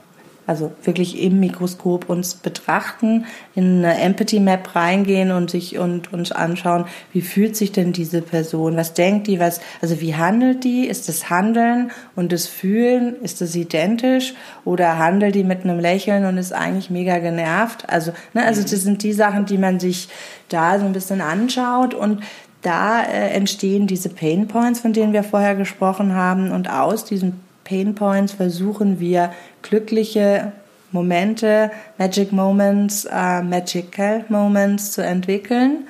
also 0.48 0.72
wirklich 0.82 1.22
im 1.22 1.40
Mikroskop 1.40 2.08
uns 2.08 2.34
betrachten, 2.34 3.26
in 3.54 3.84
eine 3.84 4.00
Empathy 4.00 4.40
Map 4.40 4.74
reingehen 4.74 5.30
und 5.30 5.50
sich 5.50 5.78
und 5.78 6.10
uns 6.10 6.32
anschauen, 6.32 6.86
wie 7.12 7.20
fühlt 7.20 7.54
sich 7.54 7.70
denn 7.70 7.92
diese 7.92 8.22
Person, 8.22 8.74
was 8.74 8.94
denkt 8.94 9.26
die, 9.26 9.40
was, 9.40 9.60
also 9.82 10.00
wie 10.00 10.16
handelt 10.16 10.64
die, 10.64 10.86
ist 10.86 11.06
das 11.06 11.28
Handeln 11.28 11.90
und 12.16 12.32
das 12.32 12.46
Fühlen, 12.46 13.16
ist 13.22 13.42
das 13.42 13.54
identisch? 13.54 14.32
Oder 14.64 14.96
handelt 14.98 15.34
die 15.34 15.44
mit 15.44 15.64
einem 15.64 15.80
Lächeln 15.80 16.24
und 16.24 16.38
ist 16.38 16.54
eigentlich 16.54 16.88
mega 16.88 17.18
genervt, 17.18 17.84
also, 17.86 18.12
ne, 18.32 18.46
also 18.46 18.62
das 18.62 18.70
sind 18.70 19.02
die 19.02 19.12
Sachen, 19.12 19.44
die 19.44 19.58
man 19.58 19.78
sich 19.78 20.08
da 20.48 20.78
so 20.78 20.86
ein 20.86 20.94
bisschen 20.94 21.20
anschaut 21.20 21.92
und 21.92 22.22
da 22.62 23.02
äh, 23.02 23.28
entstehen 23.34 23.86
diese 23.86 24.08
Pain 24.08 24.48
Points, 24.48 24.80
von 24.80 24.94
denen 24.94 25.12
wir 25.12 25.24
vorher 25.24 25.56
gesprochen 25.56 26.14
haben 26.14 26.52
und 26.52 26.70
aus 26.70 27.04
diesen 27.04 27.47
Pain 27.68 27.94
Points 27.94 28.32
versuchen 28.32 28.98
wir 28.98 29.32
glückliche 29.60 30.52
Momente, 30.90 31.70
Magic 31.98 32.32
Moments, 32.32 33.04
äh, 33.04 33.42
Magical 33.42 34.24
Moments 34.30 34.92
zu 34.92 35.04
entwickeln, 35.04 35.86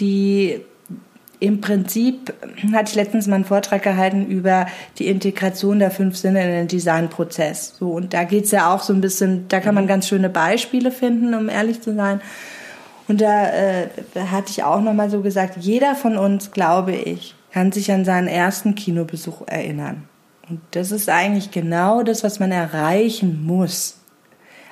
die 0.00 0.60
im 1.38 1.60
Prinzip 1.60 2.34
hatte 2.72 2.90
ich 2.90 2.94
letztens 2.96 3.26
mal 3.26 3.36
einen 3.36 3.44
Vortrag 3.44 3.82
gehalten 3.82 4.26
über 4.26 4.66
die 4.98 5.06
Integration 5.06 5.78
der 5.78 5.90
fünf 5.90 6.16
Sinne 6.16 6.42
in 6.42 6.50
den 6.50 6.68
Designprozess. 6.68 7.76
So, 7.78 7.92
und 7.92 8.12
da 8.12 8.24
geht's 8.24 8.50
ja 8.50 8.74
auch 8.74 8.82
so 8.82 8.92
ein 8.92 9.00
bisschen, 9.00 9.46
da 9.48 9.60
kann 9.60 9.74
man 9.74 9.86
ganz 9.86 10.08
schöne 10.08 10.28
Beispiele 10.28 10.90
finden, 10.90 11.32
um 11.32 11.48
ehrlich 11.48 11.80
zu 11.80 11.94
sein. 11.94 12.20
Und 13.08 13.20
da, 13.20 13.48
äh, 13.48 13.88
da 14.14 14.30
hatte 14.30 14.50
ich 14.50 14.64
auch 14.64 14.82
nochmal 14.82 15.08
so 15.08 15.20
gesagt, 15.22 15.56
jeder 15.60 15.94
von 15.94 16.18
uns, 16.18 16.50
glaube 16.50 16.92
ich, 16.92 17.34
kann 17.52 17.72
sich 17.72 17.90
an 17.90 18.04
seinen 18.04 18.28
ersten 18.28 18.74
Kinobesuch 18.74 19.46
erinnern. 19.46 20.09
Und 20.50 20.60
das 20.72 20.90
ist 20.90 21.08
eigentlich 21.08 21.52
genau 21.52 22.02
das, 22.02 22.24
was 22.24 22.40
man 22.40 22.50
erreichen 22.50 23.44
muss. 23.46 23.98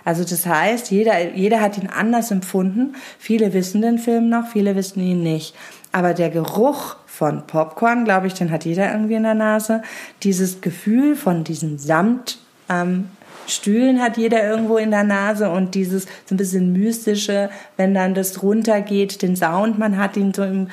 Also 0.05 0.25
das 0.25 0.45
heißt, 0.47 0.91
jeder, 0.91 1.35
jeder 1.35 1.61
hat 1.61 1.79
ihn 1.79 1.89
anders 1.89 2.31
empfunden. 2.31 2.97
Viele 3.19 3.53
wissen 3.53 3.83
den 3.83 3.99
Film 3.99 4.29
noch, 4.29 4.49
viele 4.49 4.75
wissen 4.75 5.01
ihn 5.01 5.23
nicht. 5.23 5.55
Aber 5.93 6.15
der 6.15 6.31
Geruch 6.31 6.97
von 7.07 7.47
Popcorn, 7.47 8.05
glaube 8.05 8.27
ich, 8.27 8.35
den 8.35 8.51
hat 8.51 8.65
jeder 8.65 8.91
irgendwie 8.91 9.15
in 9.15 9.23
der 9.23 9.35
Nase. 9.35 9.83
Dieses 10.23 10.61
Gefühl 10.61 11.15
von 11.15 11.45
diesem 11.45 11.79
Samt 11.79 12.39
ähm, 12.69 13.11
Stühlen 13.51 14.01
hat 14.01 14.17
jeder 14.17 14.43
irgendwo 14.49 14.77
in 14.77 14.91
der 14.91 15.05
Nase 15.05 15.51
und 15.51 15.75
dieses 15.75 16.05
so 16.27 16.35
ein 16.35 16.37
bisschen 16.37 16.73
mystische, 16.73 17.51
wenn 17.77 17.95
dann 17.95 18.15
das 18.15 18.43
runtergeht, 18.43 19.23
den 19.23 19.37
Sound, 19.37 19.79
man 19.79 19.97
hat 19.97 20.17
ihn 20.17 20.33
so 20.35 20.43
im, 20.43 20.69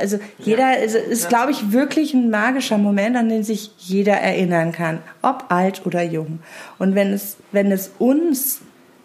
also 0.00 0.18
jeder, 0.38 0.72
ja. 0.72 0.84
ist, 0.84 0.94
ist 0.94 1.24
ja. 1.24 1.28
glaube 1.28 1.52
ich, 1.52 1.72
wirklich 1.72 2.14
ein 2.14 2.30
magischer 2.30 2.78
Moment, 2.78 3.16
an 3.16 3.28
den 3.28 3.44
sich 3.44 3.70
jeder 3.78 4.14
erinnern 4.14 4.72
kann, 4.72 4.98
ob 5.22 5.46
alt 5.48 5.86
oder 5.86 6.02
jung. 6.02 6.40
Und 6.78 6.94
wenn 6.94 7.12
es, 7.12 7.36
wenn 7.52 7.72
es 7.72 7.92
uns 7.98 8.60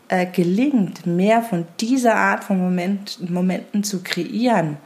äh, 0.09 0.25
gelingt, 0.25 1.05
mehr 1.05 1.41
von 1.41 1.65
dieser 1.79 2.15
Art 2.15 2.43
von 2.43 2.59
Moment, 2.59 3.29
Momenten 3.29 3.83
zu 3.83 4.03
kreieren, 4.03 4.77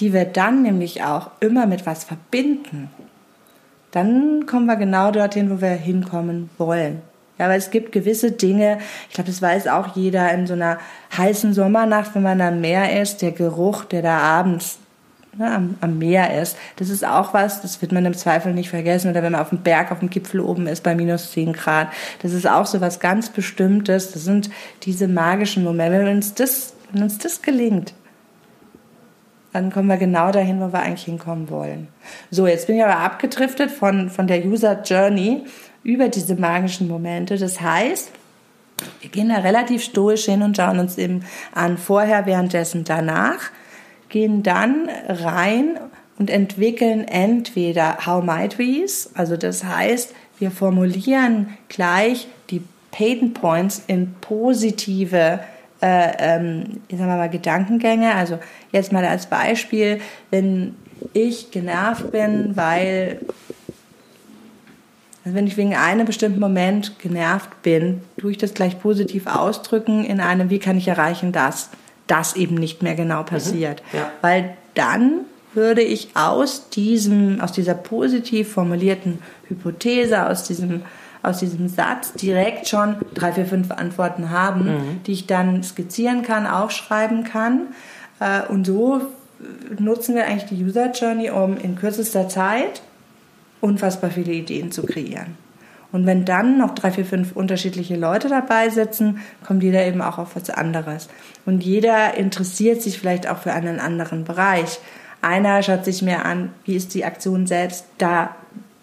die 0.00 0.12
wir 0.12 0.24
dann 0.24 0.62
nämlich 0.62 1.02
auch 1.02 1.30
immer 1.40 1.66
mit 1.66 1.86
was 1.86 2.04
verbinden, 2.04 2.90
dann 3.90 4.46
kommen 4.46 4.66
wir 4.66 4.76
genau 4.76 5.10
dorthin, 5.10 5.50
wo 5.50 5.60
wir 5.60 5.68
hinkommen 5.68 6.50
wollen. 6.58 7.02
Ja, 7.38 7.46
aber 7.46 7.56
es 7.56 7.70
gibt 7.70 7.90
gewisse 7.92 8.30
Dinge, 8.30 8.78
ich 9.08 9.14
glaube, 9.14 9.28
das 9.28 9.42
weiß 9.42 9.66
auch 9.68 9.96
jeder 9.96 10.32
in 10.32 10.46
so 10.46 10.52
einer 10.54 10.78
heißen 11.16 11.52
Sommernacht, 11.52 12.14
wenn 12.14 12.22
man 12.22 12.40
am 12.40 12.60
Meer 12.60 13.00
ist, 13.02 13.22
der 13.22 13.32
Geruch, 13.32 13.84
der 13.84 14.02
da 14.02 14.18
abends 14.18 14.78
ne, 15.36 15.52
am, 15.52 15.74
am 15.80 15.98
Meer 15.98 16.40
ist, 16.40 16.56
das 16.76 16.90
ist 16.90 17.04
auch 17.04 17.34
was, 17.34 17.60
das 17.60 17.82
wird 17.82 17.92
man 17.92 18.04
im 18.04 18.14
Zweifel 18.14 18.54
nicht 18.54 18.70
vergessen. 18.70 19.10
Oder 19.10 19.22
wenn 19.22 19.32
man 19.32 19.40
auf 19.40 19.50
dem 19.50 19.62
Berg, 19.62 19.90
auf 19.90 19.98
dem 19.98 20.10
Gipfel 20.10 20.40
oben 20.40 20.66
ist 20.68 20.82
bei 20.82 20.94
minus 20.94 21.32
10 21.32 21.52
Grad, 21.52 21.88
das 22.22 22.32
ist 22.32 22.46
auch 22.46 22.66
so 22.66 22.80
was 22.80 23.00
ganz 23.00 23.30
Bestimmtes. 23.30 24.12
Das 24.12 24.24
sind 24.24 24.50
diese 24.82 25.08
magischen 25.08 25.64
Momente. 25.64 25.98
Wenn 25.98 26.16
uns 26.16 26.34
das, 26.34 26.74
wenn 26.92 27.02
uns 27.02 27.18
das 27.18 27.42
gelingt, 27.42 27.94
dann 29.52 29.72
kommen 29.72 29.88
wir 29.88 29.96
genau 29.96 30.32
dahin, 30.32 30.60
wo 30.60 30.72
wir 30.72 30.80
eigentlich 30.80 31.04
hinkommen 31.04 31.48
wollen. 31.48 31.86
So, 32.30 32.46
jetzt 32.46 32.66
bin 32.66 32.76
ich 32.76 32.84
aber 32.84 32.98
abgedriftet 32.98 33.70
von, 33.70 34.10
von 34.10 34.26
der 34.26 34.44
User 34.44 34.82
Journey 34.82 35.44
über 35.84 36.08
diese 36.08 36.34
magischen 36.34 36.88
Momente. 36.88 37.38
Das 37.38 37.60
heißt, 37.60 38.10
wir 39.00 39.10
gehen 39.10 39.28
da 39.28 39.36
relativ 39.36 39.84
stoisch 39.84 40.24
hin 40.24 40.42
und 40.42 40.56
schauen 40.56 40.80
uns 40.80 40.98
eben 40.98 41.24
an, 41.52 41.78
vorher, 41.78 42.26
währenddessen, 42.26 42.84
danach, 42.84 43.50
gehen 44.08 44.42
dann 44.42 44.88
rein 45.08 45.78
und 46.18 46.30
entwickeln 46.30 47.06
entweder 47.06 48.06
How 48.06 48.24
might 48.24 48.58
we's, 48.58 49.10
also 49.14 49.36
das 49.36 49.64
heißt, 49.64 50.14
wir 50.38 50.50
formulieren 50.50 51.56
gleich 51.68 52.26
die 52.50 52.62
Pain 52.90 53.32
Points 53.34 53.82
in 53.86 54.14
positive 54.20 55.40
äh, 55.84 56.12
ähm, 56.18 56.80
ich 56.88 56.96
sag 56.98 57.06
mal, 57.06 57.28
Gedankengänge. 57.28 58.14
Also 58.14 58.38
jetzt 58.72 58.92
mal 58.92 59.04
als 59.04 59.26
Beispiel, 59.26 60.00
wenn 60.30 60.76
ich 61.12 61.50
genervt 61.50 62.10
bin, 62.10 62.56
weil 62.56 63.20
also 65.24 65.36
wenn 65.36 65.46
ich 65.46 65.56
wegen 65.56 65.74
einem 65.74 66.06
bestimmten 66.06 66.40
Moment 66.40 66.98
genervt 66.98 67.62
bin, 67.62 68.02
tue 68.18 68.32
ich 68.32 68.38
das 68.38 68.52
gleich 68.52 68.80
positiv 68.80 69.26
ausdrücken 69.26 70.04
in 70.04 70.20
einem, 70.20 70.50
wie 70.50 70.58
kann 70.58 70.76
ich 70.76 70.88
erreichen, 70.88 71.32
dass 71.32 71.70
das 72.06 72.36
eben 72.36 72.56
nicht 72.56 72.82
mehr 72.82 72.94
genau 72.94 73.22
mhm. 73.22 73.26
passiert. 73.26 73.82
Mhm, 73.92 73.98
ja. 73.98 74.12
Weil 74.20 74.56
dann 74.74 75.20
würde 75.54 75.82
ich 75.82 76.08
aus 76.14 76.68
diesem, 76.68 77.40
aus 77.40 77.52
dieser 77.52 77.74
positiv 77.74 78.52
formulierten 78.52 79.20
Hypothese, 79.48 80.28
aus 80.28 80.44
diesem, 80.44 80.82
aus 81.22 81.38
diesem 81.38 81.68
Satz 81.68 82.12
direkt 82.14 82.68
schon 82.68 82.96
drei, 83.14 83.32
vier, 83.32 83.46
fünf 83.46 83.70
Antworten 83.70 84.30
haben, 84.30 84.64
mhm. 84.64 85.02
die 85.06 85.12
ich 85.12 85.26
dann 85.26 85.62
skizzieren 85.62 86.22
kann, 86.22 86.46
aufschreiben 86.46 87.24
kann. 87.24 87.68
Äh, 88.20 88.42
und 88.48 88.66
so 88.66 89.00
nutzen 89.78 90.14
wir 90.14 90.26
eigentlich 90.26 90.50
die 90.50 90.62
User 90.62 90.90
Journey, 90.90 91.30
um 91.30 91.56
in 91.56 91.76
kürzester 91.76 92.28
Zeit 92.28 92.82
unfassbar 93.64 94.10
viele 94.10 94.32
Ideen 94.32 94.70
zu 94.70 94.84
kreieren. 94.84 95.36
Und 95.90 96.06
wenn 96.06 96.24
dann 96.24 96.58
noch 96.58 96.74
drei, 96.74 96.90
vier, 96.90 97.06
fünf 97.06 97.32
unterschiedliche 97.36 97.96
Leute 97.96 98.28
dabei 98.28 98.68
sitzen, 98.68 99.20
kommt 99.46 99.62
jeder 99.62 99.86
eben 99.86 100.02
auch 100.02 100.18
auf 100.18 100.36
was 100.36 100.50
anderes. 100.50 101.08
Und 101.46 101.62
jeder 101.62 102.14
interessiert 102.14 102.82
sich 102.82 102.98
vielleicht 102.98 103.28
auch 103.28 103.38
für 103.38 103.52
einen 103.52 103.80
anderen 103.80 104.24
Bereich. 104.24 104.80
Einer 105.22 105.62
schaut 105.62 105.84
sich 105.84 106.02
mehr 106.02 106.26
an, 106.26 106.50
wie 106.64 106.74
ist 106.74 106.94
die 106.94 107.04
Aktion 107.04 107.46
selbst 107.46 107.86
da 107.98 108.34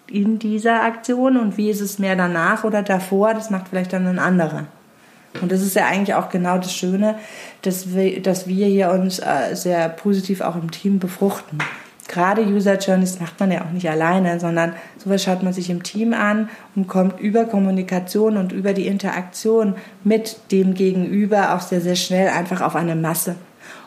in 0.08 0.40
dieser 0.40 0.84
Aktion 0.84 1.38
und 1.38 1.58
wie 1.58 1.70
ist 1.70 1.82
es 1.82 2.00
mehr 2.00 2.16
danach 2.16 2.64
oder 2.64 2.82
davor. 2.82 3.34
Das 3.34 3.50
macht 3.50 3.68
vielleicht 3.70 3.94
dann 3.94 4.08
ein 4.08 4.20
anderer. 4.20 4.66
Und 5.42 5.52
das 5.52 5.62
ist 5.62 5.76
ja 5.76 5.86
eigentlich 5.86 6.16
auch 6.16 6.30
genau 6.30 6.58
das 6.58 6.74
Schöne, 6.74 7.16
dass 7.62 7.94
wir, 7.94 8.22
dass 8.22 8.48
wir 8.48 8.68
hier 8.68 8.90
uns 8.92 9.20
äh, 9.20 9.54
sehr 9.54 9.90
positiv 9.90 10.42
auch 10.42 10.56
im 10.56 10.72
Team 10.72 11.00
befruchten 11.00 11.60
gerade 12.12 12.45
User 12.45 12.78
Journeys 12.78 13.20
macht 13.20 13.39
man 13.39 13.51
ja 13.51 13.62
auch 13.62 13.72
nicht 13.72 13.89
alleine, 13.89 14.39
sondern 14.39 14.74
sowas 14.97 15.24
schaut 15.24 15.43
man 15.43 15.53
sich 15.53 15.70
im 15.70 15.82
Team 15.82 16.14
an 16.14 16.49
und 16.76 16.88
kommt 16.88 17.20
über 17.20 17.45
Kommunikation 17.45 18.38
und 18.38 18.51
über 18.51 18.74
die 18.74 18.88
Interaktion 18.88 19.76
mit 20.03 20.38
dem 20.51 20.74
Gegenüber 20.74 21.55
auch 21.55 21.62
sehr, 21.62 21.82
sehr 21.82 21.95
schnell 21.95 22.30
einfach 22.30 22.62
auf 22.62 22.76
eine 22.76 22.95
Masse. 22.95 23.36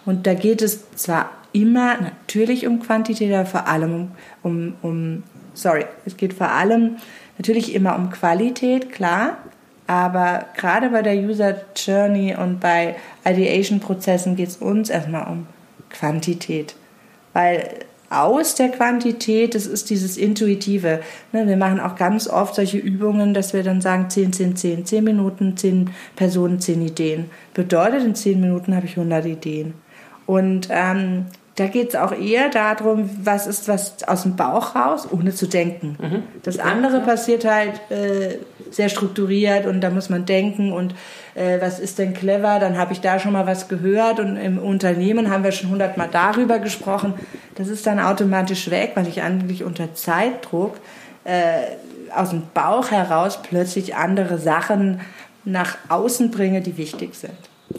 Und 0.07 0.27
da 0.27 0.35
geht 0.35 0.63
es 0.63 0.91
zwar 0.97 1.31
immer 1.53 1.97
natürlich 2.01 2.67
um 2.67 2.81
Quantität, 2.81 3.33
aber 3.33 3.47
vor 3.47 3.69
allem 3.69 3.95
um, 3.95 4.11
um, 4.43 4.75
um 4.83 5.23
sorry, 5.53 5.85
es 6.05 6.17
geht 6.17 6.33
vor 6.33 6.51
allem 6.51 6.97
natürlich 7.39 7.75
immer 7.75 7.95
um 7.95 8.11
Qualität, 8.11 8.91
klar, 8.91 9.39
aber 9.87 10.47
gerade 10.57 10.89
bei 10.89 11.03
der 11.03 11.17
User 11.17 11.57
Journey 11.77 12.35
und 12.35 12.59
bei 12.59 12.97
Ideation-Prozessen 13.25 14.35
geht 14.35 14.49
es 14.49 14.57
uns 14.57 14.89
erstmal 14.89 15.31
um 15.31 15.47
Quantität. 15.91 16.75
Weil 17.35 17.85
aus 18.15 18.55
der 18.55 18.71
Quantität, 18.71 19.55
das 19.55 19.67
ist 19.67 19.91
dieses 19.91 20.17
Intuitive. 20.17 21.01
Ne, 21.33 21.47
wir 21.47 21.57
machen 21.57 21.81
auch 21.81 21.97
ganz 21.97 22.29
oft 22.29 22.55
solche 22.55 22.79
Übungen, 22.79 23.35
dass 23.35 23.53
wir 23.53 23.63
dann 23.63 23.81
sagen 23.81 24.11
10, 24.11 24.33
10, 24.33 24.57
10, 24.57 24.87
10 24.87 25.05
Minuten, 25.05 25.57
10 25.57 25.91
Personen, 26.17 26.61
10 26.61 26.83
Ideen. 26.83 27.31
Bedeutet, 27.53 28.05
in 28.05 28.15
10 28.15 28.41
Minuten 28.41 28.75
habe 28.75 28.87
ich 28.87 28.97
100 28.97 29.27
Ideen. 29.27 29.75
Und 30.27 30.69
ähm, 30.71 31.27
da 31.57 31.67
geht 31.67 31.91
es 31.91 31.97
auch 31.97 32.13
eher 32.13 32.49
darum, 32.49 33.09
was 33.23 33.47
ist 33.47 33.69
was 33.69 34.03
aus 34.09 34.23
dem 34.23 34.35
Bauch 34.35 34.75
raus, 34.75 35.07
ohne 35.11 35.33
zu 35.33 35.47
denken. 35.47 35.97
Mhm. 36.01 36.23
Das 36.43 36.59
andere 36.59 37.01
passiert 37.01 37.45
halt 37.45 37.81
äh, 37.91 38.39
sehr 38.71 38.89
strukturiert 38.89 39.67
und 39.67 39.81
da 39.81 39.91
muss 39.91 40.11
man 40.11 40.27
denken 40.27 40.73
und 40.73 40.95
äh, 41.35 41.61
was 41.61 41.81
ist 41.81 41.99
denn 41.99 42.15
clever, 42.15 42.59
dann 42.59 42.79
habe 42.79 42.93
ich 42.93 43.01
da 43.01 43.19
schon 43.19 43.33
mal 43.33 43.47
was 43.47 43.69
gehört 43.69 44.21
und 44.21 44.37
im 44.37 44.59
Unternehmen 44.59 45.31
haben 45.31 45.45
wir 45.45 45.53
schon 45.53 45.71
hundertmal 45.71 46.09
darüber 46.11 46.59
gesprochen. 46.59 47.15
Das 47.57 47.69
ist 47.69 47.87
dann 47.87 48.01
automatisch 48.01 48.71
weg, 48.71 48.93
weil 48.95 49.09
ich 49.09 49.23
eigentlich 49.23 49.65
unter 49.65 49.95
Zeitdruck 49.95 50.77
äh, 51.25 51.63
aus 52.15 52.31
dem 52.31 52.43
Bauch 52.53 52.91
heraus 52.91 53.41
plötzlich 53.43 53.97
andere 53.97 54.39
Sachen 54.39 55.01
nach 55.45 55.77
außen 55.89 56.31
bringe, 56.31 56.61
die 56.61 56.77
wichtig 56.77 57.15
sind. 57.15 57.33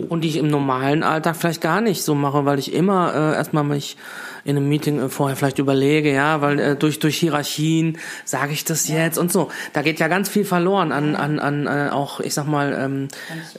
Und 0.10 0.22
die 0.22 0.30
ich 0.30 0.38
im 0.38 0.48
normalen 0.48 1.04
Alltag 1.04 1.36
vielleicht 1.36 1.62
gar 1.62 1.80
nicht 1.80 2.04
so 2.04 2.16
mache, 2.16 2.46
weil 2.46 2.60
ich 2.60 2.74
immer 2.74 3.14
äh, 3.14 3.36
erstmal 3.36 3.64
mich 3.64 3.98
in 4.46 4.56
einem 4.56 4.70
Meeting 4.70 5.00
äh, 5.00 5.10
vorher 5.10 5.36
vielleicht 5.36 5.60
überlege, 5.60 6.14
ja, 6.14 6.40
weil 6.40 6.60
äh, 6.60 6.76
durch 6.76 7.00
durch 7.00 7.18
Hierarchien 7.18 7.98
sage 8.24 8.54
ich 8.54 8.64
das 8.64 8.88
jetzt 8.88 9.18
und 9.18 9.32
so. 9.32 9.50
Da 9.74 9.82
geht 9.82 10.00
ja 10.00 10.08
ganz 10.08 10.30
viel 10.30 10.46
verloren 10.46 10.92
an 10.92 11.16
an 11.16 11.40
an 11.40 11.68
äh, 11.68 11.90
auch 11.92 12.22
ich 12.22 12.34
sag 12.34 12.48
mal 12.48 12.74
ähm, 12.80 13.08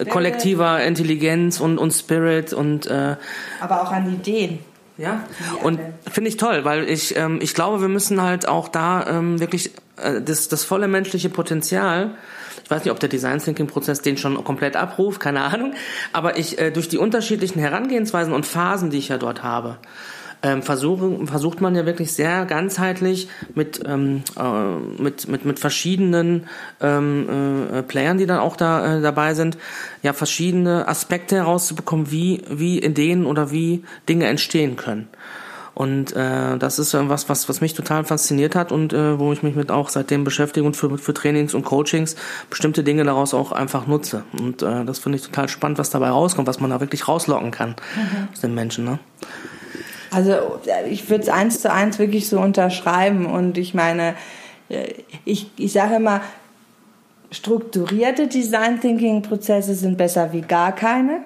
kollektiver 0.09 0.83
Intelligenz 0.83 1.61
und 1.61 1.77
und 1.77 1.91
Spirit 1.91 2.53
und 2.53 2.87
äh, 2.87 3.17
aber 3.61 3.83
auch 3.83 3.93
an 3.93 4.15
Ideen. 4.15 4.61
Ja, 4.99 5.25
und 5.63 5.79
finde 6.11 6.31
ich 6.31 6.39
toll, 6.39 6.65
weil 6.65 6.89
ich 6.89 7.17
ähm, 7.17 7.41
ich 7.43 7.53
glaube, 7.53 7.83
wir 7.83 7.89
müssen 7.89 8.23
halt 8.23 8.49
auch 8.49 8.69
da 8.69 9.07
ähm, 9.07 9.41
wirklich 9.41 9.73
äh, 9.97 10.23
das 10.23 10.49
das 10.49 10.65
volle 10.65 10.89
menschliche 10.89 11.29
Potenzial 11.29 12.13
ich 12.65 12.71
weiß 12.71 12.85
nicht, 12.85 12.91
ob 12.91 12.99
der 12.99 13.09
Design 13.09 13.39
Thinking 13.39 13.69
Prozess 13.69 14.03
den 14.03 14.17
schon 14.17 14.43
komplett 14.43 14.75
abruft, 14.75 15.21
keine 15.21 15.43
Ahnung. 15.43 15.75
Aber 16.13 16.37
ich 16.37 16.59
äh, 16.59 16.73
durch 16.73 16.89
die 16.89 16.99
unterschiedlichen 16.99 17.61
Herangehensweisen 17.61 18.33
und 18.33 18.45
Phasen, 18.45 18.91
die 18.91 18.99
ich 18.99 19.09
ja 19.09 19.19
dort 19.19 19.45
habe, 19.45 19.79
ähm, 20.43 20.63
versuche, 20.63 21.27
versucht 21.27 21.61
man 21.61 21.75
ja 21.75 21.87
wirklich 21.87 22.13
sehr 22.13 22.45
ganzheitlich 22.45 23.29
mit, 23.55 23.83
ähm, 23.87 24.23
äh, 24.39 25.03
mit, 25.03 25.29
mit, 25.29 25.45
mit 25.45 25.59
verschiedenen 25.59 26.47
ähm, 26.81 27.69
äh, 27.73 27.83
Playern, 27.83 28.19
die 28.19 28.27
dann 28.27 28.39
auch 28.39 28.57
da 28.57 28.99
äh, 28.99 29.03
dabei 29.03 29.35
sind, 29.35 29.59
ja 30.03 30.13
verschiedene 30.13 30.89
Aspekte 30.89 31.37
herauszubekommen, 31.37 32.11
wie, 32.11 32.43
wie 32.49 32.83
Ideen 32.83 33.27
oder 33.27 33.51
wie 33.51 33.85
Dinge 34.09 34.27
entstehen 34.27 34.77
können. 34.77 35.09
Und 35.77 36.17
äh, 36.17 36.57
das 36.57 36.79
ist 36.79 36.95
was, 36.95 37.29
was, 37.29 37.51
was 37.51 37.61
mich 37.61 37.75
total 37.75 38.03
fasziniert 38.05 38.55
hat 38.55 38.73
und 38.73 38.95
äh, 38.95 39.19
wo 39.19 39.35
ich 39.35 39.43
mich 39.43 39.55
mit 39.57 39.71
auch 39.71 39.91
seitdem 39.91 40.25
beschäftige 40.25 40.65
und 40.65 40.75
für, 40.75 40.97
für 40.97 41.13
Trainings 41.13 41.53
und 41.53 41.67
Coachings 41.67 42.17
bestimmte 42.49 42.83
Dinge 42.83 43.05
daraus 43.05 43.35
auch 43.35 43.53
einfach 43.53 43.87
nutze. 43.87 44.23
Und 44.41 44.63
äh, 44.63 44.87
das 44.87 45.01
finde 45.01 45.19
ich 45.19 45.25
total 45.27 45.51
spannend, 45.51 45.77
was 45.77 45.91
dabei 45.91 46.09
rauskommt, 46.09 46.49
was 46.49 46.61
man 46.61 46.71
da 46.71 46.81
wirklich 46.81 47.07
rauslocken 47.07 47.51
kann 47.51 47.77
mhm. 47.95 48.29
aus 48.33 48.41
den 48.41 48.55
Menschen. 48.55 48.87
Ne? 48.87 48.99
Also 50.11 50.59
ich 50.89 51.09
würde 51.11 51.25
es 51.25 51.29
eins 51.29 51.61
zu 51.61 51.73
eins 51.73 51.99
wirklich 51.99 52.29
so 52.29 52.41
unterschreiben. 52.41 53.27
Und 53.27 53.59
ich 53.59 53.75
meine, 53.75 54.15
äh, 54.69 54.95
ich, 55.25 55.51
ich 55.57 55.73
sage 55.73 55.97
immer, 55.97 56.21
strukturierte 57.31 58.29
Design 58.29 58.81
Thinking 58.81 59.23
Prozesse 59.23 59.75
sind 59.75 59.99
besser 59.99 60.33
wie 60.33 60.43
gar 60.43 60.75
keine. 60.75 61.21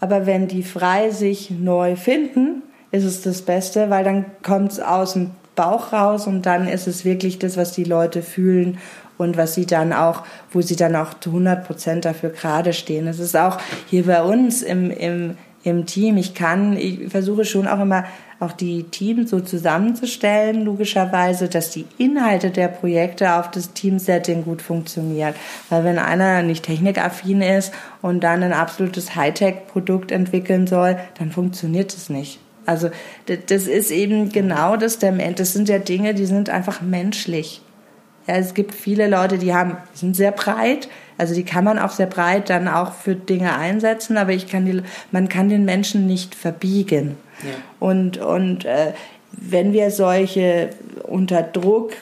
Aber 0.00 0.26
wenn 0.26 0.48
die 0.48 0.62
frei 0.62 1.10
sich 1.10 1.50
neu 1.50 1.96
finden, 1.96 2.62
ist 2.90 3.04
es 3.04 3.22
das 3.22 3.42
Beste, 3.42 3.90
weil 3.90 4.04
dann 4.04 4.24
kommt 4.42 4.72
es 4.72 4.80
aus 4.80 5.12
dem 5.12 5.30
Bauch 5.54 5.92
raus 5.92 6.26
und 6.26 6.46
dann 6.46 6.66
ist 6.66 6.86
es 6.86 7.04
wirklich 7.04 7.38
das, 7.38 7.56
was 7.56 7.72
die 7.72 7.84
Leute 7.84 8.22
fühlen 8.22 8.78
und 9.18 9.36
was 9.36 9.54
sie 9.54 9.66
dann 9.66 9.92
auch, 9.92 10.22
wo 10.50 10.62
sie 10.62 10.76
dann 10.76 10.96
auch 10.96 11.12
zu 11.20 11.30
100 11.30 11.66
Prozent 11.66 12.04
dafür 12.06 12.30
gerade 12.30 12.72
stehen. 12.72 13.06
Es 13.06 13.18
ist 13.18 13.36
auch 13.36 13.58
hier 13.86 14.06
bei 14.06 14.22
uns 14.22 14.62
im, 14.62 14.90
im, 14.90 15.36
im 15.62 15.86
Team. 15.86 16.16
Ich 16.16 16.34
kann, 16.34 16.76
ich 16.76 17.08
versuche 17.08 17.44
schon 17.44 17.66
auch 17.66 17.80
immer 17.80 18.04
auch 18.40 18.52
die 18.52 18.84
Teams 18.84 19.28
so 19.28 19.40
zusammenzustellen, 19.40 20.64
logischerweise, 20.64 21.48
dass 21.48 21.70
die 21.70 21.84
Inhalte 21.98 22.50
der 22.50 22.68
Projekte 22.68 23.34
auf 23.34 23.50
das 23.50 23.74
Teamsetting 23.74 24.44
gut 24.44 24.62
funktioniert. 24.62 25.36
Weil 25.68 25.84
wenn 25.84 25.98
einer 25.98 26.42
nicht 26.42 26.64
technikaffin 26.64 27.42
ist 27.42 27.72
und 28.00 28.24
dann 28.24 28.42
ein 28.42 28.54
absolutes 28.54 29.14
Hightech-Produkt 29.14 30.10
entwickeln 30.10 30.66
soll, 30.66 30.98
dann 31.18 31.30
funktioniert 31.30 31.92
es 31.92 32.08
nicht. 32.08 32.40
Also 32.64 32.90
das 33.26 33.66
ist 33.66 33.90
eben 33.90 34.30
genau 34.30 34.76
das, 34.76 34.98
der. 34.98 35.12
Das 35.32 35.52
sind 35.52 35.68
ja 35.68 35.78
Dinge, 35.78 36.14
die 36.14 36.26
sind 36.26 36.48
einfach 36.48 36.80
menschlich. 36.80 37.60
Ja, 38.26 38.36
es 38.36 38.54
gibt 38.54 38.74
viele 38.74 39.08
Leute, 39.08 39.38
die 39.38 39.52
haben, 39.52 39.76
sind 39.92 40.14
sehr 40.14 40.30
breit, 40.30 40.88
also 41.20 41.34
die 41.34 41.44
kann 41.44 41.64
man 41.64 41.78
auch 41.78 41.90
sehr 41.90 42.06
breit 42.06 42.50
dann 42.50 42.66
auch 42.66 42.92
für 42.92 43.14
Dinge 43.14 43.56
einsetzen, 43.56 44.16
aber 44.16 44.32
ich 44.32 44.48
kann 44.48 44.64
die, 44.64 44.82
man 45.12 45.28
kann 45.28 45.48
den 45.48 45.64
Menschen 45.64 46.06
nicht 46.06 46.34
verbiegen. 46.34 47.16
Ja. 47.42 47.50
Und, 47.78 48.18
und 48.18 48.64
äh, 48.64 48.92
wenn 49.32 49.72
wir 49.72 49.90
solche 49.90 50.70
unter 51.04 51.42
Druck 51.42 51.92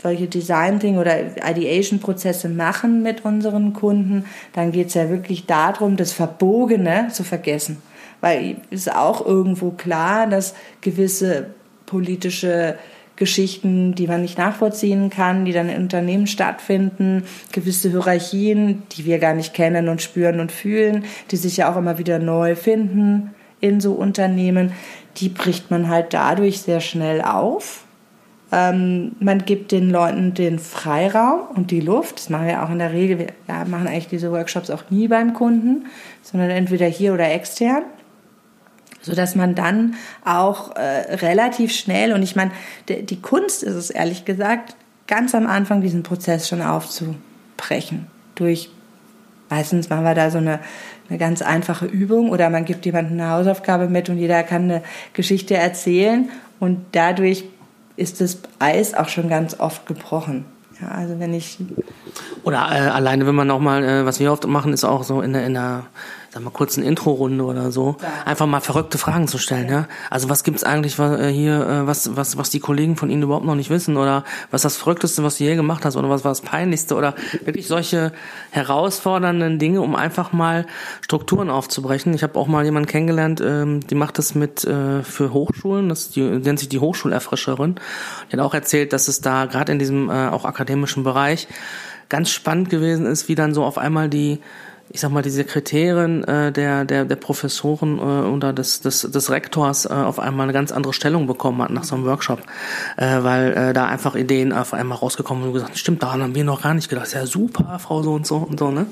solche 0.00 0.26
Design-Thing 0.26 0.98
oder 0.98 1.36
Ideation-Prozesse 1.48 2.48
machen 2.48 3.02
mit 3.02 3.24
unseren 3.24 3.72
Kunden, 3.72 4.24
dann 4.52 4.72
geht 4.72 4.88
es 4.88 4.94
ja 4.94 5.08
wirklich 5.10 5.46
darum, 5.46 5.96
das 5.96 6.12
Verbogene 6.12 7.08
zu 7.12 7.22
vergessen 7.22 7.80
weil 8.22 8.56
es 8.70 8.86
ist 8.86 8.94
auch 8.94 9.26
irgendwo 9.26 9.72
klar, 9.72 10.26
dass 10.28 10.54
gewisse 10.80 11.48
politische 11.84 12.76
Geschichten, 13.22 13.94
die 13.94 14.08
man 14.08 14.22
nicht 14.22 14.36
nachvollziehen 14.36 15.08
kann, 15.08 15.44
die 15.44 15.52
dann 15.52 15.68
in 15.68 15.82
Unternehmen 15.82 16.26
stattfinden, 16.26 17.22
gewisse 17.52 17.90
Hierarchien, 17.90 18.82
die 18.96 19.04
wir 19.04 19.20
gar 19.20 19.32
nicht 19.32 19.54
kennen 19.54 19.88
und 19.88 20.02
spüren 20.02 20.40
und 20.40 20.50
fühlen, 20.50 21.04
die 21.30 21.36
sich 21.36 21.58
ja 21.58 21.72
auch 21.72 21.76
immer 21.76 21.98
wieder 21.98 22.18
neu 22.18 22.56
finden 22.56 23.30
in 23.60 23.80
so 23.80 23.92
Unternehmen, 23.92 24.72
die 25.18 25.28
bricht 25.28 25.70
man 25.70 25.88
halt 25.88 26.12
dadurch 26.14 26.62
sehr 26.62 26.80
schnell 26.80 27.22
auf. 27.22 27.84
Ähm, 28.50 29.12
man 29.20 29.44
gibt 29.44 29.70
den 29.70 29.88
Leuten 29.88 30.34
den 30.34 30.58
Freiraum 30.58 31.42
und 31.54 31.70
die 31.70 31.80
Luft. 31.80 32.18
Das 32.18 32.28
machen 32.28 32.48
wir 32.48 32.64
auch 32.64 32.70
in 32.70 32.80
der 32.80 32.92
Regel. 32.92 33.18
Wir 33.18 33.64
machen 33.66 33.86
eigentlich 33.86 34.08
diese 34.08 34.32
Workshops 34.32 34.68
auch 34.68 34.90
nie 34.90 35.06
beim 35.06 35.32
Kunden, 35.32 35.86
sondern 36.22 36.50
entweder 36.50 36.86
hier 36.86 37.14
oder 37.14 37.30
extern 37.30 37.84
so 39.02 39.14
dass 39.14 39.34
man 39.34 39.54
dann 39.54 39.94
auch 40.24 40.74
äh, 40.76 41.16
relativ 41.16 41.74
schnell 41.74 42.12
und 42.12 42.22
ich 42.22 42.36
meine 42.36 42.52
die 42.88 43.20
Kunst 43.20 43.62
ist 43.62 43.74
es 43.74 43.90
ehrlich 43.90 44.24
gesagt 44.24 44.76
ganz 45.06 45.34
am 45.34 45.46
Anfang 45.46 45.80
diesen 45.82 46.02
Prozess 46.02 46.48
schon 46.48 46.62
aufzubrechen 46.62 48.06
durch 48.34 48.70
meistens 49.50 49.90
machen 49.90 50.04
wir 50.04 50.14
da 50.14 50.30
so 50.30 50.38
eine 50.38 50.60
eine 51.08 51.18
ganz 51.18 51.42
einfache 51.42 51.84
Übung 51.86 52.30
oder 52.30 52.48
man 52.48 52.64
gibt 52.64 52.86
jemandem 52.86 53.20
eine 53.20 53.30
Hausaufgabe 53.30 53.88
mit 53.88 54.08
und 54.08 54.16
jeder 54.16 54.42
kann 54.42 54.62
eine 54.64 54.82
Geschichte 55.12 55.54
erzählen 55.54 56.30
und 56.58 56.78
dadurch 56.92 57.44
ist 57.96 58.20
das 58.20 58.38
Eis 58.58 58.94
auch 58.94 59.08
schon 59.08 59.28
ganz 59.28 59.60
oft 59.60 59.84
gebrochen. 59.86 60.46
Ja, 60.80 60.88
also 60.88 61.20
wenn 61.20 61.34
ich 61.34 61.58
Oder 62.44 62.68
äh, 62.72 62.88
alleine, 62.88 63.26
wenn 63.26 63.34
man 63.34 63.50
auch 63.50 63.60
mal, 63.60 63.84
äh, 63.84 64.06
was 64.06 64.18
wir 64.20 64.32
oft 64.32 64.46
machen, 64.46 64.72
ist 64.72 64.84
auch 64.84 65.04
so 65.04 65.20
in 65.20 65.32
der, 65.32 65.44
in 65.44 65.54
der 65.54 65.84
sag 66.32 66.42
mal, 66.42 66.50
kurzen 66.50 66.82
Intro-Runde 66.82 67.44
oder 67.44 67.70
so, 67.70 67.96
einfach 68.24 68.46
mal 68.46 68.60
verrückte 68.60 68.96
Fragen 68.96 69.28
zu 69.28 69.36
stellen, 69.36 69.68
ja. 69.68 69.86
Also 70.08 70.30
was 70.30 70.44
gibt's 70.44 70.64
eigentlich 70.64 70.98
äh, 70.98 71.28
hier, 71.28 71.60
äh, 71.60 71.86
was, 71.86 72.16
was, 72.16 72.38
was 72.38 72.48
die 72.48 72.60
Kollegen 72.60 72.96
von 72.96 73.10
Ihnen 73.10 73.22
überhaupt 73.22 73.44
noch 73.44 73.54
nicht 73.54 73.68
wissen 73.68 73.98
oder 73.98 74.24
was 74.50 74.62
das 74.62 74.78
Verrückteste, 74.78 75.22
was 75.22 75.36
du 75.36 75.44
je 75.44 75.56
gemacht 75.56 75.84
hast 75.84 75.96
oder 75.96 76.08
was 76.08 76.24
war 76.24 76.30
das 76.30 76.40
Peinlichste 76.40 76.94
oder 76.94 77.14
wirklich 77.44 77.66
solche 77.66 78.12
herausfordernden 78.50 79.58
Dinge, 79.58 79.82
um 79.82 79.94
einfach 79.94 80.32
mal 80.32 80.66
Strukturen 81.02 81.50
aufzubrechen. 81.50 82.14
Ich 82.14 82.22
habe 82.22 82.38
auch 82.38 82.46
mal 82.46 82.64
jemanden 82.64 82.88
kennengelernt, 82.88 83.42
ähm, 83.44 83.86
die 83.86 83.94
macht 83.94 84.16
das 84.16 84.34
mit 84.34 84.64
äh, 84.64 85.02
für 85.02 85.34
Hochschulen, 85.34 85.90
das 85.90 86.10
die, 86.10 86.22
nennt 86.22 86.58
sich 86.58 86.70
die 86.70 86.78
Hochschulerfrischerin. 86.78 87.74
Die 88.28 88.32
hat 88.32 88.40
auch 88.40 88.54
erzählt, 88.54 88.94
dass 88.94 89.08
es 89.08 89.20
da 89.20 89.44
gerade 89.44 89.72
in 89.72 89.78
diesem 89.78 90.10
auch 90.10 90.44
akademischen 90.44 91.04
Bereich 91.04 91.46
ganz 92.08 92.30
spannend 92.30 92.70
gewesen 92.70 93.06
ist, 93.06 93.28
wie 93.28 93.34
dann 93.34 93.54
so 93.54 93.64
auf 93.64 93.78
einmal 93.78 94.08
die 94.08 94.40
ich 94.92 95.00
sag 95.00 95.10
mal, 95.10 95.22
die 95.22 95.30
Sekretärin 95.30 96.22
äh, 96.24 96.52
der, 96.52 96.84
der, 96.84 97.06
der 97.06 97.16
Professoren 97.16 97.98
äh, 97.98 98.02
oder 98.02 98.52
des, 98.52 98.80
des, 98.80 99.00
des 99.02 99.30
Rektors 99.30 99.86
äh, 99.86 99.88
auf 99.88 100.18
einmal 100.18 100.44
eine 100.44 100.52
ganz 100.52 100.70
andere 100.70 100.92
Stellung 100.92 101.26
bekommen 101.26 101.62
hat 101.62 101.70
nach 101.70 101.84
so 101.84 101.94
einem 101.94 102.04
Workshop, 102.04 102.40
äh, 102.98 103.22
weil 103.22 103.52
äh, 103.54 103.72
da 103.72 103.86
einfach 103.86 104.14
Ideen 104.14 104.52
auf 104.52 104.74
einmal 104.74 104.98
rausgekommen 104.98 105.44
und 105.44 105.54
gesagt, 105.54 105.78
stimmt, 105.78 106.02
daran 106.02 106.22
haben 106.22 106.34
wir 106.34 106.44
noch 106.44 106.62
gar 106.62 106.74
nicht 106.74 106.90
gedacht. 106.90 107.12
Ja, 107.14 107.24
super, 107.26 107.78
Frau 107.78 108.02
so 108.02 108.12
und 108.12 108.26
so 108.26 108.36
und 108.36 108.58
so, 108.58 108.70
ne? 108.70 108.86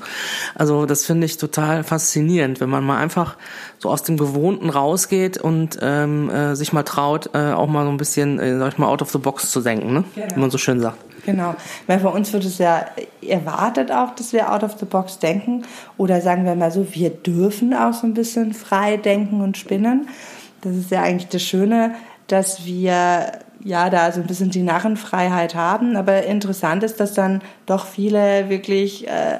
Also 0.55 0.87
das 0.87 1.05
finde 1.05 1.25
ich 1.25 1.37
total 1.37 1.83
faszinierend, 1.83 2.59
wenn 2.61 2.69
man 2.69 2.83
mal 2.83 2.97
einfach 2.97 3.37
so 3.77 3.89
aus 3.89 4.01
dem 4.01 4.17
Gewohnten 4.17 4.69
rausgeht 4.69 5.37
und 5.37 5.77
ähm, 5.81 6.31
äh, 6.31 6.55
sich 6.55 6.73
mal 6.73 6.83
traut, 6.83 7.29
äh, 7.33 7.51
auch 7.51 7.67
mal 7.67 7.85
so 7.85 7.91
ein 7.91 7.97
bisschen, 7.97 8.39
äh, 8.39 8.57
sag 8.57 8.73
ich 8.73 8.77
mal, 8.79 8.87
out 8.87 9.03
of 9.03 9.11
the 9.11 9.19
box 9.19 9.51
zu 9.51 9.61
denken, 9.61 9.93
ne? 9.93 10.03
Genau. 10.15 10.35
Wie 10.35 10.39
man 10.39 10.51
so 10.51 10.57
schön 10.57 10.79
sagt. 10.79 10.97
Genau, 11.25 11.53
weil 11.87 11.99
bei 11.99 12.09
uns 12.09 12.33
wird 12.33 12.45
es 12.45 12.57
ja 12.57 12.85
erwartet 13.21 13.91
auch, 13.91 14.15
dass 14.15 14.33
wir 14.33 14.51
out 14.51 14.63
of 14.63 14.77
the 14.79 14.85
box 14.85 15.19
denken 15.19 15.63
oder 15.97 16.19
sagen 16.19 16.45
wir 16.45 16.55
mal 16.55 16.71
so, 16.71 16.87
wir 16.93 17.11
dürfen 17.11 17.73
auch 17.73 17.93
so 17.93 18.07
ein 18.07 18.13
bisschen 18.13 18.53
frei 18.53 18.97
denken 18.97 19.41
und 19.41 19.57
spinnen. 19.57 20.07
Das 20.61 20.75
ist 20.75 20.91
ja 20.91 21.03
eigentlich 21.03 21.29
das 21.29 21.43
Schöne, 21.43 21.93
dass 22.27 22.65
wir 22.65 23.31
ja 23.63 23.89
da 23.89 24.11
so 24.11 24.21
ein 24.21 24.27
bisschen 24.27 24.49
die 24.49 24.63
Narrenfreiheit 24.63 25.55
haben. 25.55 25.95
Aber 25.95 26.23
interessant 26.23 26.83
ist, 26.83 26.99
dass 26.99 27.13
dann 27.13 27.41
doch 27.65 27.85
viele 27.85 28.49
wirklich 28.49 29.07
äh, 29.07 29.39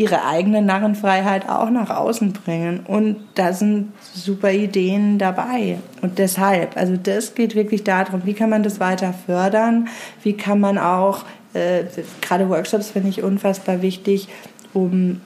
ihre 0.00 0.24
eigene 0.24 0.62
Narrenfreiheit 0.62 1.46
auch 1.46 1.68
nach 1.68 1.90
außen 1.90 2.32
bringen. 2.32 2.80
Und 2.86 3.16
da 3.34 3.52
sind 3.52 3.92
super 4.14 4.50
Ideen 4.50 5.18
dabei. 5.18 5.78
Und 6.00 6.18
deshalb, 6.18 6.74
also 6.78 6.96
das 6.96 7.34
geht 7.34 7.54
wirklich 7.54 7.84
darum, 7.84 8.22
wie 8.24 8.32
kann 8.32 8.48
man 8.48 8.62
das 8.62 8.80
weiter 8.80 9.12
fördern, 9.12 9.88
wie 10.22 10.32
kann 10.32 10.58
man 10.58 10.78
auch, 10.78 11.26
äh, 11.52 11.82
gerade 12.22 12.48
Workshops 12.48 12.88
finde 12.88 13.10
ich 13.10 13.22
unfassbar 13.22 13.82
wichtig, 13.82 14.28
um 14.72 15.20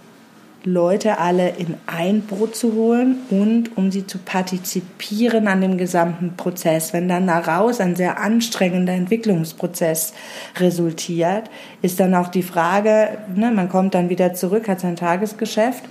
Leute 0.64 1.18
alle 1.18 1.50
in 1.50 1.74
ein 1.86 2.22
Boot 2.22 2.56
zu 2.56 2.72
holen 2.72 3.18
und 3.28 3.76
um 3.76 3.90
sie 3.90 4.06
zu 4.06 4.18
partizipieren 4.18 5.46
an 5.46 5.60
dem 5.60 5.76
gesamten 5.76 6.36
Prozess. 6.36 6.94
Wenn 6.94 7.06
dann 7.06 7.26
daraus 7.26 7.80
ein 7.80 7.96
sehr 7.96 8.18
anstrengender 8.18 8.94
Entwicklungsprozess 8.94 10.14
resultiert, 10.56 11.50
ist 11.82 12.00
dann 12.00 12.14
auch 12.14 12.28
die 12.28 12.42
Frage, 12.42 13.18
ne, 13.34 13.50
man 13.50 13.68
kommt 13.68 13.94
dann 13.94 14.08
wieder 14.08 14.32
zurück, 14.32 14.66
hat 14.68 14.80
sein 14.80 14.96
Tagesgeschäft. 14.96 15.84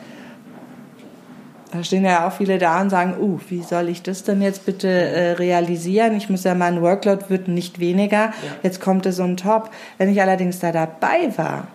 Da 1.72 1.84
stehen 1.84 2.06
ja 2.06 2.28
auch 2.28 2.34
viele 2.34 2.58
da 2.58 2.82
und 2.82 2.90
sagen, 2.90 3.16
uh, 3.20 3.40
wie 3.50 3.64
soll 3.64 3.90
ich 3.90 4.04
das 4.04 4.24
denn 4.24 4.42
jetzt 4.42 4.66
bitte 4.66 4.88
äh, 4.88 5.32
realisieren? 5.34 6.16
Ich 6.16 6.30
muss 6.30 6.44
ja, 6.44 6.54
mein 6.54 6.82
Workload 6.82 7.26
wird 7.30 7.48
nicht 7.48 7.80
weniger. 7.80 8.18
Ja. 8.18 8.34
Jetzt 8.62 8.80
kommt 8.80 9.08
es 9.08 9.20
on 9.20 9.38
top. 9.38 9.72
Wenn 9.98 10.10
ich 10.10 10.22
allerdings 10.22 10.60
da 10.60 10.72
dabei 10.72 11.36
war 11.36 11.68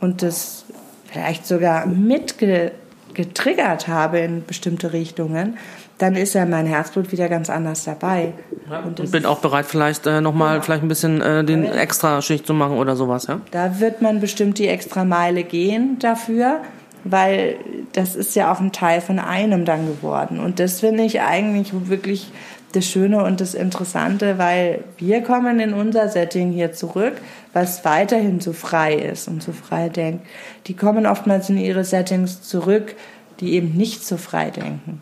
und 0.00 0.22
das 0.22 0.64
vielleicht 1.10 1.46
sogar 1.46 1.86
mitgetriggert 1.86 3.88
habe 3.88 4.18
in 4.18 4.44
bestimmte 4.44 4.92
Richtungen, 4.92 5.56
dann 5.98 6.14
ist 6.14 6.34
ja 6.34 6.46
mein 6.46 6.66
Herzblut 6.66 7.10
wieder 7.10 7.28
ganz 7.28 7.50
anders 7.50 7.84
dabei. 7.84 8.32
Ja, 8.70 8.80
und, 8.80 9.00
und 9.00 9.10
bin 9.10 9.26
auch 9.26 9.40
bereit, 9.40 9.66
vielleicht 9.66 10.06
äh, 10.06 10.20
nochmal 10.20 10.56
ja. 10.56 10.62
vielleicht 10.62 10.82
ein 10.82 10.88
bisschen 10.88 11.20
äh, 11.20 11.44
den 11.44 11.64
extra 11.64 12.22
Schicht 12.22 12.46
zu 12.46 12.54
machen 12.54 12.78
oder 12.78 12.94
sowas, 12.94 13.26
ja? 13.26 13.40
Da 13.50 13.80
wird 13.80 14.00
man 14.00 14.20
bestimmt 14.20 14.58
die 14.58 14.68
extra 14.68 15.04
Meile 15.04 15.42
gehen 15.42 15.98
dafür, 15.98 16.60
weil 17.02 17.56
das 17.92 18.14
ist 18.14 18.36
ja 18.36 18.52
auch 18.52 18.60
ein 18.60 18.70
Teil 18.70 19.00
von 19.00 19.18
einem 19.18 19.64
dann 19.64 19.86
geworden. 19.86 20.38
Und 20.38 20.60
das 20.60 20.80
finde 20.80 21.02
ich 21.02 21.20
eigentlich 21.20 21.72
wirklich 21.88 22.30
das 22.72 22.86
Schöne 22.86 23.24
und 23.24 23.40
das 23.40 23.54
Interessante, 23.54 24.38
weil 24.38 24.84
wir 24.98 25.22
kommen 25.22 25.58
in 25.60 25.72
unser 25.72 26.08
Setting 26.08 26.52
hier 26.52 26.72
zurück, 26.72 27.14
was 27.52 27.84
weiterhin 27.84 28.40
so 28.40 28.52
frei 28.52 28.94
ist 28.94 29.28
und 29.28 29.42
so 29.42 29.52
frei 29.52 29.88
denkt. 29.88 30.26
Die 30.66 30.74
kommen 30.74 31.06
oftmals 31.06 31.48
in 31.48 31.56
ihre 31.56 31.84
Settings 31.84 32.42
zurück, 32.42 32.94
die 33.40 33.54
eben 33.54 33.72
nicht 33.76 34.04
so 34.04 34.16
frei 34.16 34.50
denken. 34.50 35.00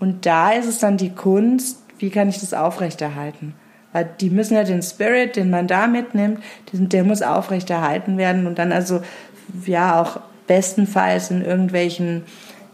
Und 0.00 0.26
da 0.26 0.52
ist 0.52 0.66
es 0.66 0.78
dann 0.78 0.96
die 0.96 1.10
Kunst, 1.10 1.78
wie 1.98 2.10
kann 2.10 2.28
ich 2.28 2.40
das 2.40 2.52
aufrechterhalten? 2.52 3.54
Weil 3.92 4.10
die 4.20 4.30
müssen 4.30 4.54
ja 4.54 4.64
den 4.64 4.82
Spirit, 4.82 5.36
den 5.36 5.50
man 5.50 5.68
da 5.68 5.86
mitnimmt, 5.86 6.40
der 6.72 7.04
muss 7.04 7.22
aufrechterhalten 7.22 8.18
werden 8.18 8.46
und 8.46 8.58
dann 8.58 8.72
also 8.72 9.02
ja 9.64 10.02
auch 10.02 10.20
bestenfalls 10.46 11.30
in 11.30 11.44
irgendwelchen 11.44 12.24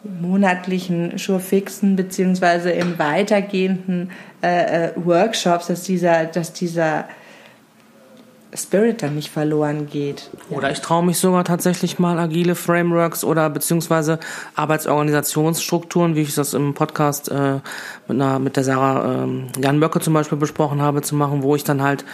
monatlichen 0.02 1.18
Schurfixen 1.18 1.96
beziehungsweise 1.96 2.70
im 2.70 2.98
weitergehenden 2.98 4.10
äh, 4.42 4.86
äh, 4.86 4.92
Workshops, 4.96 5.66
dass 5.66 5.82
dieser, 5.82 6.24
dass 6.24 6.52
dieser 6.52 7.04
Spirit 8.54 9.02
dann 9.02 9.14
nicht 9.14 9.30
verloren 9.30 9.86
geht. 9.86 10.30
Oder 10.48 10.70
ich 10.70 10.80
traue 10.80 11.04
mich 11.04 11.18
sogar 11.18 11.44
tatsächlich 11.44 11.98
mal 11.98 12.18
agile 12.18 12.54
Frameworks 12.54 13.22
oder 13.22 13.48
beziehungsweise 13.48 14.18
Arbeitsorganisationsstrukturen, 14.56 16.16
wie 16.16 16.22
ich 16.22 16.34
das 16.34 16.54
im 16.54 16.74
Podcast 16.74 17.30
äh, 17.30 17.60
mit, 18.08 18.20
einer, 18.20 18.38
mit 18.38 18.56
der 18.56 18.64
Sarah 18.64 19.22
ähm, 19.22 19.48
Jan 19.62 19.78
Möcke 19.78 20.00
zum 20.00 20.14
Beispiel 20.14 20.38
besprochen 20.38 20.82
habe, 20.82 21.02
zu 21.02 21.14
machen, 21.14 21.42
wo 21.42 21.54
ich 21.54 21.62
dann 21.62 21.82
halt 21.82 22.04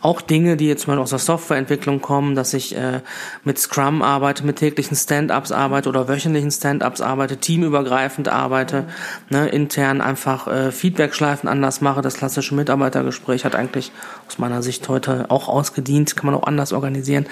auch 0.00 0.20
Dinge, 0.20 0.56
die 0.56 0.68
jetzt 0.68 0.86
mal 0.86 0.98
aus 0.98 1.10
der 1.10 1.18
Softwareentwicklung 1.18 2.00
kommen, 2.00 2.34
dass 2.34 2.54
ich 2.54 2.76
äh, 2.76 3.00
mit 3.44 3.58
Scrum 3.58 4.02
arbeite, 4.02 4.44
mit 4.44 4.56
täglichen 4.56 4.96
Stand-ups 4.96 5.52
arbeite 5.52 5.88
oder 5.88 6.08
wöchentlichen 6.08 6.50
Stand-ups 6.50 7.00
arbeite, 7.00 7.38
teamübergreifend 7.38 8.28
arbeite, 8.28 8.84
ne, 9.30 9.48
intern 9.48 10.00
einfach 10.00 10.46
äh, 10.46 10.72
Feedback-Schleifen 10.72 11.48
anders 11.48 11.80
mache. 11.80 12.02
Das 12.02 12.16
klassische 12.16 12.54
Mitarbeitergespräch 12.54 13.44
hat 13.44 13.54
eigentlich 13.54 13.92
aus 14.28 14.38
meiner 14.38 14.62
Sicht 14.62 14.88
heute 14.88 15.26
auch 15.30 15.48
ausgedient, 15.48 16.16
kann 16.16 16.26
man 16.26 16.34
auch 16.34 16.46
anders 16.46 16.72
organisieren. 16.72 17.26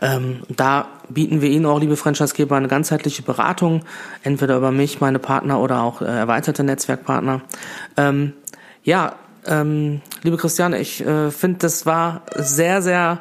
Ähm, 0.00 0.42
da 0.48 0.88
bieten 1.08 1.40
wir 1.40 1.50
Ihnen 1.50 1.66
auch, 1.66 1.80
liebe 1.80 1.96
Franchisegeber, 1.96 2.56
eine 2.56 2.68
ganzheitliche 2.68 3.22
Beratung, 3.22 3.82
entweder 4.22 4.56
über 4.56 4.70
mich, 4.70 5.00
meine 5.00 5.18
Partner 5.18 5.60
oder 5.60 5.82
auch 5.82 6.02
äh, 6.02 6.06
erweiterte 6.06 6.64
Netzwerkpartner. 6.64 7.42
Ähm, 7.96 8.34
ja, 8.82 9.16
ähm, 9.46 10.00
liebe 10.22 10.36
Christiane, 10.36 10.78
ich 10.78 11.04
äh, 11.04 11.30
finde, 11.30 11.58
das 11.60 11.86
war 11.86 12.22
sehr, 12.34 12.82
sehr 12.82 13.20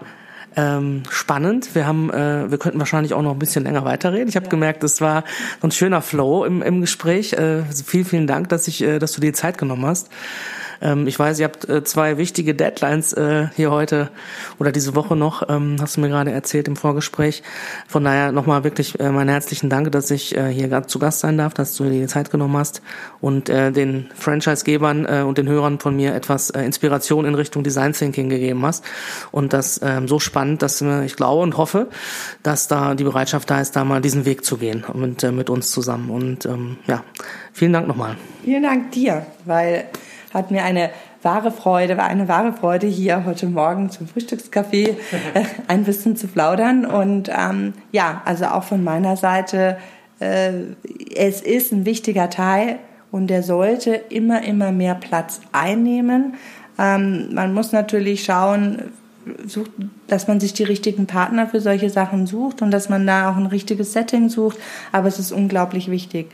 ähm, 0.55 1.03
spannend. 1.09 1.73
Wir 1.73 1.87
haben, 1.87 2.11
äh, 2.11 2.49
wir 2.49 2.57
könnten 2.57 2.79
wahrscheinlich 2.79 3.13
auch 3.13 3.21
noch 3.21 3.31
ein 3.31 3.39
bisschen 3.39 3.63
länger 3.63 3.85
weiterreden. 3.85 4.27
Ich 4.27 4.35
habe 4.35 4.45
ja. 4.45 4.49
gemerkt, 4.49 4.83
es 4.83 5.01
war 5.01 5.23
so 5.61 5.67
ein 5.67 5.71
schöner 5.71 6.01
Flow 6.01 6.45
im, 6.45 6.61
im 6.61 6.81
Gespräch. 6.81 7.33
Äh, 7.33 7.63
vielen, 7.63 8.05
vielen 8.05 8.27
Dank, 8.27 8.49
dass 8.49 8.67
ich, 8.67 8.81
äh, 8.81 8.99
dass 8.99 9.13
du 9.13 9.21
dir 9.21 9.33
Zeit 9.33 9.57
genommen 9.57 9.85
hast. 9.85 10.09
Ähm, 10.83 11.07
ich 11.07 11.17
weiß, 11.17 11.39
ihr 11.39 11.45
habt 11.45 11.67
äh, 11.67 11.83
zwei 11.83 12.17
wichtige 12.17 12.53
Deadlines 12.53 13.13
äh, 13.13 13.47
hier 13.55 13.71
heute 13.71 14.09
oder 14.59 14.71
diese 14.71 14.95
Woche 14.95 15.15
noch, 15.15 15.49
ähm, 15.49 15.77
hast 15.79 15.97
du 15.97 16.01
mir 16.01 16.09
gerade 16.09 16.31
erzählt 16.31 16.67
im 16.67 16.75
Vorgespräch. 16.75 17.41
Von 17.87 18.03
daher 18.03 18.31
nochmal 18.31 18.63
wirklich 18.63 18.99
äh, 18.99 19.09
meinen 19.09 19.29
herzlichen 19.29 19.69
Dank, 19.69 19.91
dass 19.91 20.11
ich 20.11 20.35
äh, 20.35 20.49
hier 20.49 20.67
gerade 20.67 20.87
zu 20.87 20.99
Gast 20.99 21.21
sein 21.21 21.37
darf, 21.37 21.53
dass 21.53 21.75
du 21.75 21.85
dir 21.85 22.01
die 22.01 22.07
Zeit 22.07 22.29
genommen 22.29 22.57
hast 22.57 22.81
und 23.21 23.49
äh, 23.49 23.71
den 23.71 24.09
Franchisegebern 24.13 25.05
äh, 25.05 25.23
und 25.25 25.37
den 25.37 25.47
Hörern 25.47 25.79
von 25.79 25.95
mir 25.95 26.13
etwas 26.13 26.49
äh, 26.49 26.61
Inspiration 26.63 27.25
in 27.25 27.35
Richtung 27.35 27.63
Design 27.63 27.93
Thinking 27.93 28.29
gegeben 28.29 28.65
hast. 28.65 28.83
Und 29.31 29.53
das 29.53 29.79
ähm, 29.81 30.07
so 30.07 30.19
spannend, 30.19 30.61
dass 30.61 30.81
äh, 30.81 31.05
ich 31.05 31.15
glaube 31.15 31.43
und 31.43 31.57
hoffe, 31.57 31.87
dass 32.43 32.67
da 32.67 32.95
die 32.95 33.05
Bereitschaft 33.05 33.49
da 33.49 33.61
ist, 33.61 33.75
da 33.75 33.85
mal 33.85 34.01
diesen 34.01 34.25
Weg 34.25 34.43
zu 34.43 34.57
gehen 34.57 34.83
mit, 34.93 35.23
äh, 35.23 35.31
mit 35.31 35.49
uns 35.49 35.71
zusammen. 35.71 36.09
Und 36.09 36.45
ähm, 36.45 36.77
ja, 36.87 37.03
vielen 37.53 37.71
Dank 37.71 37.87
nochmal. 37.87 38.17
Vielen 38.43 38.63
Dank 38.63 38.91
dir, 38.91 39.25
weil 39.45 39.85
hat 40.33 40.51
mir 40.51 40.63
eine 40.63 40.89
wahre 41.21 41.51
Freude, 41.51 41.97
war 41.97 42.07
eine 42.07 42.27
wahre 42.27 42.53
Freude, 42.53 42.87
hier 42.87 43.25
heute 43.25 43.45
Morgen 43.45 43.89
zum 43.89 44.07
Frühstückskaffee 44.07 44.97
äh, 45.33 45.43
ein 45.67 45.83
bisschen 45.83 46.15
zu 46.15 46.27
plaudern. 46.27 46.85
Und 46.85 47.29
ähm, 47.29 47.73
ja, 47.91 48.21
also 48.25 48.45
auch 48.45 48.63
von 48.63 48.83
meiner 48.83 49.15
Seite, 49.15 49.77
äh, 50.19 50.51
es 51.15 51.41
ist 51.41 51.71
ein 51.71 51.85
wichtiger 51.85 52.29
Teil 52.29 52.79
und 53.11 53.27
der 53.27 53.43
sollte 53.43 53.93
immer, 53.93 54.43
immer 54.43 54.71
mehr 54.71 54.95
Platz 54.95 55.41
einnehmen. 55.51 56.35
Ähm, 56.79 57.29
man 57.33 57.53
muss 57.53 57.71
natürlich 57.71 58.23
schauen, 58.23 58.91
sucht, 59.45 59.71
dass 60.07 60.27
man 60.27 60.39
sich 60.39 60.53
die 60.53 60.63
richtigen 60.63 61.05
Partner 61.05 61.47
für 61.47 61.61
solche 61.61 61.89
Sachen 61.89 62.27
sucht 62.27 62.61
und 62.61 62.71
dass 62.71 62.89
man 62.89 63.05
da 63.07 63.29
auch 63.29 63.37
ein 63.37 63.45
richtiges 63.45 63.93
Setting 63.93 64.29
sucht. 64.29 64.57
Aber 64.91 65.07
es 65.07 65.19
ist 65.19 65.31
unglaublich 65.31 65.89
wichtig. 65.89 66.31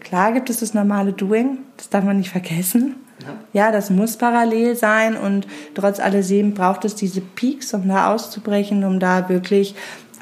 Klar 0.00 0.32
gibt 0.32 0.50
es 0.50 0.58
das 0.58 0.74
normale 0.74 1.12
Doing, 1.12 1.58
das 1.76 1.88
darf 1.88 2.04
man 2.04 2.18
nicht 2.18 2.30
vergessen. 2.30 2.96
Ja, 3.52 3.70
das 3.70 3.90
muss 3.90 4.16
parallel 4.16 4.74
sein 4.76 5.16
und 5.16 5.46
trotz 5.74 6.00
alledem 6.00 6.54
braucht 6.54 6.84
es 6.84 6.94
diese 6.94 7.20
Peaks, 7.20 7.72
um 7.72 7.88
da 7.88 8.12
auszubrechen, 8.12 8.84
um 8.84 8.98
da 8.98 9.28
wirklich 9.28 9.74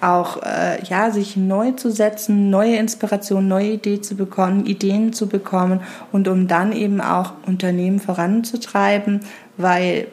auch 0.02 0.42
äh, 0.42 0.82
ja 0.84 1.10
sich 1.10 1.36
neu 1.36 1.70
zu 1.72 1.90
setzen, 1.90 2.50
neue 2.50 2.76
Inspirationen, 2.76 3.48
neue 3.48 3.72
Ideen 3.72 4.02
zu 4.02 4.16
bekommen, 4.16 4.66
Ideen 4.66 5.12
zu 5.12 5.28
bekommen 5.28 5.80
und 6.10 6.28
um 6.28 6.48
dann 6.48 6.72
eben 6.72 7.00
auch 7.00 7.32
Unternehmen 7.46 8.00
voranzutreiben, 8.00 9.20
weil 9.56 10.08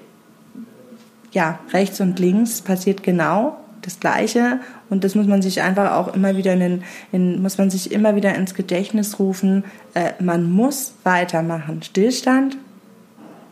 ja 1.31 1.59
rechts 1.73 1.99
und 2.01 2.19
links 2.19 2.61
passiert 2.61 3.03
genau 3.03 3.57
das 3.81 3.99
Gleiche 3.99 4.59
und 4.89 5.03
das 5.03 5.15
muss 5.15 5.27
man 5.27 5.41
sich 5.41 5.61
einfach 5.61 5.91
auch 5.93 6.13
immer 6.13 6.37
wieder 6.37 6.53
in, 6.53 6.83
in 7.11 7.41
muss 7.41 7.57
man 7.57 7.69
sich 7.69 7.91
immer 7.91 8.15
wieder 8.15 8.35
ins 8.35 8.53
Gedächtnis 8.53 9.19
rufen. 9.19 9.63
Äh, 9.93 10.11
man 10.19 10.49
muss 10.49 10.93
weitermachen. 11.03 11.81
Stillstand 11.83 12.57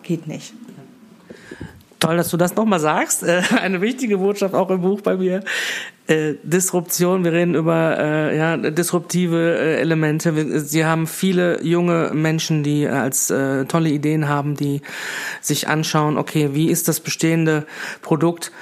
geht 0.08 0.28
nicht. 0.28 0.54
Toll, 2.00 2.18
dass 2.18 2.30
du 2.30 2.38
das 2.38 2.56
nochmal 2.56 2.80
sagst. 2.80 3.24
Äh, 3.24 3.42
eine 3.60 3.82
wichtige 3.82 4.18
Botschaft 4.18 4.54
auch 4.54 4.70
im 4.70 4.82
Buch 4.82 5.02
bei 5.02 5.18
mir. 5.18 5.44
Äh, 6.08 6.36
Disruption, 6.42 7.26
wir 7.26 7.34
reden 7.34 7.54
über 7.54 7.98
äh, 8.00 8.38
ja, 8.38 8.56
disruptive 8.56 9.58
äh, 9.58 9.82
Elemente. 9.82 10.62
Sie 10.62 10.86
haben 10.86 11.06
viele 11.06 11.62
junge 11.64 12.12
Menschen, 12.14 12.64
die 12.64 12.84
äh, 12.84 12.90
als 12.90 13.30
äh, 13.30 13.66
tolle 13.66 13.90
Ideen 13.90 14.30
haben, 14.30 14.56
die 14.56 14.82
sich 15.42 15.68
anschauen, 15.68 16.18
okay, 16.18 16.52
wie 16.54 16.70
ist 16.70 16.88
das 16.88 17.02
bestehende 17.02 17.66
Produkt 18.02 18.54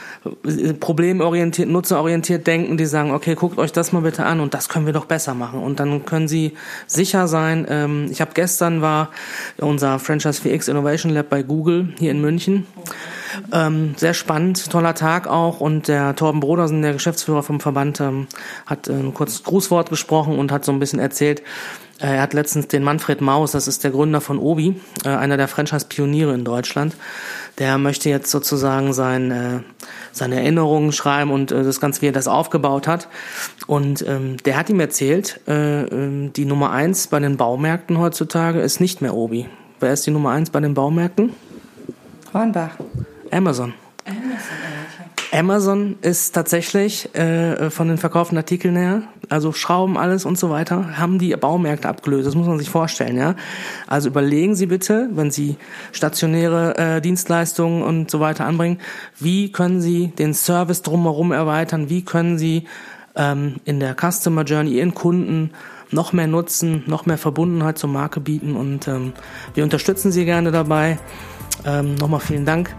äh, 0.43 0.73
problemorientiert, 0.73 1.69
nutzerorientiert 1.69 2.47
denken, 2.47 2.77
die 2.77 2.87
sagen, 2.87 3.11
okay, 3.11 3.35
guckt 3.35 3.59
euch 3.59 3.71
das 3.71 3.91
mal 3.91 4.01
bitte 4.01 4.25
an 4.25 4.39
und 4.39 4.55
das 4.55 4.67
können 4.67 4.87
wir 4.87 4.93
doch 4.93 5.05
besser 5.05 5.35
machen. 5.35 5.59
Und 5.59 5.79
dann 5.79 6.03
können 6.03 6.27
sie 6.27 6.53
sicher 6.87 7.27
sein. 7.27 7.67
Ähm, 7.69 8.07
ich 8.09 8.21
habe 8.21 8.31
gestern 8.33 8.81
war 8.81 9.11
unser 9.57 9.99
Franchise 9.99 10.41
4X 10.41 10.67
Innovation 10.67 11.13
Lab 11.13 11.29
bei 11.29 11.43
Google 11.43 11.93
hier 11.99 12.09
in 12.09 12.21
München. 12.21 12.65
Ähm, 13.51 13.93
sehr 13.97 14.13
spannend, 14.13 14.69
toller 14.71 14.95
Tag 14.95 15.27
auch. 15.27 15.59
Und 15.59 15.87
der 15.87 16.15
Torben 16.15 16.39
Brodersen, 16.39 16.81
der 16.81 16.93
Geschäftsführer 16.93 17.34
vom 17.43 17.59
Verband, 17.59 17.99
ähm, 18.01 18.27
hat 18.65 18.87
ein 18.87 19.13
kurzes 19.13 19.43
Grußwort 19.43 19.89
gesprochen 19.89 20.37
und 20.37 20.51
hat 20.51 20.65
so 20.65 20.71
ein 20.71 20.79
bisschen 20.79 20.99
erzählt, 20.99 21.41
äh, 21.99 22.15
er 22.15 22.21
hat 22.21 22.33
letztens 22.33 22.67
den 22.67 22.83
Manfred 22.83 23.21
Maus, 23.21 23.51
das 23.51 23.67
ist 23.67 23.83
der 23.83 23.91
Gründer 23.91 24.19
von 24.19 24.37
Obi, 24.37 24.75
äh, 25.05 25.09
einer 25.09 25.37
der 25.37 25.47
Franchise-Pioniere 25.47 26.33
in 26.33 26.43
Deutschland. 26.43 26.95
Der 27.57 27.77
möchte 27.77 28.09
jetzt 28.09 28.29
sozusagen 28.31 28.91
sein, 28.91 29.31
äh, 29.31 29.59
seine 30.11 30.35
Erinnerungen 30.35 30.91
schreiben 30.91 31.31
und 31.31 31.51
das 31.51 31.79
Ganze, 31.79 32.01
wie 32.01 32.07
er 32.07 32.11
das 32.11 32.27
aufgebaut 32.27 32.87
hat. 32.87 33.07
Und 33.67 34.05
ähm, 34.07 34.37
der 34.43 34.57
hat 34.57 34.69
ihm 34.69 34.79
erzählt, 34.79 35.39
ähm, 35.47 36.33
die 36.33 36.45
Nummer 36.45 36.71
eins 36.71 37.07
bei 37.07 37.19
den 37.19 37.37
Baumärkten 37.37 37.97
heutzutage 37.97 38.59
ist 38.59 38.81
nicht 38.81 39.01
mehr 39.01 39.13
Obi. 39.13 39.47
Wer 39.79 39.93
ist 39.93 40.05
die 40.05 40.11
Nummer 40.11 40.31
eins 40.31 40.49
bei 40.49 40.59
den 40.59 40.73
Baumärkten? 40.73 41.33
Hornbach. 42.33 42.77
Amazon. 43.31 43.73
Amazon 45.35 45.97
ist 46.01 46.33
tatsächlich 46.33 47.13
äh, 47.13 47.69
von 47.69 47.89
den 47.89 47.97
verkauften 47.97 48.37
Artikeln 48.37 48.75
her, 48.75 49.03
also 49.29 49.51
Schrauben, 49.51 49.97
alles 49.97 50.25
und 50.25 50.37
so 50.37 50.49
weiter, 50.49 50.97
haben 50.97 51.19
die 51.19 51.35
Baumärkte 51.35 51.89
abgelöst. 51.89 52.25
Das 52.25 52.35
muss 52.35 52.47
man 52.47 52.57
sich 52.57 52.69
vorstellen, 52.69 53.17
ja. 53.17 53.35
Also 53.85 54.09
überlegen 54.09 54.55
Sie 54.55 54.65
bitte, 54.65 55.09
wenn 55.11 55.31
Sie 55.31 55.57
stationäre 55.91 56.77
äh, 56.77 57.01
Dienstleistungen 57.01 57.83
und 57.83 58.09
so 58.09 58.19
weiter 58.19 58.45
anbringen, 58.45 58.79
wie 59.19 59.51
können 59.51 59.81
Sie 59.81 60.07
den 60.07 60.33
Service 60.33 60.81
drumherum 60.81 61.31
erweitern? 61.31 61.89
Wie 61.89 62.03
können 62.03 62.37
Sie 62.37 62.63
ähm, 63.15 63.55
in 63.65 63.79
der 63.79 63.95
Customer 63.95 64.43
Journey 64.43 64.77
Ihren 64.77 64.93
Kunden 64.93 65.51
noch 65.91 66.13
mehr 66.13 66.27
Nutzen, 66.27 66.83
noch 66.87 67.05
mehr 67.05 67.17
Verbundenheit 67.17 67.77
zur 67.77 67.89
Marke 67.89 68.21
bieten? 68.21 68.55
Und 68.55 68.87
ähm, 68.87 69.11
wir 69.53 69.65
unterstützen 69.65 70.11
Sie 70.13 70.23
gerne 70.23 70.51
dabei. 70.51 70.97
Ähm, 71.65 71.95
Nochmal 71.95 72.19
vielen 72.19 72.45
Dank. 72.45 72.73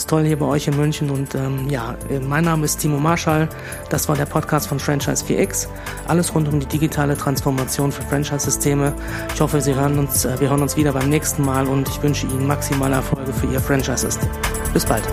Ist 0.00 0.08
toll 0.08 0.24
hier 0.24 0.38
bei 0.38 0.46
euch 0.46 0.66
in 0.66 0.78
München. 0.78 1.10
Und 1.10 1.34
ähm, 1.34 1.68
ja, 1.68 1.94
mein 2.26 2.42
Name 2.42 2.64
ist 2.64 2.78
Timo 2.78 2.98
Marschall. 2.98 3.50
Das 3.90 4.08
war 4.08 4.16
der 4.16 4.24
Podcast 4.24 4.66
von 4.66 4.78
Franchise 4.78 5.22
4X. 5.26 5.68
Alles 6.08 6.34
rund 6.34 6.48
um 6.48 6.58
die 6.58 6.64
digitale 6.64 7.18
Transformation 7.18 7.92
für 7.92 8.00
Franchise-Systeme. 8.04 8.94
Ich 9.34 9.42
hoffe, 9.42 9.60
Sie 9.60 9.74
hören 9.74 9.98
uns, 9.98 10.24
äh, 10.24 10.40
wir 10.40 10.48
hören 10.48 10.62
uns 10.62 10.74
wieder 10.78 10.94
beim 10.94 11.10
nächsten 11.10 11.44
Mal 11.44 11.68
und 11.68 11.86
ich 11.86 12.02
wünsche 12.02 12.26
Ihnen 12.26 12.46
maximale 12.46 12.94
Erfolge 12.94 13.30
für 13.30 13.46
Ihr 13.48 13.60
Franchise-System. 13.60 14.30
Bis 14.72 14.86
bald. 14.86 15.04